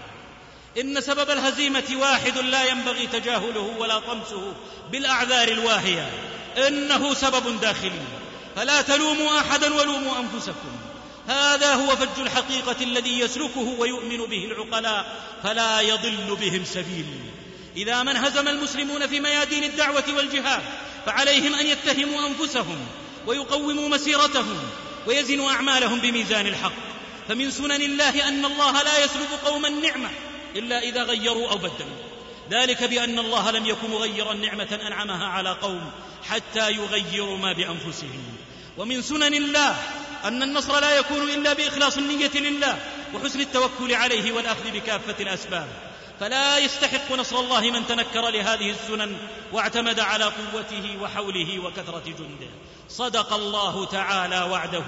[0.80, 4.54] إن سبب الهزيمة واحد لا ينبغي تجاهله ولا طمسه
[4.92, 6.10] بالأعذار الواهية.
[6.68, 8.02] إنه سبب داخلي.
[8.56, 10.72] فلا تلوموا أحدا ولوموا أنفسكم.
[11.28, 17.06] هذا هو فج الحقيقة الذي يسلكه ويؤمن به العقلاء فلا يضل بهم سبيل.
[17.76, 20.62] إذا ما انهزم المسلمون في ميادين الدعوة والجهاد
[21.06, 22.86] فعليهم أن يتهموا أنفسهم
[23.26, 24.58] ويقوموا مسيرتهم
[25.06, 26.72] ويزنوا أعمالهم بميزان الحق.
[27.28, 30.10] فمن سنن الله أن الله لا يسلب قوما نعمه
[30.56, 32.04] إلا إذا غيروا أو بدلوا.
[32.50, 35.90] ذلك بأن الله لم يكن مغيرا نعمة أنعمها على قوم
[36.28, 38.22] حتى يغيروا ما بأنفسهم.
[38.78, 39.76] ومن سنن الله
[40.24, 42.78] أن النصر لا يكون إلا بإخلاص النية لله
[43.14, 45.68] وحسن التوكل عليه والأخذ بكافة الأسباب.
[46.20, 49.16] فلا يستحق نصر الله من تنكر لهذه السنن
[49.52, 52.50] واعتمد على قوته وحوله وكثرة جنده.
[52.88, 54.84] صدق الله تعالى وعده.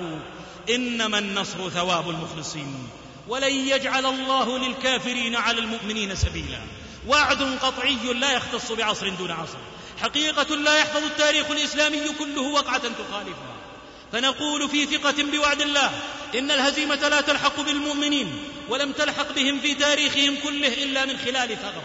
[0.70, 2.88] إنما النصر ثواب المخلصين.
[3.28, 6.60] ولن يجعل الله للكافرين على المؤمنين سبيلا.
[7.08, 9.58] وعد قطعي لا يختص بعصر دون عصر.
[10.02, 13.55] حقيقة لا يحفظ التاريخ الإسلامي كله وقعة تخالفها.
[14.16, 15.90] فنقول في ثقة بوعد الله
[16.38, 18.38] إن الهزيمة لا تلحق بالمؤمنين
[18.68, 21.84] ولم تلحق بهم في تاريخهم كله إلا من خلال ثغرة.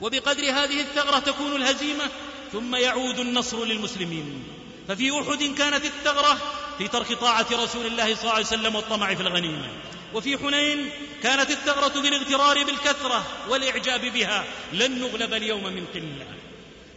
[0.00, 2.04] وبقدر هذه الثغرة تكون الهزيمة
[2.52, 4.44] ثم يعود النصر للمسلمين.
[4.88, 6.38] ففي أحد كانت الثغرة
[6.78, 9.68] في ترك طاعة رسول الله صلى الله عليه وسلم والطمع في الغنيمة.
[10.14, 10.90] وفي حنين
[11.22, 16.26] كانت الثغرة بالاغترار بالكثرة والإعجاب بها لن نغلب اليوم من قلة.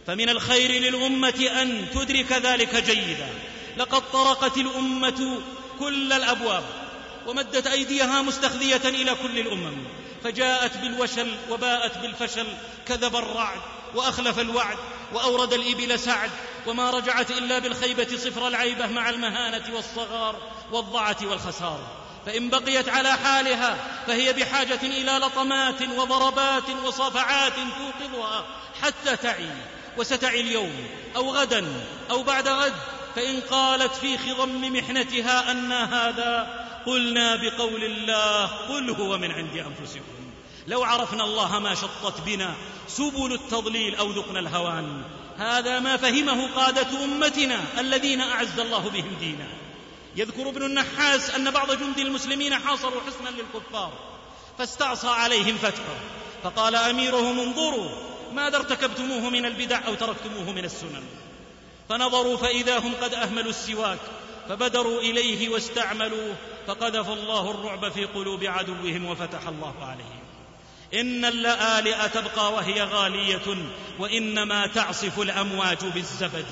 [0.06, 3.28] فمن الخير للأمة أن تدرك ذلك جيدا.
[3.76, 5.40] لقد طرقت الأمة
[5.78, 6.64] كل الأبواب
[7.26, 9.84] ومدت أيديها مستخذية إلى كل الأمم.
[10.24, 12.46] فجاءت بالوشل وباءت بالفشل
[12.86, 13.60] كذب الرعد
[13.94, 14.76] وأخلف الوعد
[15.12, 16.30] وأورد الإبل سعد.
[16.66, 20.36] وما رجعت إلا بالخيبة صفر العيبة مع المهانة والصغار
[20.72, 21.80] والضعة والخسار.
[22.26, 28.44] فإن بقيت على حالها فهي بحاجة إلى لطمات وضربات وصفعات توقظها
[28.82, 29.50] حتى تعي.
[29.96, 32.74] وستعي اليوم أو غدا أو بعد غد
[33.14, 40.14] فإن قالت في خضم محنتها أن هذا قلنا بقول الله قل هو من عند أنفسكم.
[40.66, 42.54] لو عرفنا الله ما شطت بنا
[42.88, 45.02] سبل التضليل أو ذقنا الهوان.
[45.36, 49.48] هذا ما فهمه قادة أمتنا الذين أعز الله بهم دينا.
[50.16, 53.92] يذكر ابن النحاس أن بعض جند المسلمين حاصروا حصنا للكفار
[54.58, 55.96] فاستعصى عليهم فتحه
[56.42, 57.90] فقال أميرهم انظروا
[58.32, 61.02] ماذا ارتكبتموه من البدع أو تركتموه من السنن.
[61.88, 63.98] فنظروا فإذا هم قد أهملوا السواك
[64.48, 66.34] فبدروا إليه واستعملوه
[66.66, 70.24] فقذف الله الرعب في قلوب عدوهم وفتح الله عليهم.
[70.94, 73.56] إن اللآلئ تبقى وهي غالية
[73.98, 76.46] وإنما تعصف الأمواج بالزبد.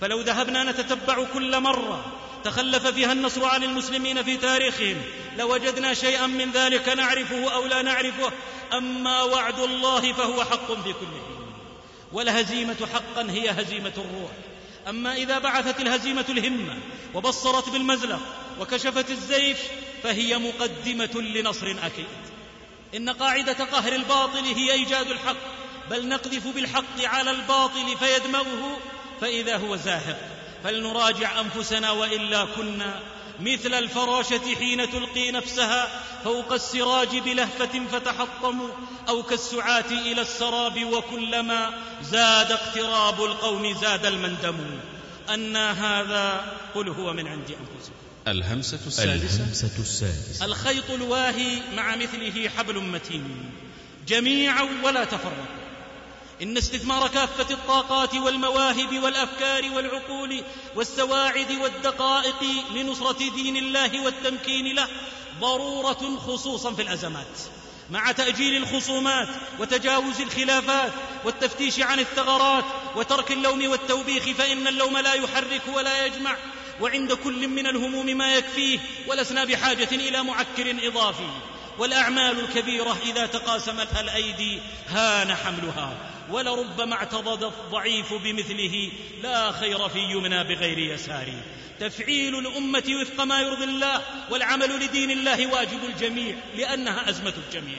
[0.00, 2.04] فلو ذهبنا نتتبع كل مرة
[2.44, 5.02] تخلف فيها النصر عن المسلمين في تاريخهم
[5.38, 8.32] لوجدنا شيئا من ذلك نعرفه أو لا نعرفه
[8.72, 11.52] أما وعد الله فهو حق في كل حين.
[12.12, 14.30] والهزيمة حقا هي هزيمة الروح.
[14.88, 16.78] أما إذا بعثت الهزيمة الهمة
[17.14, 18.20] وبصرت بالمزلق
[18.60, 19.58] وكشفت الزيف
[20.02, 22.06] فهي مقدمة لنصر أكيد.
[22.96, 25.36] إن قاعدة قهر الباطل هي إيجاد الحق
[25.90, 28.78] بل نقذف بالحق على الباطل فيدمغه
[29.20, 30.18] فإذا هو زاهق
[30.64, 33.00] فلنراجع أنفسنا وإلا كنا
[33.40, 35.88] مثل الفراشة حين تلقي نفسها
[36.24, 38.60] فوق السراج بلهفة فتحطم
[39.08, 41.70] أو كالسعاة إلى السراب وكلما
[42.02, 44.56] زاد اقتراب القوم زاد المندم.
[45.34, 47.94] أن هذا قل هو من عند أنفسكم.
[48.28, 49.36] الهمسة السادسة.
[49.36, 50.44] الهمسة السادسة.
[50.44, 53.50] الخيط الواهي مع مثله حبل متين.
[54.08, 55.59] جميعا ولا تفرقوا.
[56.42, 60.44] إن استثمار كافة الطاقات والمواهب والأفكار والعقول
[60.76, 64.88] والسواعد والدقائق لنصرة دين الله والتمكين له
[65.40, 67.38] ضرورة خصوصا في الأزمات.
[67.90, 69.28] مع تأجيل الخصومات
[69.58, 70.92] وتجاوز الخلافات
[71.24, 72.64] والتفتيش عن الثغرات
[72.96, 76.36] وترك اللوم والتوبيخ فإن اللوم لا يحرك ولا يجمع
[76.80, 81.30] وعند كل من الهموم ما يكفيه ولسنا بحاجة إلى معكر إضافي.
[81.78, 86.09] والأعمال الكبيرة إذا تقاسمتها الأيدي هان حملها.
[86.30, 88.90] ولربما اعتضد الضعيف بمثله
[89.22, 91.32] لا خير في يمنى بغير يسار.
[91.80, 97.78] تفعيل الأمة وفق ما يرضي الله والعمل لدين الله واجب الجميع لأنها أزمة الجميع.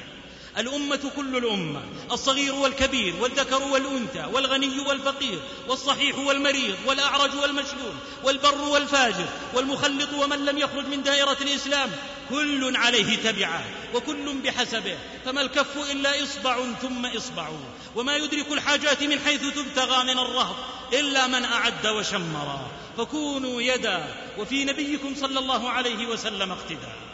[0.58, 1.82] الأمة كل الأمة
[2.12, 7.94] الصغير والكبير والذكر والأنثى والغني والفقير والصحيح والمريض والأعرج والمشلول
[8.24, 11.90] والبر والفاجر والمخلط ومن لم يخرج من دائرة الإسلام
[12.30, 13.64] كل عليه تبعه
[13.96, 17.50] وكل بحسبه فما الكف إلا إصبع ثم إصبع
[17.96, 20.56] وما يدرك الحاجات من حيث تبتغى من الرهط
[20.94, 27.11] إلا من أعد وشمر فكونوا يدا وفي نبيكم صلى الله عليه وسلم اقتداء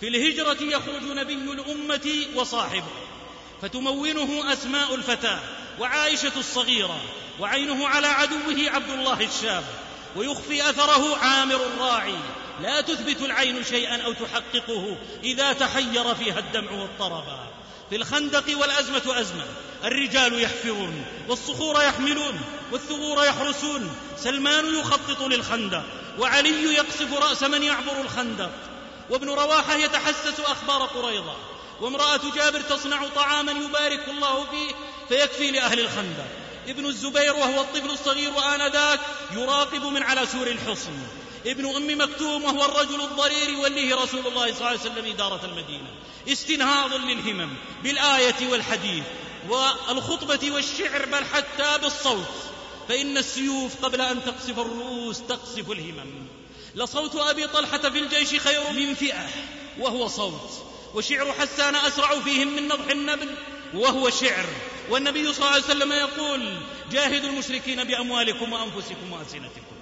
[0.00, 2.92] في الهجرة يخرج نبي الأمة وصاحبه
[3.62, 5.40] فتمونه أسماء الفتاة
[5.80, 7.00] وعائشة الصغيرة
[7.40, 9.64] وعينه على عدوه عبد الله الشاب
[10.16, 12.14] ويخفي أثره عامر الراعي.
[12.62, 17.38] لا تثبت العين شيئا أو تحققه إذا تحير فيها الدمع واضطربا
[17.90, 19.44] في الخندق والأزمة أزمة
[19.84, 22.40] الرجال يحفرون والصخور يحملون
[22.72, 23.96] والثغور يحرسون.
[24.16, 25.84] سلمان يخطط للخندق
[26.18, 28.50] وعلي يقصف رأس من يعبر الخندق.
[29.10, 31.36] وابن رواحة يتحسس أخبار قريضة
[31.80, 34.74] وامرأة جابر تصنع طعاما يبارك الله فيه
[35.08, 36.26] فيكفي لأهل الخندق.
[36.68, 39.00] ابن الزبير وهو الطفل الصغير آنذاك
[39.32, 40.92] يراقب من على سور الحصن.
[41.46, 45.88] ابن أم مكتوم وهو الرجل الضرير يوليه رسول الله صلى الله عليه وسلم إدارة المدينة.
[46.28, 47.50] استنهاض للهمم
[47.82, 49.04] بالآية والحديث
[49.48, 52.34] والخطبة والشعر بل حتى بالصوت.
[52.88, 56.26] فإن السيوف قبل أن تقصف الرؤوس تقصف الهمم.
[56.74, 59.26] لصوت أبي طلحة في الجيش خير من فئة
[59.78, 60.50] وهو صوت.
[60.94, 63.28] وشعر حسان أسرع فيهم من نضح النبل
[63.74, 64.46] وهو شعر.
[64.90, 66.58] والنبي صلى الله عليه وسلم يقول
[66.92, 69.74] جاهدوا المشركين بأموالكم وأنفسكم وألسنتكم.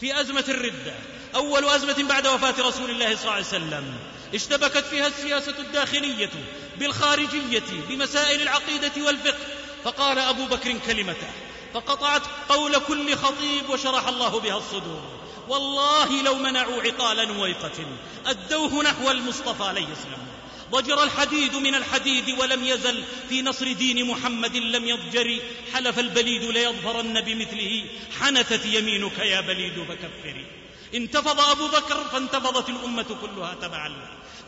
[0.00, 0.94] في أزمة الردة
[1.34, 3.94] أول أزمة بعد وفاة رسول الله صلى الله عليه وسلم
[4.34, 6.30] اشتبكت فيها السياسة الداخلية
[6.78, 9.46] بالخارجية بمسائل العقيدة والفقه.
[9.84, 11.30] فقال أبو بكر كلمته
[11.74, 15.23] فقطعت قول كل خطيب وشرح الله بها الصدور.
[15.48, 17.86] والله لو منعوا عقال نويقة
[18.26, 20.34] أدوه نحو المصطفى لن يسلموا.
[20.70, 25.38] ضجر الحديد من الحديد ولم يزل في نصر دين محمد لم يضجر.
[25.72, 27.84] حلف البليد ليظهرن بمثله
[28.20, 30.46] حنثت يمينك يا بليد فكفري
[30.94, 33.92] انتفض أبو بكر فانتفضت الأمة كلها تبعا.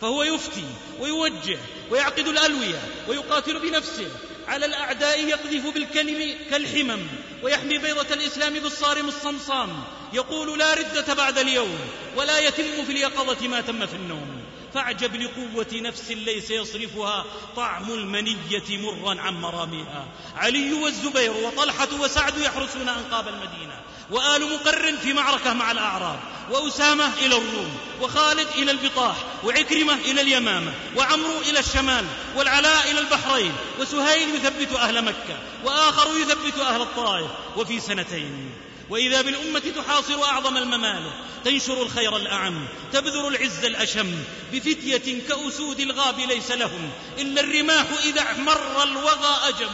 [0.01, 0.65] فهو يفتي
[1.01, 1.59] ويوجه
[1.91, 4.11] ويعقد الألوية ويقاتل بنفسه.
[4.49, 7.07] على الأعداء يقذف بالكلم كالحمم
[7.43, 9.85] ويحمي بيضة الإسلام بالصارم الصمصام.
[10.13, 11.79] يقول لا ردة بعد اليوم
[12.17, 14.43] ولا يتم في اليقظة ما تم في النوم.
[14.75, 17.25] فاعجب لقوة نفس ليس يصرفها
[17.57, 23.81] طعم المنية مرا عن مرامها علي والزبير وطلحة وسعد يحرسون أنقاب المدينة.
[24.11, 26.19] وآل مقر في معركة مع الأعراب
[26.51, 32.05] وأسامة إلى الروم وخالد إلى البطاح وعكرمة إلى اليمامة وعمرو إلى الشمال
[32.37, 38.51] والعلاء إلى البحرين وسهيل يثبت أهل مكة وآخر يثبت أهل الطائف وفي سنتين.
[38.91, 41.13] وإذا بالأمة تحاصر أعظم الممالك
[41.45, 48.83] تنشر الخير الأعم تبذر العز الأشم بفتية كأسود الغاب ليس لهم إلا الرماح إذا احمر
[48.83, 49.71] الوغى أجم.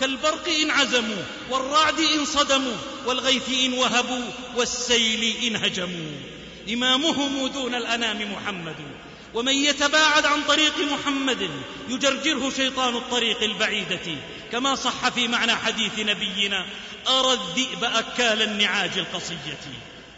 [0.00, 2.76] كالبرق إن عزموا والرعد إن صدموا
[3.06, 4.24] والغيث إن وهبوا
[4.56, 6.12] والسيل إن هجموا.
[6.72, 8.76] إمامهم دون الأنام محمد.
[9.34, 11.50] ومن يتباعد عن طريق محمد
[11.88, 14.16] يجرجره شيطان الطريق البعيدة.
[14.52, 16.66] كما صح في معنى حديث نبينا
[17.08, 19.60] أرى الذئب أكال النعاج القصية.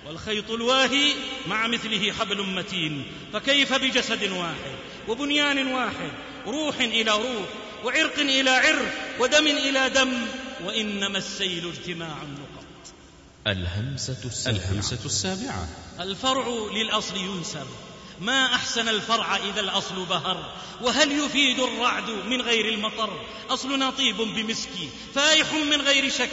[0.07, 1.12] والخيط الواهي
[1.47, 3.05] مع مثله حبل متين.
[3.33, 4.74] فكيف بجسد واحد
[5.09, 6.12] وبنيان واحد؟
[6.47, 7.49] روح إلى روح
[7.85, 10.26] وعرق إلى عرق ودم إلى دم
[10.64, 12.61] وإنما السيل اجتماع نقط
[13.47, 15.68] الهمسة السابعة, الهمسة السابعة.
[16.01, 17.66] الفرع للأصل ينسب.
[18.20, 20.53] ما أحسن الفرع إذا الأصل بهر؟
[20.83, 24.70] وهل يفيد الرعد من غير المطر؟ أصلنا طيب بمسك
[25.14, 26.31] فايح من غير شك.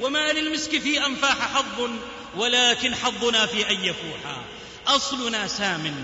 [0.00, 1.90] وما للمسك في أنفاح حظ
[2.36, 4.44] ولكن حظنا في أن يفوحا
[4.86, 5.94] أصلنا سام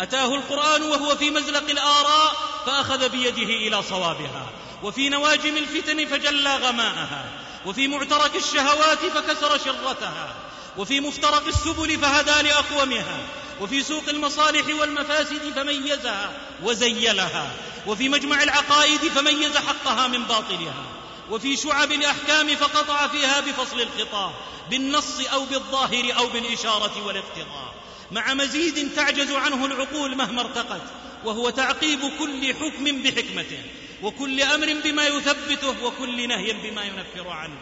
[0.00, 2.36] أتاه القرآن وهو في مزلق الآراء
[2.66, 4.50] فأخذ بيده إلى صوابها.
[4.82, 7.24] وفي نواجم الفتن فجلى غماءها.
[7.66, 10.34] وفي معترك الشهوات فكسر شرتها.
[10.76, 13.18] وفي مفترق السبل فهدى لأقومها.
[13.60, 16.32] وفي سوق المصالح والمفاسد فميزها
[16.62, 17.50] وزيلها.
[17.86, 20.84] وفي مجمع العقائد فميز حقها من باطلها.
[21.30, 24.32] وفي شعب الأحكام فقطع فيها بفصل الخطاب
[24.70, 27.79] بالنص أو بالظاهر أو بالإشارة والإقتضاء.
[28.12, 30.82] مع مزيد تعجز عنه العقول مهما ارتقت
[31.24, 33.62] وهو تعقيب كل حكم بحكمته
[34.02, 37.58] وكل أمر بما يثبته وكل نهي بما ينفر عنه.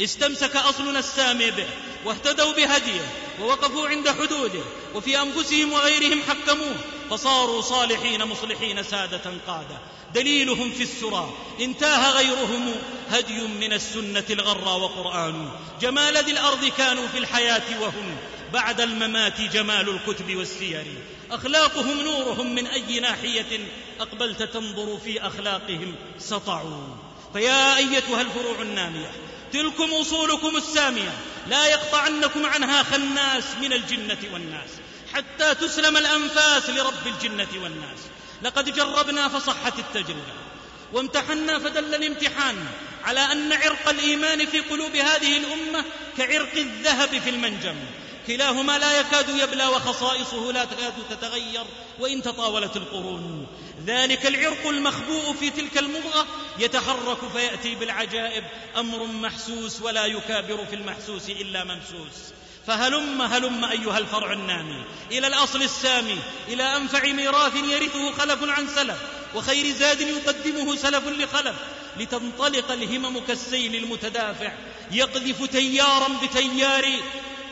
[0.00, 1.66] استمسك أصلنا السامي به
[2.04, 3.08] واهتدوا بهديه
[3.40, 4.62] ووقفوا عند حدوده
[4.94, 6.74] وفي أنفسهم وغيرهم حكموه
[7.10, 9.78] فصاروا صالحين مصلحين سادة قادة.
[10.14, 12.74] دليلهم في السرى انتهى غيرهم
[13.10, 15.50] هدي من السنة الغرى وقرآن.
[15.80, 18.16] جمال ذي الأرض كانوا في الحياة وهم.
[18.56, 20.84] بعد الممات جمال الكتب والسير.
[21.30, 23.68] أخلاقهم نورهم من أي ناحية
[24.00, 26.96] أقبلت تنظر في أخلاقهم سطعوا.
[27.32, 29.10] فيا أيتها الفروع النامية
[29.52, 31.14] تلكم أصولكم السامية
[31.48, 34.70] لا يقطعنكم عنها خناس من الجنة والناس
[35.12, 37.98] حتى تسلم الأنفاس لرب الجنة والناس.
[38.42, 40.34] لقد جربنا فصحت التجربة
[40.92, 42.66] وامتحنا فدل الامتحان
[43.04, 45.84] على أن عرق الإيمان في قلوب هذه الأمة
[46.18, 47.76] كعرق الذهب في المنجم.
[48.26, 51.64] كلاهما لا يكاد يبلى وخصائصه لا تكاد تتغير
[52.00, 53.46] وإن تطاولت القرون.
[53.86, 56.26] ذلك العرق المخبوء في تلك المضغة
[56.58, 58.44] يتحرك فيأتي بالعجائب.
[58.76, 62.32] أمر محسوس ولا يكابر في المحسوس إلا ممسوس.
[62.66, 66.18] فهلم هلم أيها الفرع النامي إلى الأصل السامي
[66.48, 68.98] إلى أنفع ميراث يرثه خلف عن سلف
[69.34, 71.56] وخير زاد يقدمه سلف لخلف
[71.96, 74.52] لتنطلق الهمم كالسيل المتدافع.
[74.90, 76.84] يقذف تيارا بتيار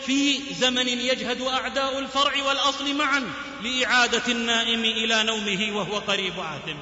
[0.06, 3.32] في زمن يجهد أعداء الفرع والأصل معا
[3.62, 6.76] لإعادة النائم إلى نومه وهو قريب عهد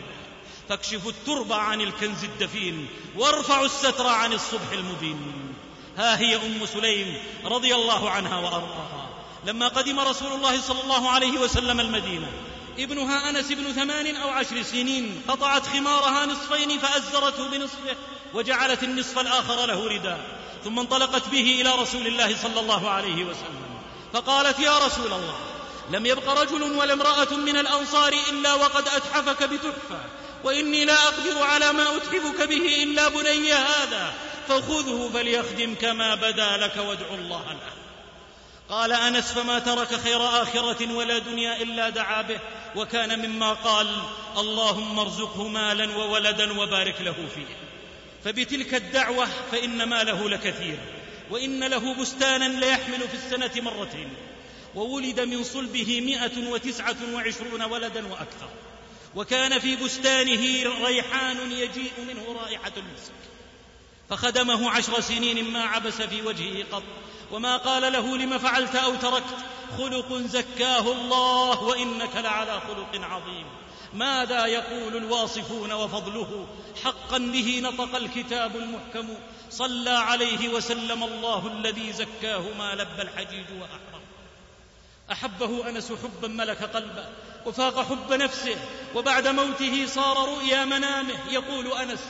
[0.69, 5.33] فاكشفوا التربة عن الكنز الدفين وارفعوا الستر عن الصبح المبين.
[5.97, 9.09] ها هي أم سليم رضي الله عنها وأرضاها.
[9.47, 12.31] لما قدم رسول الله صلى الله عليه وسلم المدينة
[12.79, 17.97] ابنها أنس بن ثمان أو عشر سنين قطعت خمارها نصفين فأزرته بنصفه
[18.35, 20.42] وجعلت النصف الآخر له رداء.
[20.65, 23.63] ثم انطلقت به إلى رسول الله صلى الله عليه وسلم.
[24.13, 25.35] فقالت يا رسول الله
[25.91, 30.01] لم يبق رجل ولا امرأة من الأنصار إلا وقد أتحفك بتحفة
[30.45, 34.13] وإني لا أقدر على ما أتعبك به إلا بني هذا
[34.49, 37.73] فخذه فليخدم كما بدا لك وادع الله له.
[38.71, 42.39] قال أنس فما ترك خير آخرة ولا دنيا إلا دعا به
[42.77, 43.87] وكان مما قال
[44.37, 47.72] اللهم ارزقه مالا وولدا وبارك له فيه.
[48.25, 50.79] فبتلك الدعوة فإن ماله لكثير
[51.31, 54.09] وإن له بستانا ليحمل في السنة مرتين
[54.75, 58.49] وولد من صلبه مائه وتسعة وعشرون ولدا وأكثر
[59.15, 63.13] وكان في بستانه ريحان يجيء منه رائحة المسك
[64.11, 66.83] فخدمه عشر سنين ما عبس في وجهه قط
[67.33, 69.37] وما قال له لم فعلت أو تركت
[69.79, 73.47] خلق زكاه الله وإنك لعلى خلق عظيم.
[73.95, 76.47] ماذا يقول الواصفون وفضله؟
[76.85, 79.09] حقا به نطق الكتاب المحكم.
[79.51, 84.03] صلى عليه وسلم الله الذي زكاه ما لب الحجيج وأحرم.
[85.13, 87.05] أحبه أنس حبا ملك قلبه
[87.47, 88.57] وفاق حب نفسه
[88.95, 91.19] وبعد موته صار رؤيا منامه.
[91.31, 92.01] يقول أنس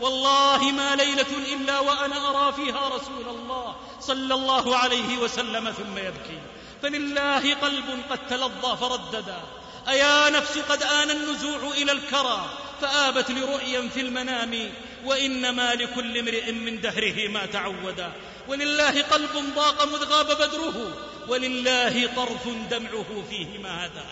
[0.00, 6.38] والله ما ليلة إلا وأنا أرى فيها رسول الله صلى الله عليه وسلم ثم يبكي.
[6.82, 9.40] فلله قلب قد تلظى فرددا.
[9.88, 12.50] أيا نفس قد آن النزوع إلى الكرى
[12.80, 14.72] فآبت لرؤيا في المنام
[15.04, 18.12] وانما لكل امرئ من دهره ما تعودا
[18.48, 20.96] ولله قلب ضاق مذ غاب بدره
[21.28, 24.04] ولله طرف دمعه فيه ما هدى.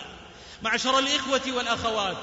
[0.61, 2.17] معشر الإخوة والأخوات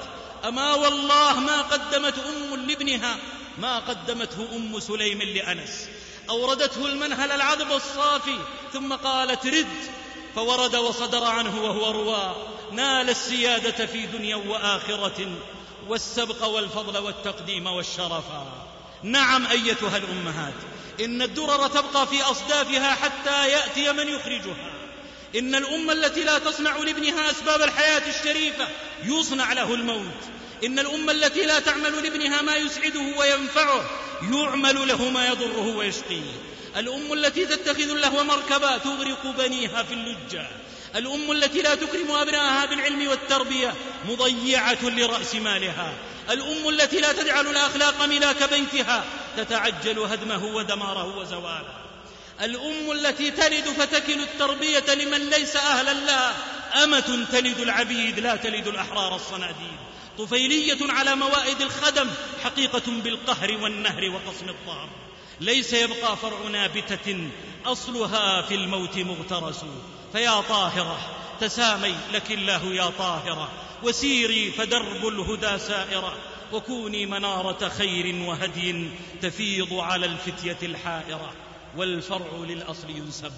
[0.45, 3.17] أما والله ما قدمت أم لابنها
[3.57, 5.87] ما قدمته أم سليم لأنس.
[6.29, 8.39] أوردته المنهل العذب الصافي
[8.73, 9.67] ثم قالت رد
[10.35, 12.56] فورد وصدر عنه وهو روى.
[12.71, 15.37] نال السيادة في دنيا وآخرة
[15.87, 18.67] والسبق والفضل والتقديم والشرفا
[19.03, 20.53] نعم أيتها الأمهات
[20.99, 24.71] إن الدرر تبقى في أصدافها حتى يأتي من يخرجها.
[25.35, 28.67] إن الام التي لا تصنع لابنها أسباب الحياة الشريفة
[29.03, 30.21] يصنع له الموت.
[30.65, 33.89] إن الام التي لا تعمل لابنها ما يسعده وينفعه
[34.21, 36.31] يعمل له ما يضره ويشقيه.
[36.77, 40.47] الأم التي تتخذ اللهو مركبا تغرق بنيها في اللجة.
[40.97, 43.73] الأم التي لا تكرم ابنائها بالعلم والتربية
[44.09, 45.93] مضيعة لرأس مالها.
[46.29, 49.05] الأم التي لا تجعل الأخلاق ملاك بيتها
[49.37, 51.73] تتعجل هدمه ودماره وزواله.
[52.41, 56.35] الأم التي تلد فتكل التربية لمن ليس أهلا لها
[56.83, 59.77] أمة تلد العبيد لا تلد الأحرار الصناديد.
[60.17, 62.09] طفيلية على موائد الخدم
[62.43, 64.89] حقيقة بالقهر والنهر وقصم الظهر
[65.41, 67.29] ليس يبقى فرع نابته
[67.65, 69.65] أصلها في الموت مغترس.
[70.13, 70.99] فيا طاهرة
[71.39, 73.51] تسامي لك الله يا طاهرة
[73.83, 76.17] وسيري فدرب الهدى سائرة
[76.53, 78.89] وكوني منارة خير وهدي
[79.21, 81.33] تفيض على الفتية الحائرة.
[81.77, 83.31] والفرع للأصل ينسب.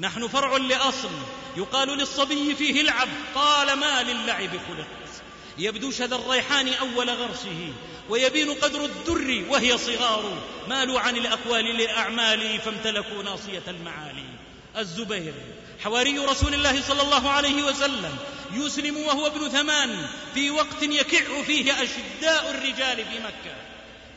[0.00, 1.10] نحن فرع لأصل
[1.56, 3.08] يقال للصبي فيه العب.
[3.34, 5.22] قال ما للعب خلقت
[5.58, 7.72] يبدو شذا الريحان أول غرسه
[8.08, 10.38] ويبين قدر الدر وهي صغار.
[10.68, 14.26] مالوا عن الأقوال للاعمال فامتلكوا ناصية المعالي.
[14.78, 15.34] الزبير
[15.84, 18.16] حواري رسول الله صلى الله عليه وسلم
[18.52, 23.56] يسلم وهو ابن ثمان في وقت يكع فيه أشداء الرجال في مكة.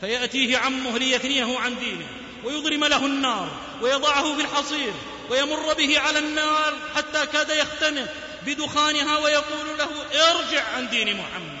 [0.00, 2.06] فيأتيه عمه ليثنيه عن دينه
[2.44, 3.50] ويضرم له النار
[3.82, 4.92] ويضعه في الحصير
[5.30, 8.08] ويمر به على النار حتى كاد يختنق
[8.46, 9.88] بدخانها ويقول له
[10.30, 11.59] ارجع عن دين محمد.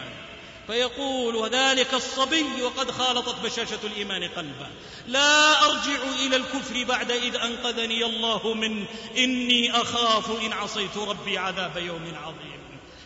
[0.70, 4.66] فيقول وذلك الصبي وقد خالطت بشاشة الإيمان قلبه
[5.06, 8.84] لا أرجع إلى الكفر بعد إذ أنقذني الله من
[9.16, 12.60] إني أخاف إن عصيت ربي عذاب يوم عظيم.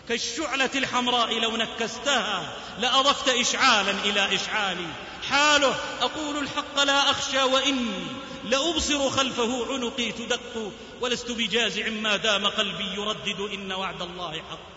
[0.09, 4.87] كالشعلة الحمراء لو نكستها لأضفت إشعالا إلى إشعالي.
[5.29, 8.07] حاله أقول الحق لا أخشى وإني
[8.45, 14.75] لأبصر خلفه عنقي تدق ولست بجازع ما دام قلبي يردد إن وعد الله حق.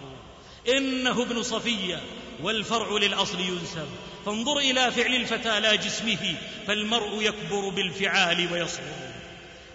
[0.67, 2.01] إنه ابن صفية
[2.43, 3.87] والفرع للأصل ينسب.
[4.25, 6.35] فانظر إلى فعل الفتى لا جسمه
[6.67, 9.07] فالمرء يكبر بالفعال ويصغر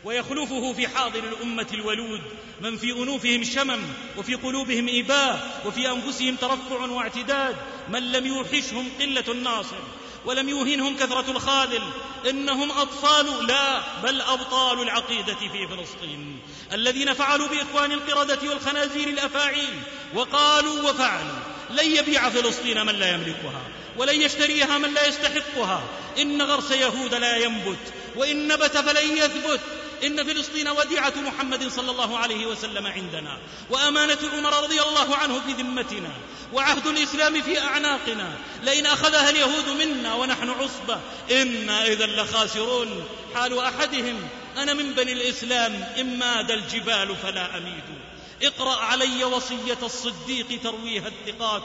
[0.05, 2.21] ويخلفه في حاضر الأمة الولود
[2.61, 3.81] من في أنوفهم شمم
[4.19, 7.57] وفي قلوبهم إباه وفي أنفسهم ترفع واعتداد.
[7.89, 9.77] من لم يوحشهم قلة الناصر
[10.25, 11.83] ولم يوهنهم كثرة الخاذل.
[12.31, 16.41] إنهم أطفال لا بل أبطال العقيدة في فلسطين.
[16.73, 19.75] الذين فعلوا بإخوان القردة والخنازير الأفاعيل
[20.15, 21.52] وقالوا وفعلوا.
[21.73, 23.63] لن يبيع فلسطين من لا يملكها
[23.97, 25.83] ولن يشتريها من لا يستحقها.
[26.19, 27.79] إن غرس يهود لا ينبت
[28.17, 29.61] وإن نبت فلن يثبت.
[30.07, 33.39] إن فلسطين وديعة محمد صلى الله عليه وسلم عندنا
[33.71, 36.11] وأمانة عمر رضي الله عنه في ذمتنا
[36.53, 38.33] وعهد الإسلام في أعناقنا.
[38.63, 41.01] لئن أخذها اليهود منا ونحن عصبة
[41.31, 43.05] إنا إذا لخاسرون.
[43.35, 48.02] حال أحدهم أنا من بني الإسلام إن ماد الجبال فلا أميد.
[48.43, 51.65] اقرأ علي وصية الصديق ترويها الثقات.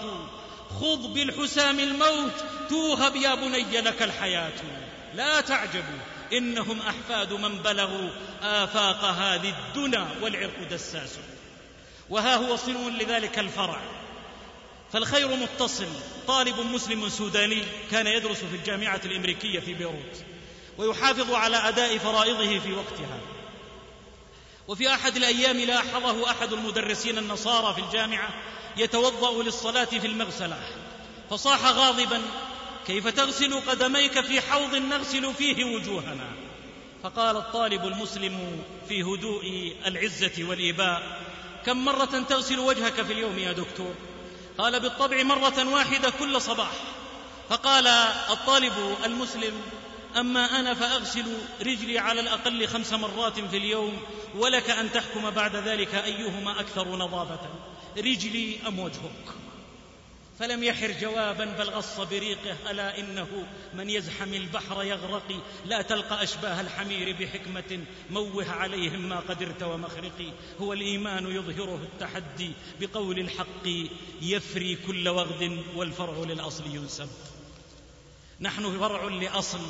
[0.81, 2.33] خذ بالحسام الموت
[2.69, 4.53] توهب يا بني لك الحياة.
[5.13, 5.99] لا تعجبوا
[6.33, 8.09] إنهم أحفاد من بلغوا
[8.41, 11.19] آفاق هذه الدنا والعرق دساس.
[12.09, 13.81] وها هو صنو لذلك الفرع.
[14.93, 15.89] فالخير متصل
[16.27, 20.23] طالب مسلم سوداني كان يدرس في الجامعة الأمريكية في بيروت
[20.77, 23.36] ويحافظ على أداء فرائضه في وقتها.
[24.67, 28.29] وفي أحد الأيام لاحظه أحد المدرسين النصارى في الجامعة
[28.77, 30.59] يتوضأ للصلاة في المغسلة.
[31.29, 32.21] فصاح غاضبا
[32.87, 36.27] كيف تغسل قدميك في حوض نغسل فيه وجوهنا؟
[37.03, 41.21] فقال الطالب المسلم في هدوء العزة والإباء
[41.65, 43.93] كم مرة تغسل وجهك في اليوم يا دكتور؟
[44.57, 46.71] قال بالطبع مرة واحدة كل صباح.
[47.49, 47.87] فقال
[48.29, 49.61] الطالب المسلم
[50.17, 51.25] أما أنا فأغسل
[51.61, 53.97] رجلي على الأقل خمس مرات في اليوم
[54.35, 57.49] ولك أن تحكم بعد ذلك أيهما أكثر نظافة.
[57.97, 59.25] رجلي أم وجهك.
[60.39, 66.61] فلم يحر جوابا بل غص بريقه ألا إنه من يزحم البحر يغرق لا تلقى أشباه
[66.61, 67.79] الحمير بحكمة
[68.09, 70.31] موه عليهم ما قدرت ومخرقي.
[70.61, 73.67] هو الإيمان يظهره التحدي بقول الحق
[74.21, 77.09] يفري كل وغد والفرع للأصل ينسب.
[78.41, 79.61] نحن فرع لأصل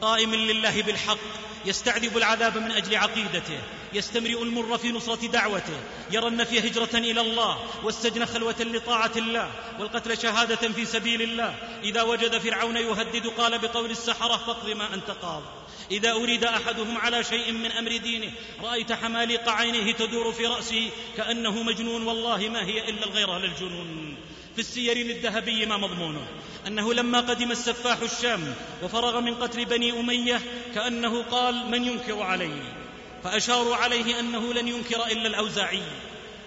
[0.00, 1.18] قائم لله بالحق
[1.66, 3.58] يستعذب العذاب من أجل عقيدته
[3.92, 5.80] يستمرئ المر في نصرة دعوته
[6.10, 11.54] يرى النفي هجرة إلى الله والسجن خلوة لطاعة الله والقتل شهادة في سبيل الله.
[11.82, 15.42] إذا وجد فرعون يهدد قال بقول السحرة فاقض ما أنت قاض.
[15.90, 21.62] إذا أريد أحدهم على شيء من أمر دينه رأيت حماليق عينه تدور في رأسه كأنه
[21.62, 24.16] مجنون والله ما هي إلا الغيره للجنون
[24.54, 26.26] في السير للذهبي ما مضمونه.
[26.66, 30.40] أنه لما قدم السفاح الشام وفرغ من قتل بني أمية
[30.74, 32.62] كأنه قال من ينكر علي
[33.24, 35.82] فأشاروا عليه أنه لن ينكر إلا الأوزاعي.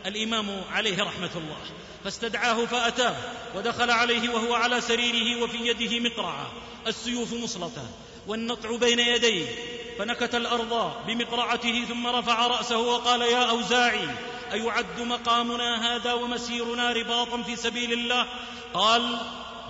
[0.06, 1.58] الإمام عليه رحمة الله.
[2.04, 3.16] فاستدعاه فأتاه
[3.56, 6.52] ودخل عليه وهو على سريره وفي يده مقرعة.
[6.88, 7.88] السيوف مصلته
[8.28, 9.46] والنطع بين يديه.
[10.00, 14.08] فنكت الأرض بمقرعته ثم رفع رأسه وقال يا أوزاعي
[14.54, 18.26] أيعد مقامنا هذا ومسيرنا رباطا في سبيل الله؟
[18.74, 19.18] قال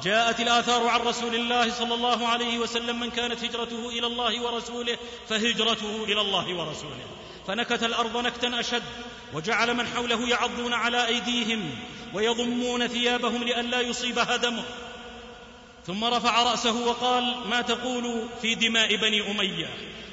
[0.04, 4.98] جاءت الآثار عن رسول الله صلى الله عليه وسلم من كانت هجرته إلى الله ورسوله
[5.30, 7.06] فهجرته إلى الله ورسوله.
[7.48, 8.84] فنكت الأرض نكتا أشد
[9.34, 11.76] وجعل من حوله يعضون على أيديهم
[12.14, 14.64] ويضمون ثيابهم لئلا يصيبها دمه
[15.88, 19.70] ثم رفع رأسه وقال ما تقول في دماء بني أمية؟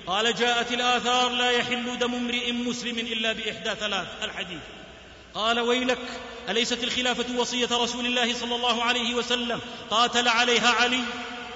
[0.07, 4.61] قال جاءت الآثار لا يحل دم امرئ مسلم إلا بإحدى ثلاث الحديث.
[5.35, 9.61] قال ويلك أليست الخلافة وصية رسول الله صلى الله عليه وسلم؟
[9.91, 11.05] قاتل عليها علي.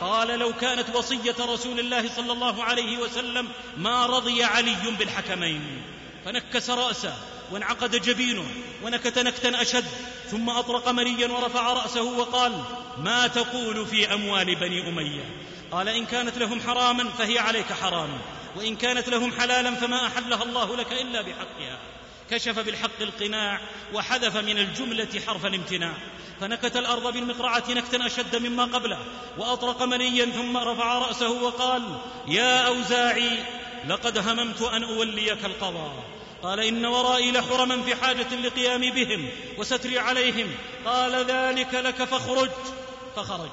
[0.00, 5.82] قال لو كانت وصية رسول الله صلى الله عليه وسلم ما رضي علي بالحكمين.
[6.24, 7.14] فنكس رأسه
[7.52, 8.46] وانعقد جبينه
[8.82, 9.84] ونكت نكتا أشد
[10.30, 12.62] ثم أطرق مليا ورفع رأسه وقال
[12.98, 15.24] ما تقول في أموال بني أمية؟
[15.72, 18.18] قال إن كانت لهم حراما فهي عليك حرام
[18.56, 21.78] وإن كانت لهم حلالا فما أحلها الله لك إلا بحقها.
[22.30, 23.60] كشف بالحق القناع
[23.94, 25.92] وحذف من الجملة حرف الامتناع.
[26.40, 28.98] فنكت الأرض بالمقرعة نكتا أشد مما قبله
[29.38, 33.44] وأطرق منيا ثم رفع رأسه وقال يا أوزاعي
[33.88, 36.04] لقد هممت أن أوليك القضاء.
[36.42, 40.54] قال إن ورائي لحرما في حاجة لقيام بهم وستري عليهم.
[40.84, 42.50] قال ذلك لك فاخرج.
[43.16, 43.50] فخرج.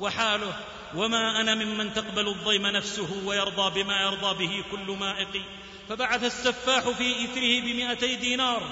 [0.00, 0.52] وحاله
[0.94, 5.42] وما أنا ممن تقبل الضيم نفسه ويرضى بما يرضى به كل مائق.
[5.88, 8.62] فبعث السفاح في إثره بمائتي دينار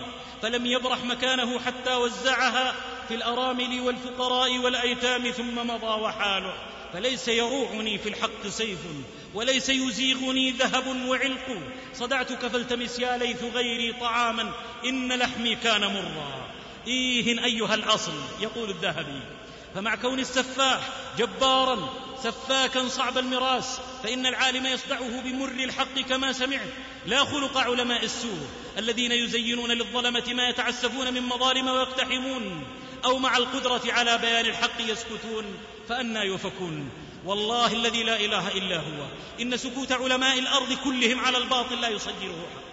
[0.42, 2.74] فلم يبرح مكانه حتى وزعها
[3.08, 6.54] في الأرامل والفقراء والأيتام ثم مضى وحاله.
[6.92, 8.78] فليس يروعني في الحق سيف
[9.34, 11.60] وليس يزيغني ذهب وعلق.
[11.94, 14.52] صدعتك فالتمس يا ليث غيري طعاما
[14.84, 16.48] إن لحمي كان مرا.
[16.86, 19.37] إيه أيها الأصل يقول الذهبي.
[19.78, 20.80] فمع كون السفاح
[21.18, 21.90] جبارا
[22.22, 26.68] سفاكا صعب المراس فإن العالم يصدعه بمر الحق كما سمعت
[27.06, 28.46] لا خلق علماء السوء
[28.78, 32.64] الذين يزينون للظلمة ما يتعسفون من مظالم ويقتحمون
[33.04, 35.44] أو مع القدرة على بيان الحق يسكتون
[35.88, 36.90] فانى يؤفكون
[37.24, 39.08] والله الذي لا إله إلا هو.
[39.40, 42.67] إن سكوت علماء الأرض كلهم على الباطل لا يصدره حقا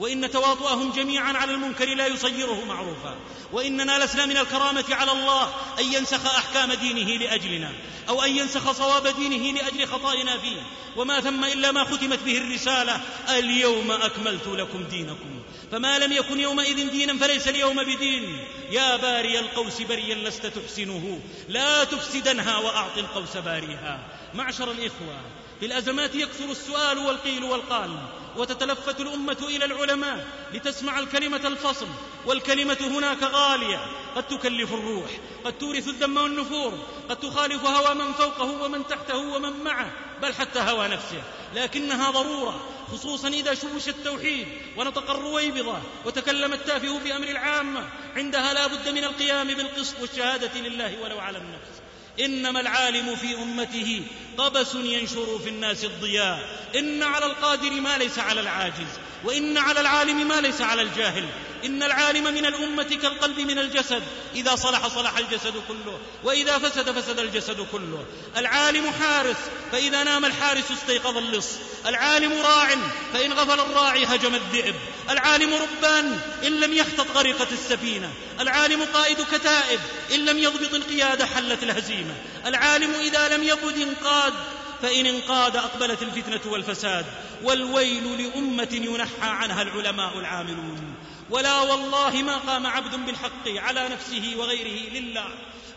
[0.00, 3.16] وإن تواطؤهم جميعا على المنكر لا يصيره معروفا.
[3.52, 7.72] وإننا لسنا من الكرامة على الله أن ينسخ أحكام دينه لأجلنا
[8.08, 10.62] أو أن ينسخ صواب دينه لأجل خطائنا فيه.
[10.96, 15.42] وما ثم إلا ما ختمت به الرسالة اليوم أكملت لكم دينكم.
[15.72, 18.38] فما لم يكن يومئذ دينا فليس اليوم بدين.
[18.70, 24.08] يا باري القوس بريا لست تحسنه لا تفسدنها وأعط القوس باريها.
[24.34, 25.20] معشر الإخوة
[25.60, 27.90] في الأزمات يكثر السؤال والقيل والقال.
[28.38, 31.86] وتتلفت الأمة إلى العلماء لتسمع الكلمة الفصل
[32.26, 33.80] والكلمة هناك غالية.
[34.16, 35.10] قد تكلف الروح
[35.44, 36.78] قد تورث الذم والنفور
[37.08, 39.92] قد تخالف هوى من فوقه ومن تحته ومن معه
[40.22, 41.22] بل حتى هوى نفسه.
[41.54, 42.60] لكنها ضرورة
[42.92, 44.46] خصوصا إذا شوش التوحيد
[44.76, 47.88] ونطق الرويبضه وتكلم التافه في أمر العامة.
[48.16, 51.77] عندها لا بد من القيام بالقسط والشهادة لله ولو على النفس
[52.20, 54.02] إنما العالم في أمته
[54.38, 58.88] قبس ينشر في الناس الضياء إن على القادر ما ليس على العاجز
[59.24, 61.24] وإن على العالم ما ليس على الجاهل.
[61.64, 64.02] إن العالم من الأمة كالقلب من الجسد.
[64.34, 65.98] إذا صلح صلح الجسد كله.
[66.24, 68.04] وإذا فسد فسد الجسد كله.
[68.36, 69.36] العالم حارس
[69.72, 71.48] فإذا نام الحارس استيقظ اللص.
[71.86, 72.68] العالم راع
[73.12, 74.74] فإن غفل الراعي هجم الذئب.
[75.10, 78.12] العالم ربان إن لم يخطط غرقت السفينة.
[78.40, 79.80] العالم قائد كتائب
[80.14, 82.14] إن لم يضبط القيادة حلت الهزيمة.
[82.46, 84.34] العالم إذا لم يبد انقاد
[84.82, 87.06] فإن انقاد أقبلت الفتنة والفساد
[87.42, 90.94] والويل لأمة ينحى عنها العلماء العاملون.
[91.30, 95.28] ولا والله ما قام عبد بالحق على نفسه وغيره لله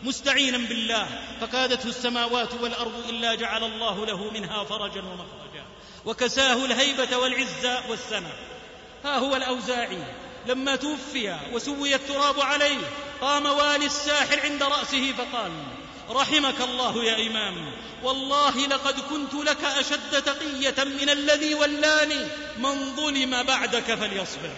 [0.02, 1.08] مستعينا بالله
[1.40, 5.64] فكادته السماوات والأرض إلا جعل الله له منها فرجا ومخرجا.
[6.04, 8.32] وكساه الهيبة والعزة والسنة
[9.04, 10.04] ها هو الأوزاعي.
[10.46, 12.78] لما توفي وسوي التراب عليه
[13.20, 15.52] قام والي الساحر عند رأسه فقال
[16.12, 17.72] رحمك الله يا إمام.
[18.02, 22.26] والله لقد كنت لك أشد تقية من الذي ولاني.
[22.58, 24.50] من ظلم بعدك فليصبر.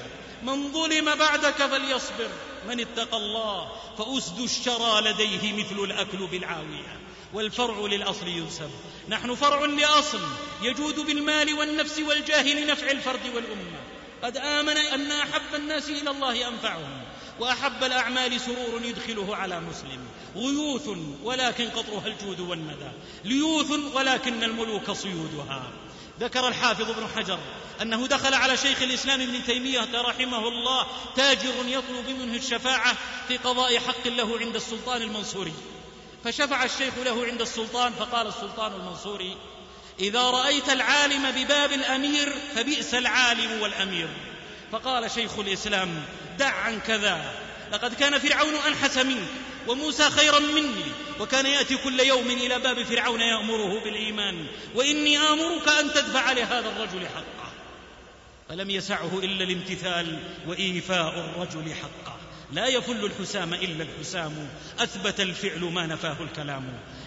[0.43, 2.29] من ظلم بعدك فليصبر.
[2.69, 7.01] من اتقى الله فأسد الشرى لديه مثل الأكل بالعاوية.
[7.35, 8.71] والفرع للأصل ينسب.
[9.09, 10.21] نحن فرع لأصل
[10.63, 13.81] يجود بالمال والنفس والجاه لنفع الفرد والأمة.
[14.23, 17.04] قد آمن أن أحب الناس إلى الله أنفعهم.
[17.41, 20.01] وأحب الأعمال سرور يدخله على مسلم.
[20.37, 20.89] غيوث
[21.23, 22.91] ولكن قطرها الجود والندى.
[23.25, 25.63] ليوث ولكن الملوك صيودها.
[26.21, 27.39] ذكر الحافظ ابن حجر
[27.83, 30.87] أنه دخل على شيخ الإسلام ابن تيمية رحمه الله
[31.17, 32.97] تاجر يطلب منه الشفاعة
[33.29, 35.53] في قضاء حق له عند السلطان المنصوري.
[36.25, 39.37] فشفع الشيخ له عند السلطان فقال السلطان المنصوري
[40.01, 44.09] إذا رأيت العالم بباب الأمير فبئس العالم والأمير.
[44.75, 46.03] فقال شيخ الإسلام
[46.39, 47.33] دع عن كذا.
[47.73, 49.29] لقد كان فرعون أنحس منك
[49.69, 50.85] وموسى خيرا مني
[51.21, 57.07] وكان يأتي كل يوم إلى باب فرعون يأمره بالإيمان وإني آمرك أن تدفع لهذا الرجل
[57.07, 57.53] حقه.
[58.49, 62.17] فلم يسعه إلا الامتثال وإيفاء الرجل حقه.
[62.53, 64.49] لا يفل الحسام إلا الحسام
[64.79, 66.65] أثبت الفعل ما نفاه الكلام.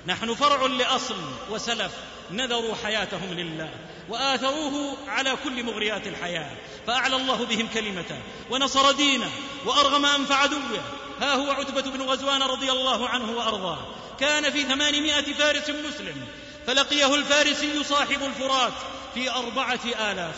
[0.08, 1.16] نحن فرع لأصل
[1.50, 1.92] وسلف
[2.32, 3.70] نذروا حياتهم لله.
[4.10, 6.52] وآثروه على كل مغريات الحياة
[6.88, 8.20] فأعلى الله بهم كلمته
[8.50, 9.32] ونصر دينه
[9.66, 10.82] وأرغم أنف عدوه.
[11.22, 13.80] ها هو عتبة بن غزوان رضي الله عنه وأرضاه.
[14.20, 16.28] كان في ثمانمائة فارس مسلم
[16.68, 18.74] فلقيه الفارسي صاحب الفرات
[19.14, 19.80] في أربعة
[20.12, 20.36] آلاف.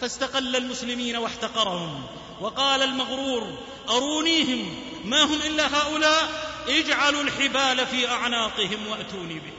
[0.00, 2.06] فاستقل المسلمين واحتقرهم
[2.40, 3.58] وقال المغرور
[3.88, 9.57] أرونيهم ما هم إلا هؤلاء؟ اجعلوا الحبال في أعناقهم وأتوني بهم.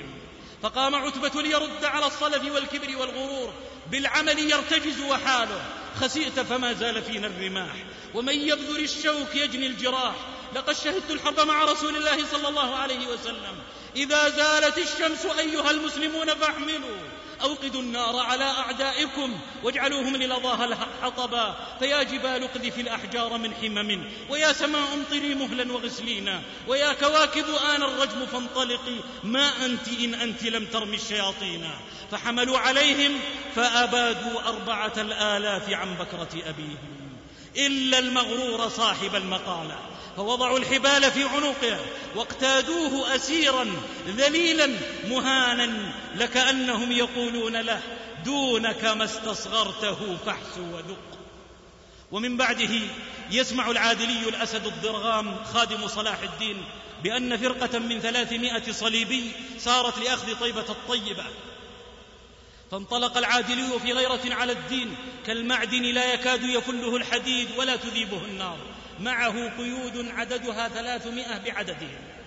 [0.64, 3.54] فقام عتبة ليرد على الصلف والكبر والغرور
[3.92, 5.62] بالعمل يرتجز وحاله.
[6.02, 7.76] خسئت فما زال فينا الرماح
[8.14, 10.16] ومن يبذل الشوك يجني الجراح.
[10.56, 13.56] لقد شهدت الحرب مع رسول الله صلى الله عليه وسلم.
[13.96, 16.98] إذا زالت الشمس أيها المسلمون فاحملوا.
[17.42, 24.94] أوقدوا النار على أعدائكم واجعلوهم للظاها حطبا فيا جبال اقذف الأحجار من حمم ويا سماء
[24.94, 27.46] امطري مهلا وغسلينا ويا كواكب
[27.76, 31.70] آن الرجم فانطلقي ما أنت إن أنت لم ترمي الشياطين.
[32.12, 33.20] فحملوا عليهم
[33.56, 37.10] فأبادوا أربعة الآلاف عن بكرة أبيهم.
[37.58, 39.76] إلا المغرور صاحب المقالة
[40.20, 41.80] فوضعوا الحبال في عنقه
[42.16, 43.68] واقتادوه اسيرا
[44.08, 44.70] ذليلا
[45.10, 47.82] مهانا لكأنهم يقولون له
[48.26, 51.20] دونك ما استصغرته فاحس وذق
[52.12, 52.70] ومن بعده
[53.32, 56.64] يسمع العادلي الأسد الضرغام خادم صلاح الدين
[57.04, 61.26] بأن فرقة من ثلاثمائة صليبي سارت لأخذ طيبة الطيبة.
[62.72, 68.58] فانطلق العادلي في غيرة على الدين كالمعدن لا يكاد يفله الحديد ولا تذيبه النار.
[69.00, 72.19] معه قيود عددها ثلاثمائة بعددهم.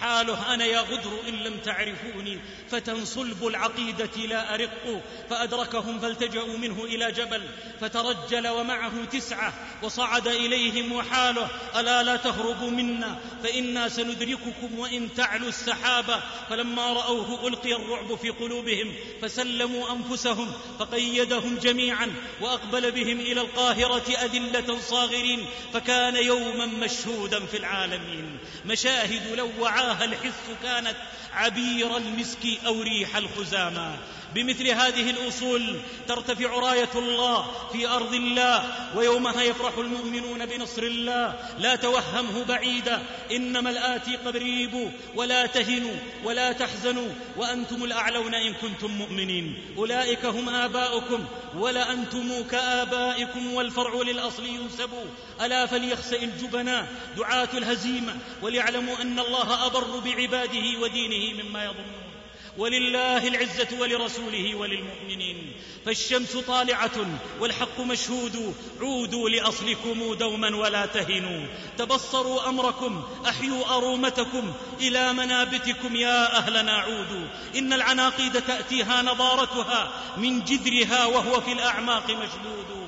[0.00, 2.38] حاله أنا يا غدر إن لم تعرفوني
[2.70, 7.42] فتى صلب العقيدة لا أرق فأدركهم فالتجأوا منه إلى جبل
[7.80, 9.52] فترجل ومعه تسعة
[9.82, 17.72] وصعد إليهم وحاله ألا لا تهربوا منا فإنا سندرككم وإن تعلوا السحابة فلما رأوه ألقي
[17.72, 26.66] الرعب في قلوبهم فسلموا أنفسهم فقيدهم جميعا وأقبل بهم إلى القاهرة أذلة صاغرين فكان يوما
[26.66, 30.96] مشهودا في العالمين مشاهد لو وعاها الحس كانت
[31.32, 33.96] عبير المسك أو ريح الخزامى
[34.34, 38.64] بمثل هذه الأصول ترتفع راية الله في أرض الله
[38.96, 41.38] ويومها يفرح المؤمنون بنصر الله.
[41.58, 43.02] لا توهمه بعيدا
[43.32, 49.74] إنما الآتي قريب ولا تهنوا ولا تحزنوا وأنتم الأعلون إن كنتم مؤمنين.
[49.78, 51.24] أولئك هم آباؤكم
[51.56, 54.90] ولانتم كآبائكم والفرع للأصل ينسب.
[55.40, 62.01] ألا فليخسئ الجبناء دعاة الهزيمة وليعلموا أن الله أبر بعباده ودينه مما يظنون.
[62.58, 65.52] ولله العزة ولرسوله وللمؤمنين.
[65.86, 68.54] فالشمس طالعة والحق مشهود.
[68.80, 71.46] عودوا لأصلكم دوما ولا تهنوا.
[71.78, 77.26] تبصروا أمركم أحيوا أرومتكم إلى منابتكم يا أهلنا عودوا.
[77.56, 82.81] إن العناقيد تأتيها نضارتها من جذرها وهو في الأعماق مشدود.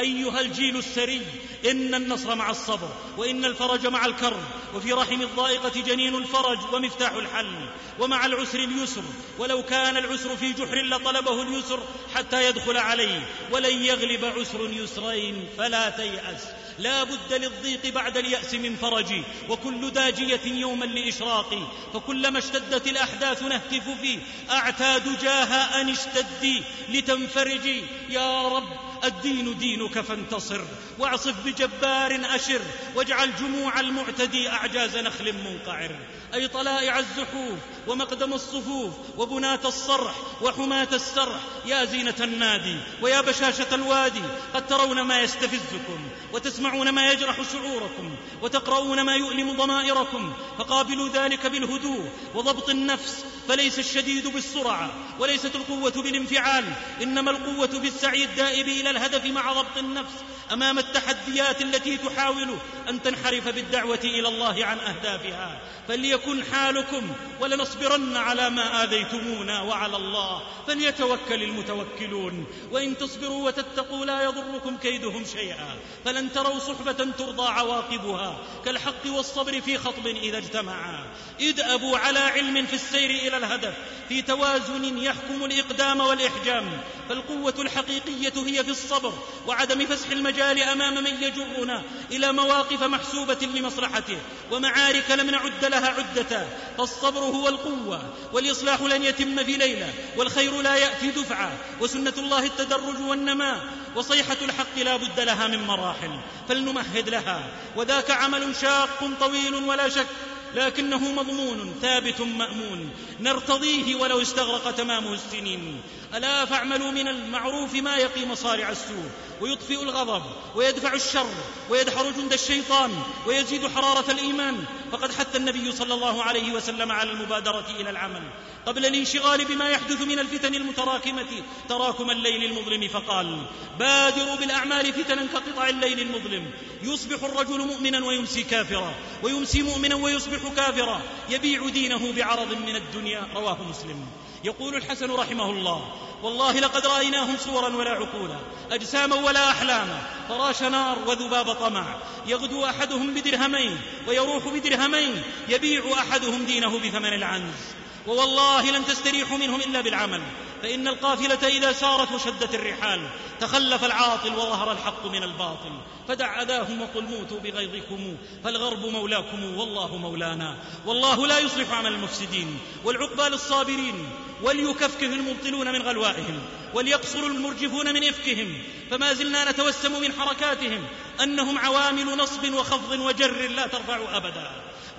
[0.00, 1.22] أيها الجيل السري
[1.70, 4.42] إن النصر مع الصبر وإن الفرج مع الكرب
[4.74, 7.68] وفي رحم الضائقة جنين الفرج ومفتاح الحل
[7.98, 9.02] ومع العسر اليسر
[9.38, 11.80] ولو كان العسر في جحر لطلبه اليسر
[12.14, 16.44] حتى يدخل عليه ولن يغلب عسر يسرين فلا تيأس.
[16.78, 19.12] لا بد للضيق بعد اليأس من فرج
[19.48, 21.62] وكل داجية يوما لإشراقي
[21.94, 24.18] فكلما اشتدت الأحداث نهتف فيه
[24.50, 27.82] أعتاد جاها أن اشتدي لتنفرجي.
[28.08, 30.60] يا رب الدين دينك فانتصر
[30.98, 32.60] واعصف بجبار أشر
[32.94, 35.90] واجعل جموع المعتدي أعجاز نخل منقعر.
[36.34, 41.40] أي طلائع الزحوف ومقدم الصفوف وبناة الصرح وحماة السرح.
[41.66, 44.22] يا زينة النادي ويا بشاشة الوادي
[44.54, 52.10] قد ترون ما يستفزكم وتسمعون ما يجرح شعوركم وتقرؤون ما يؤلم ضمائركم فقابلوا ذلك بالهدوء
[52.34, 56.64] وضبط النفس فليس الشديد بالسرعة وليست القوة بالانفعال
[57.02, 60.14] إنما القوة بالسعي الدائب إلى الهدف مع ضبط النفس.
[60.52, 62.56] أمام التحديات التي تحاول
[62.88, 65.60] أن تنحرف بالدعوة إلى الله عن أهدافها.
[65.88, 70.42] فليكن حالكم ولنصبرن على ما آذيتمونا وعلى الله.
[70.66, 72.46] فليتوكل المتوكلون.
[72.70, 75.76] وإن تصبروا وتتقوا لا يضركم كيدهم شيئا.
[76.04, 78.38] فلن تروا صحبة ترضى عواقبها.
[78.64, 81.04] كالحق والصبر في خطب إذا اجتمعا.
[81.40, 83.74] ادأبوا على علم في السير إلى الهدف.
[84.08, 86.80] في توازن يحكم الإقدام والإحجام.
[87.08, 89.12] فالقوة الحقيقية هي في الصبر
[89.46, 94.18] وعدم فسح المجال أمام من يجرنا إلى مواقف محسوبة لمصلحته
[94.50, 96.46] ومعارك لم نعد لها عدة
[96.78, 98.02] فالصبر هو القوة
[98.32, 103.60] والإصلاح لن يتم في ليلة والخير لا يأتي دفعة وسنة الله التدرج والنماء
[103.96, 110.06] وصيحة الحق لا بد لها من مراحل فلنمهد لها وذاك عمل شاق طويل ولا شك
[110.54, 112.90] لكنه مضمون ثابت مأمون.
[113.20, 115.80] نرتضيه ولو استغرق تمامه السنين.
[116.14, 119.10] ألا فاعملوا من المعروف ما يقي مصارع السوء.
[119.40, 120.22] ويطفئ الغضب
[120.54, 121.26] ويدفع الشر
[121.70, 124.64] ويدحر جند الشيطان ويزيد حرارة الإيمان.
[124.92, 128.22] فقد حث النبي صلى الله عليه وسلم على المبادرة إلى العمل.
[128.66, 131.26] قبل الانشغال بما يحدث من الفتن المتراكمة
[131.68, 133.46] تراكم الليل المظلم فقال
[133.78, 136.50] بادروا بالأعمال فتنا كقطع الليل المظلم.
[136.82, 141.00] يصبح الرجل مؤمنا ويمسي كافرا ويمسي مؤمنا ويصبح كافرا.
[141.28, 144.06] يبيع دينه بعرض من الدنيا رواه مسلم.
[144.44, 145.92] يقول الحسن رحمه الله
[146.22, 148.38] والله لقد رأيناهم صورا ولا عقولا
[148.70, 151.96] أجساما ولا أحلاما فراش نار وذباب طمع.
[152.26, 153.78] يغدو أحدهم بدرهمين
[154.08, 157.79] ويروح بدرهمين يبيع أحدهم دينه بثمن العنز.
[158.06, 160.22] ووالله لن تستريحوا منهم إلا بالعمل
[160.62, 163.08] فإن القافلة إذا سارت وشدت الرحال
[163.40, 165.72] تخلف العاطل وظهر الحق من الباطل
[166.08, 170.56] فدع أذاهم وقل موتوا بغيظكم فالغرب مولاكم والله مولانا
[170.86, 174.08] والله لا يصلح عمل المفسدين والعقبى للصابرين
[174.42, 176.40] وليكفكف المبطلون من غلوائهم
[176.74, 178.58] وليقصر المرجفون من إفكهم
[178.90, 180.84] فما زلنا نتوسم من حركاتهم
[181.22, 184.50] أنهم عوامل نصب وخفض وجر لا ترفع أبدا.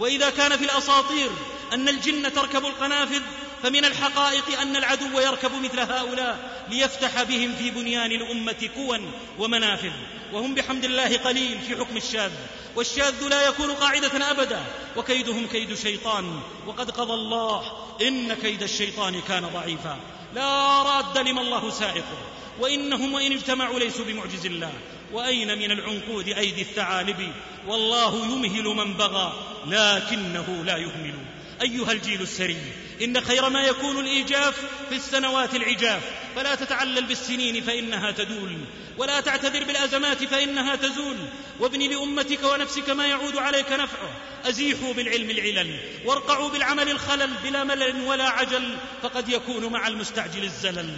[0.02, 1.30] وإذا كان في الأساطير
[1.73, 3.22] أن الجن تركب القنافذ
[3.64, 8.98] فمن الحقائق أن العدو يركب مثل هؤلاء ليفتح بهم في بنيان الأمة كوا
[9.40, 9.91] ومنافذ.
[10.34, 12.32] وهم بحمد الله قليل في حكم الشاذ.
[12.76, 14.64] والشاذ لا يكون قاعدة أبدا
[14.98, 16.41] وكيدهم كيد شيطان.
[16.68, 17.64] وقد قضى الله
[18.02, 19.99] إن كيد الشيطان كان ضعيفا.
[20.36, 22.18] لا راد لما الله سائقه.
[22.60, 24.73] وإنهم وإن اجتمعوا ليسوا بمعجز الله.
[25.13, 27.31] وأين من العنقود أيدي الثعالب؟
[27.67, 29.33] والله يمهل من بغى
[29.67, 31.13] لكنه لا يهمل.
[31.61, 32.57] أيها الجيل السري
[33.01, 36.20] إن خير ما يكون الإيجاف في السنوات العجاف.
[36.35, 38.57] فلا تتعلل بالسنين فإنها تدول
[38.97, 41.17] ولا تعتذر بالأزمات فإنها تزول.
[41.59, 44.09] وابن لأمتك ونفسك ما يعود عليك نفعه.
[44.45, 50.89] أزيحوا بالعلم العلل وارقعوا بالعمل الخلل بلا ملل ولا عجل فقد يكون مع المستعجل الزلل.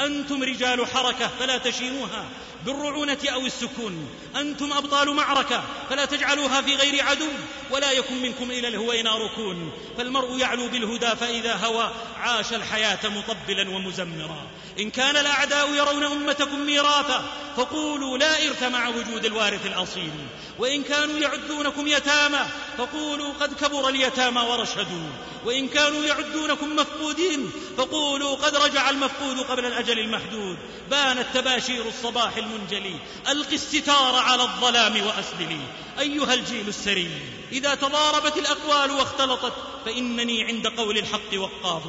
[0.00, 2.28] أنتم رجال حركة فلا تشينوها
[2.66, 4.08] بالرعونة أو السكون.
[4.36, 7.28] أنتم أبطال معركة فلا تجعلوها في غير عدو
[7.70, 9.72] ولا يكن منكم إلى الهوينا ركون.
[9.98, 14.46] فالمرء يعلو بالهدى فإذا هوى عاش الحياة مطبلا ومزمرا.
[14.82, 17.24] إن كان الأعداء يرون أمتكم ميراثا
[17.56, 20.12] فقولوا لا مع وجود الوارث الأصيل.
[20.58, 22.38] وإن كانوا يعدونكم يتامى
[22.78, 25.10] فقولوا قد كبر اليتامى ورشدوا.
[25.44, 30.58] وإن كانوا يعدونكم مفقودين فقولوا قد رجع المفقود قبل الأجل المحدود.
[30.90, 32.96] بانت تباشير الصباح المنجلي.
[33.28, 35.60] ألق الستار على الظلام وأسدلي
[35.98, 37.10] أيها الجيل السري
[37.52, 39.52] إذا تضاربت الأقوال واختلطت
[39.84, 41.82] فإنني عند قول الحق وقاف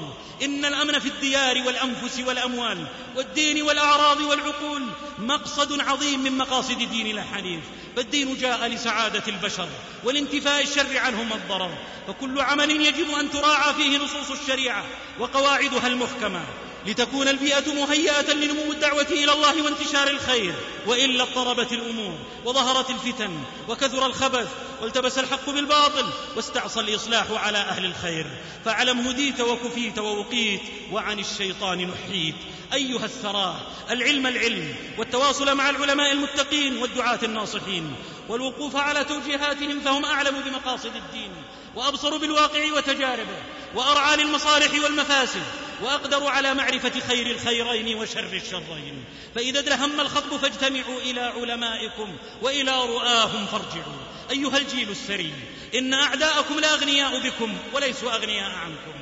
[0.44, 4.84] إن الأمن في الديار والأنفس والأموال والدين والأعراض والعقول
[5.20, 7.64] مقصد عظيم من مقاصد ديننا الحنيف
[7.96, 9.70] فالدين جاء لسعادة البشر
[10.04, 11.78] والانتفاء الشر عنهم الضرر
[12.08, 14.86] فكل عمل يجب أن تراعى فيه نصوص الشريعة
[15.20, 16.42] وقواعدها المحكمة.
[16.86, 20.54] لتكون البيئة مهيئة لنمو الدعوة إلى الله وانتشار الخير
[20.88, 24.48] وإلا اضطربت الأمور وظهرت الفتن وكثر الخبث
[24.82, 26.06] والتبس الحق بالباطل
[26.36, 28.26] واستعصى الإصلاح على أهل الخير.
[28.66, 30.62] فاعلم هديت وكفيت ووقيت
[30.92, 32.36] وعن الشيطان نحيت.
[32.74, 33.56] أيها الثراء
[33.90, 37.96] العلم العلم والتواصل مع العلماء المتقين والدعاة الناصحين
[38.30, 41.32] والوقوف على توجيهاتهم فهم أعلم بمقاصد الدين
[41.76, 43.38] وأبصر بالواقع وتجاربه
[43.76, 45.44] وأرعى للمصالح والمفاسد
[45.84, 49.04] وأقدر على معرفة خير الخيرين وشر الشرين.
[49.36, 54.00] فإذا ادلهم الخطب فاجتمعوا إلى علمائكم وإلى رؤاهم فارجعوا.
[54.32, 55.34] أيها الجيل السري
[55.76, 58.94] إن أعداءكم لأغنياء بكم وليسوا أغنياء عنكم.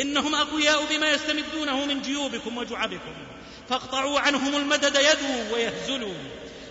[0.00, 3.14] إنهم أقوياء بما يستمدونه من جيوبكم وجعبكم.
[3.68, 6.14] فاقطعوا عنهم المدد يدوا ويهزلوا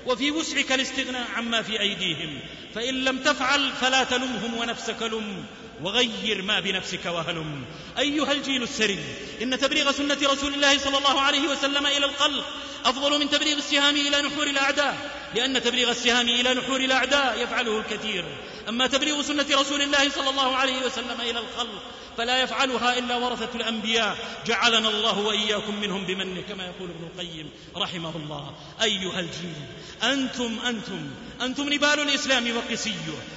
[0.05, 2.39] وفي وسعك الاستغناء عما في أيديهم.
[2.75, 5.45] فإن لم تفعل فلا تلمهم ونفسك لم.
[5.83, 7.65] وغير ما بنفسك وهلم.
[7.99, 8.99] أيها الجيل السري
[9.41, 12.45] إن تبليغ سنة رسول الله صلى الله عليه وسلم إلى الخلق
[12.85, 18.25] أفضل من تبليغ السهام إلى نحور الأعداء لأن تبليغ السهام إلى نحور الأعداء يفعله الكثير.
[18.69, 21.81] أما تبليغ سنة رسول الله صلى الله عليه وسلم إلى الخلق
[22.17, 24.17] فلا يفعلها إلا ورثة الأنبياء.
[24.47, 28.55] جعلنا الله وإياكم منهم بمنه كما يقول ابن القيم رحمه الله.
[28.81, 29.63] أيها الجيل
[30.03, 31.09] أنتم أنتم
[31.43, 32.93] أنتم نبال الإسلام وقسيه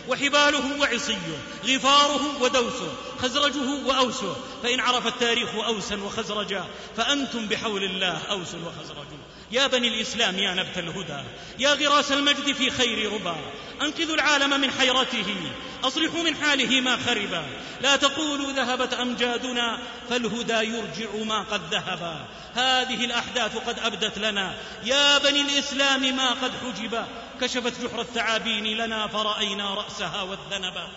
[0.08, 6.64] وحباله وعصيه غفاره ودوسه خزرجه وأوسه فإن عرف التاريخ أوسا وخزرجا
[6.96, 9.06] فأنتم بحول الله أوس وخزرج.
[9.52, 11.24] يا بني الإسلام يا نبت الهدى
[11.58, 13.36] يا غراس المجد في خير ربا
[13.82, 15.36] أنقذوا العالم من حيرته
[15.84, 17.44] أصلحوا من حاله ما خربا.
[17.80, 19.78] لا تقولوا ذهبت أمجادنا
[20.10, 22.26] فالهدى يرجع ما قد ذهبا.
[22.54, 24.54] هذه الأحداث قد أبدت لنا.
[24.84, 27.06] يا بني الإسلام ما قد حجبا.
[27.40, 30.88] كشفت جحر الثعابين لنا فرأينا رأسها والذنبا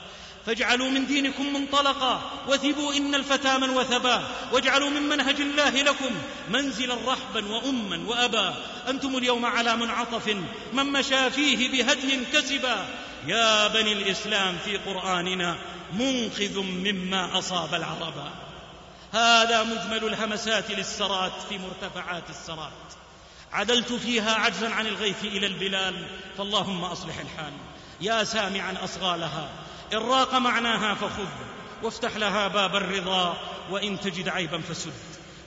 [0.46, 4.28] فاجعلوا من دينكم منطلقا وثبوا إن الفتى من وثبا.
[4.52, 6.16] واجعلوا من منهج الله لكم
[6.50, 8.56] منزلا رحبا وأما وأبا.
[8.90, 10.28] أنتم اليوم على منعطف
[10.74, 12.86] من مشى فيه بهدي كسبا.
[13.28, 15.58] يا بني الإسلام في قرآننا
[15.94, 18.32] منقذ مما أصاب العربا
[19.12, 22.99] هذا مجمل الهمسات للسرات في مرتفعات السرات.
[23.52, 26.08] عدلت فيها عجزا عن الغيث إلى البلال
[26.38, 27.54] فاللهم أصلح الحال.
[28.02, 29.50] يا سامعا أصغالها
[29.94, 31.28] إن راق معناها فخذ
[31.84, 33.38] وافتح لها باب الرضا
[33.70, 34.94] وإن تجد عيبا فسد.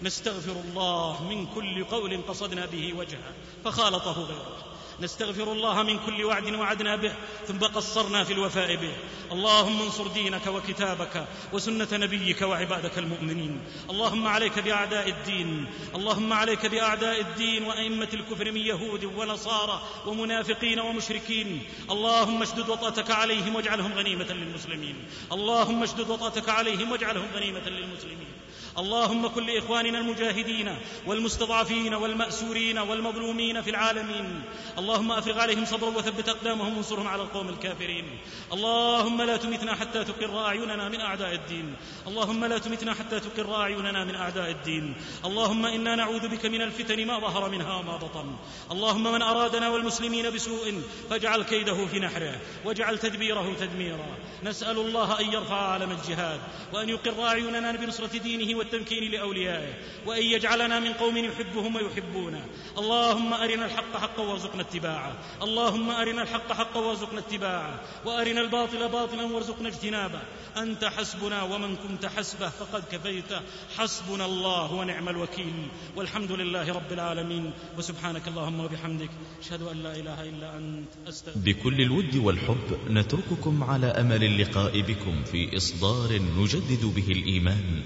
[0.03, 3.33] نستغفر الله من كل قول قصدنا به وجهه
[3.65, 4.72] فخالطه غيره.
[5.01, 7.13] نستغفر الله من كل وعد وعدنا به
[7.47, 8.95] ثم قصرنا في الوفاء به.
[9.33, 13.61] اللهم انصر دينك وكتابك وسنة نبيك وعبادك المؤمنين.
[13.91, 21.63] اللهم عليك بأعداء الدين اللهم عليك بأعداء الدين وأئمة الكفر من يهود ونصارى ومنافقين ومشركين.
[21.91, 24.97] اللهم اشدد وطأتك عليهم واجعلهم غنيمة للمسلمين.
[25.33, 28.33] اللهم اشدد وطأتك عليهم واجعلهم غنيمة للمسلمين.
[28.79, 30.77] اللهم كن لإخواننا المجاهدين
[31.07, 34.43] والمستضعفين والمأسورين والمظلومين في العالمين.
[34.79, 38.05] اللهم أفرغ عليهم صبرا وثبت أقدامهم وانصرهم على القوم الكافرين.
[38.53, 41.77] اللهم لا تمتنا حتى تقر أعيننا من أعداء الدين.
[42.07, 44.95] اللهم لا تمتنا حتى تقر أعيننا من أعداء الدين.
[45.25, 48.37] اللهم إنا نعوذ بك من الفتن ما ظهر منها وما بطن.
[48.71, 54.17] اللهم من أرادنا والمسلمين بسوء فاجعل كيده في نحره واجعل تدبيره تدميرا.
[54.43, 56.41] نسأل الله أن يرفع عالم الجهاد
[56.73, 59.75] وأن يقر أعيننا بنصرة دينه والتمكين لأوليائه
[60.07, 62.47] وأن يجعلنا من قوم يحبهم ويحبونه.
[62.79, 65.13] اللهم أرنا الحق حقا وارزقنا اتباعه.
[65.43, 67.81] اللهم أرنا الحق حقا وارزقنا اتباعه.
[68.07, 70.23] وأرنا الباطل باطلا وارزقنا اجتنابه.
[70.57, 73.41] أنت حسبنا ومن كنت حسبه فقد كفيته
[73.77, 75.69] حسبنا الله ونعم الوكيل.
[75.97, 77.51] والحمد لله رب العالمين.
[77.79, 79.11] وسبحانك اللهم وبحمدك.
[79.41, 80.89] أشهد أن لا إله إلا أنت.
[81.09, 81.43] أستغفرك.
[81.43, 87.83] بكل الود والحب نترككم على أمل اللقاء بكم في إصدار نجدد به الإيمان.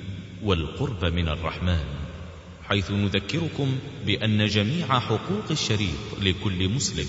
[0.47, 1.85] والقرب من الرحمن
[2.69, 7.07] حيث نذكركم بأن جميع حقوق الشريط لكل مسلم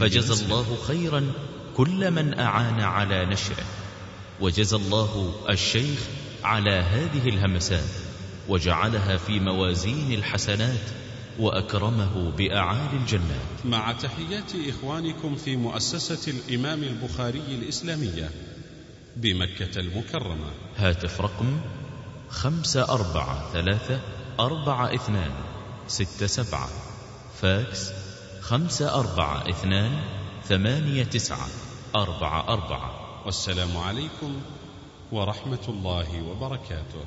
[0.00, 1.32] فجزى الله خيرا
[1.76, 3.64] كل من أعان على نشره
[4.40, 5.98] وجزى الله الشيخ
[6.44, 7.90] على هذه الهمسات
[8.48, 10.90] وجعلها في موازين الحسنات
[11.38, 13.64] وأكرمه بأعالي الجنات.
[13.64, 18.30] مع تحيات إخوانكم في مؤسسة الإمام البخاري الإسلامية
[19.16, 20.50] بمكة المكرمة.
[20.76, 21.60] هاتف رقم
[22.34, 24.00] خمسة أربعة ثلاثة
[24.40, 25.30] أربعة اثنان
[25.88, 26.68] ستة سبعة.
[27.40, 27.92] فاكس
[28.42, 30.02] خمسة أربعة اثنان
[30.44, 31.46] ثمانية تسعة
[31.96, 32.90] أربعة أربعة.
[33.26, 34.42] والسلام عليكم
[35.12, 37.04] ورحمة الله وبركاته.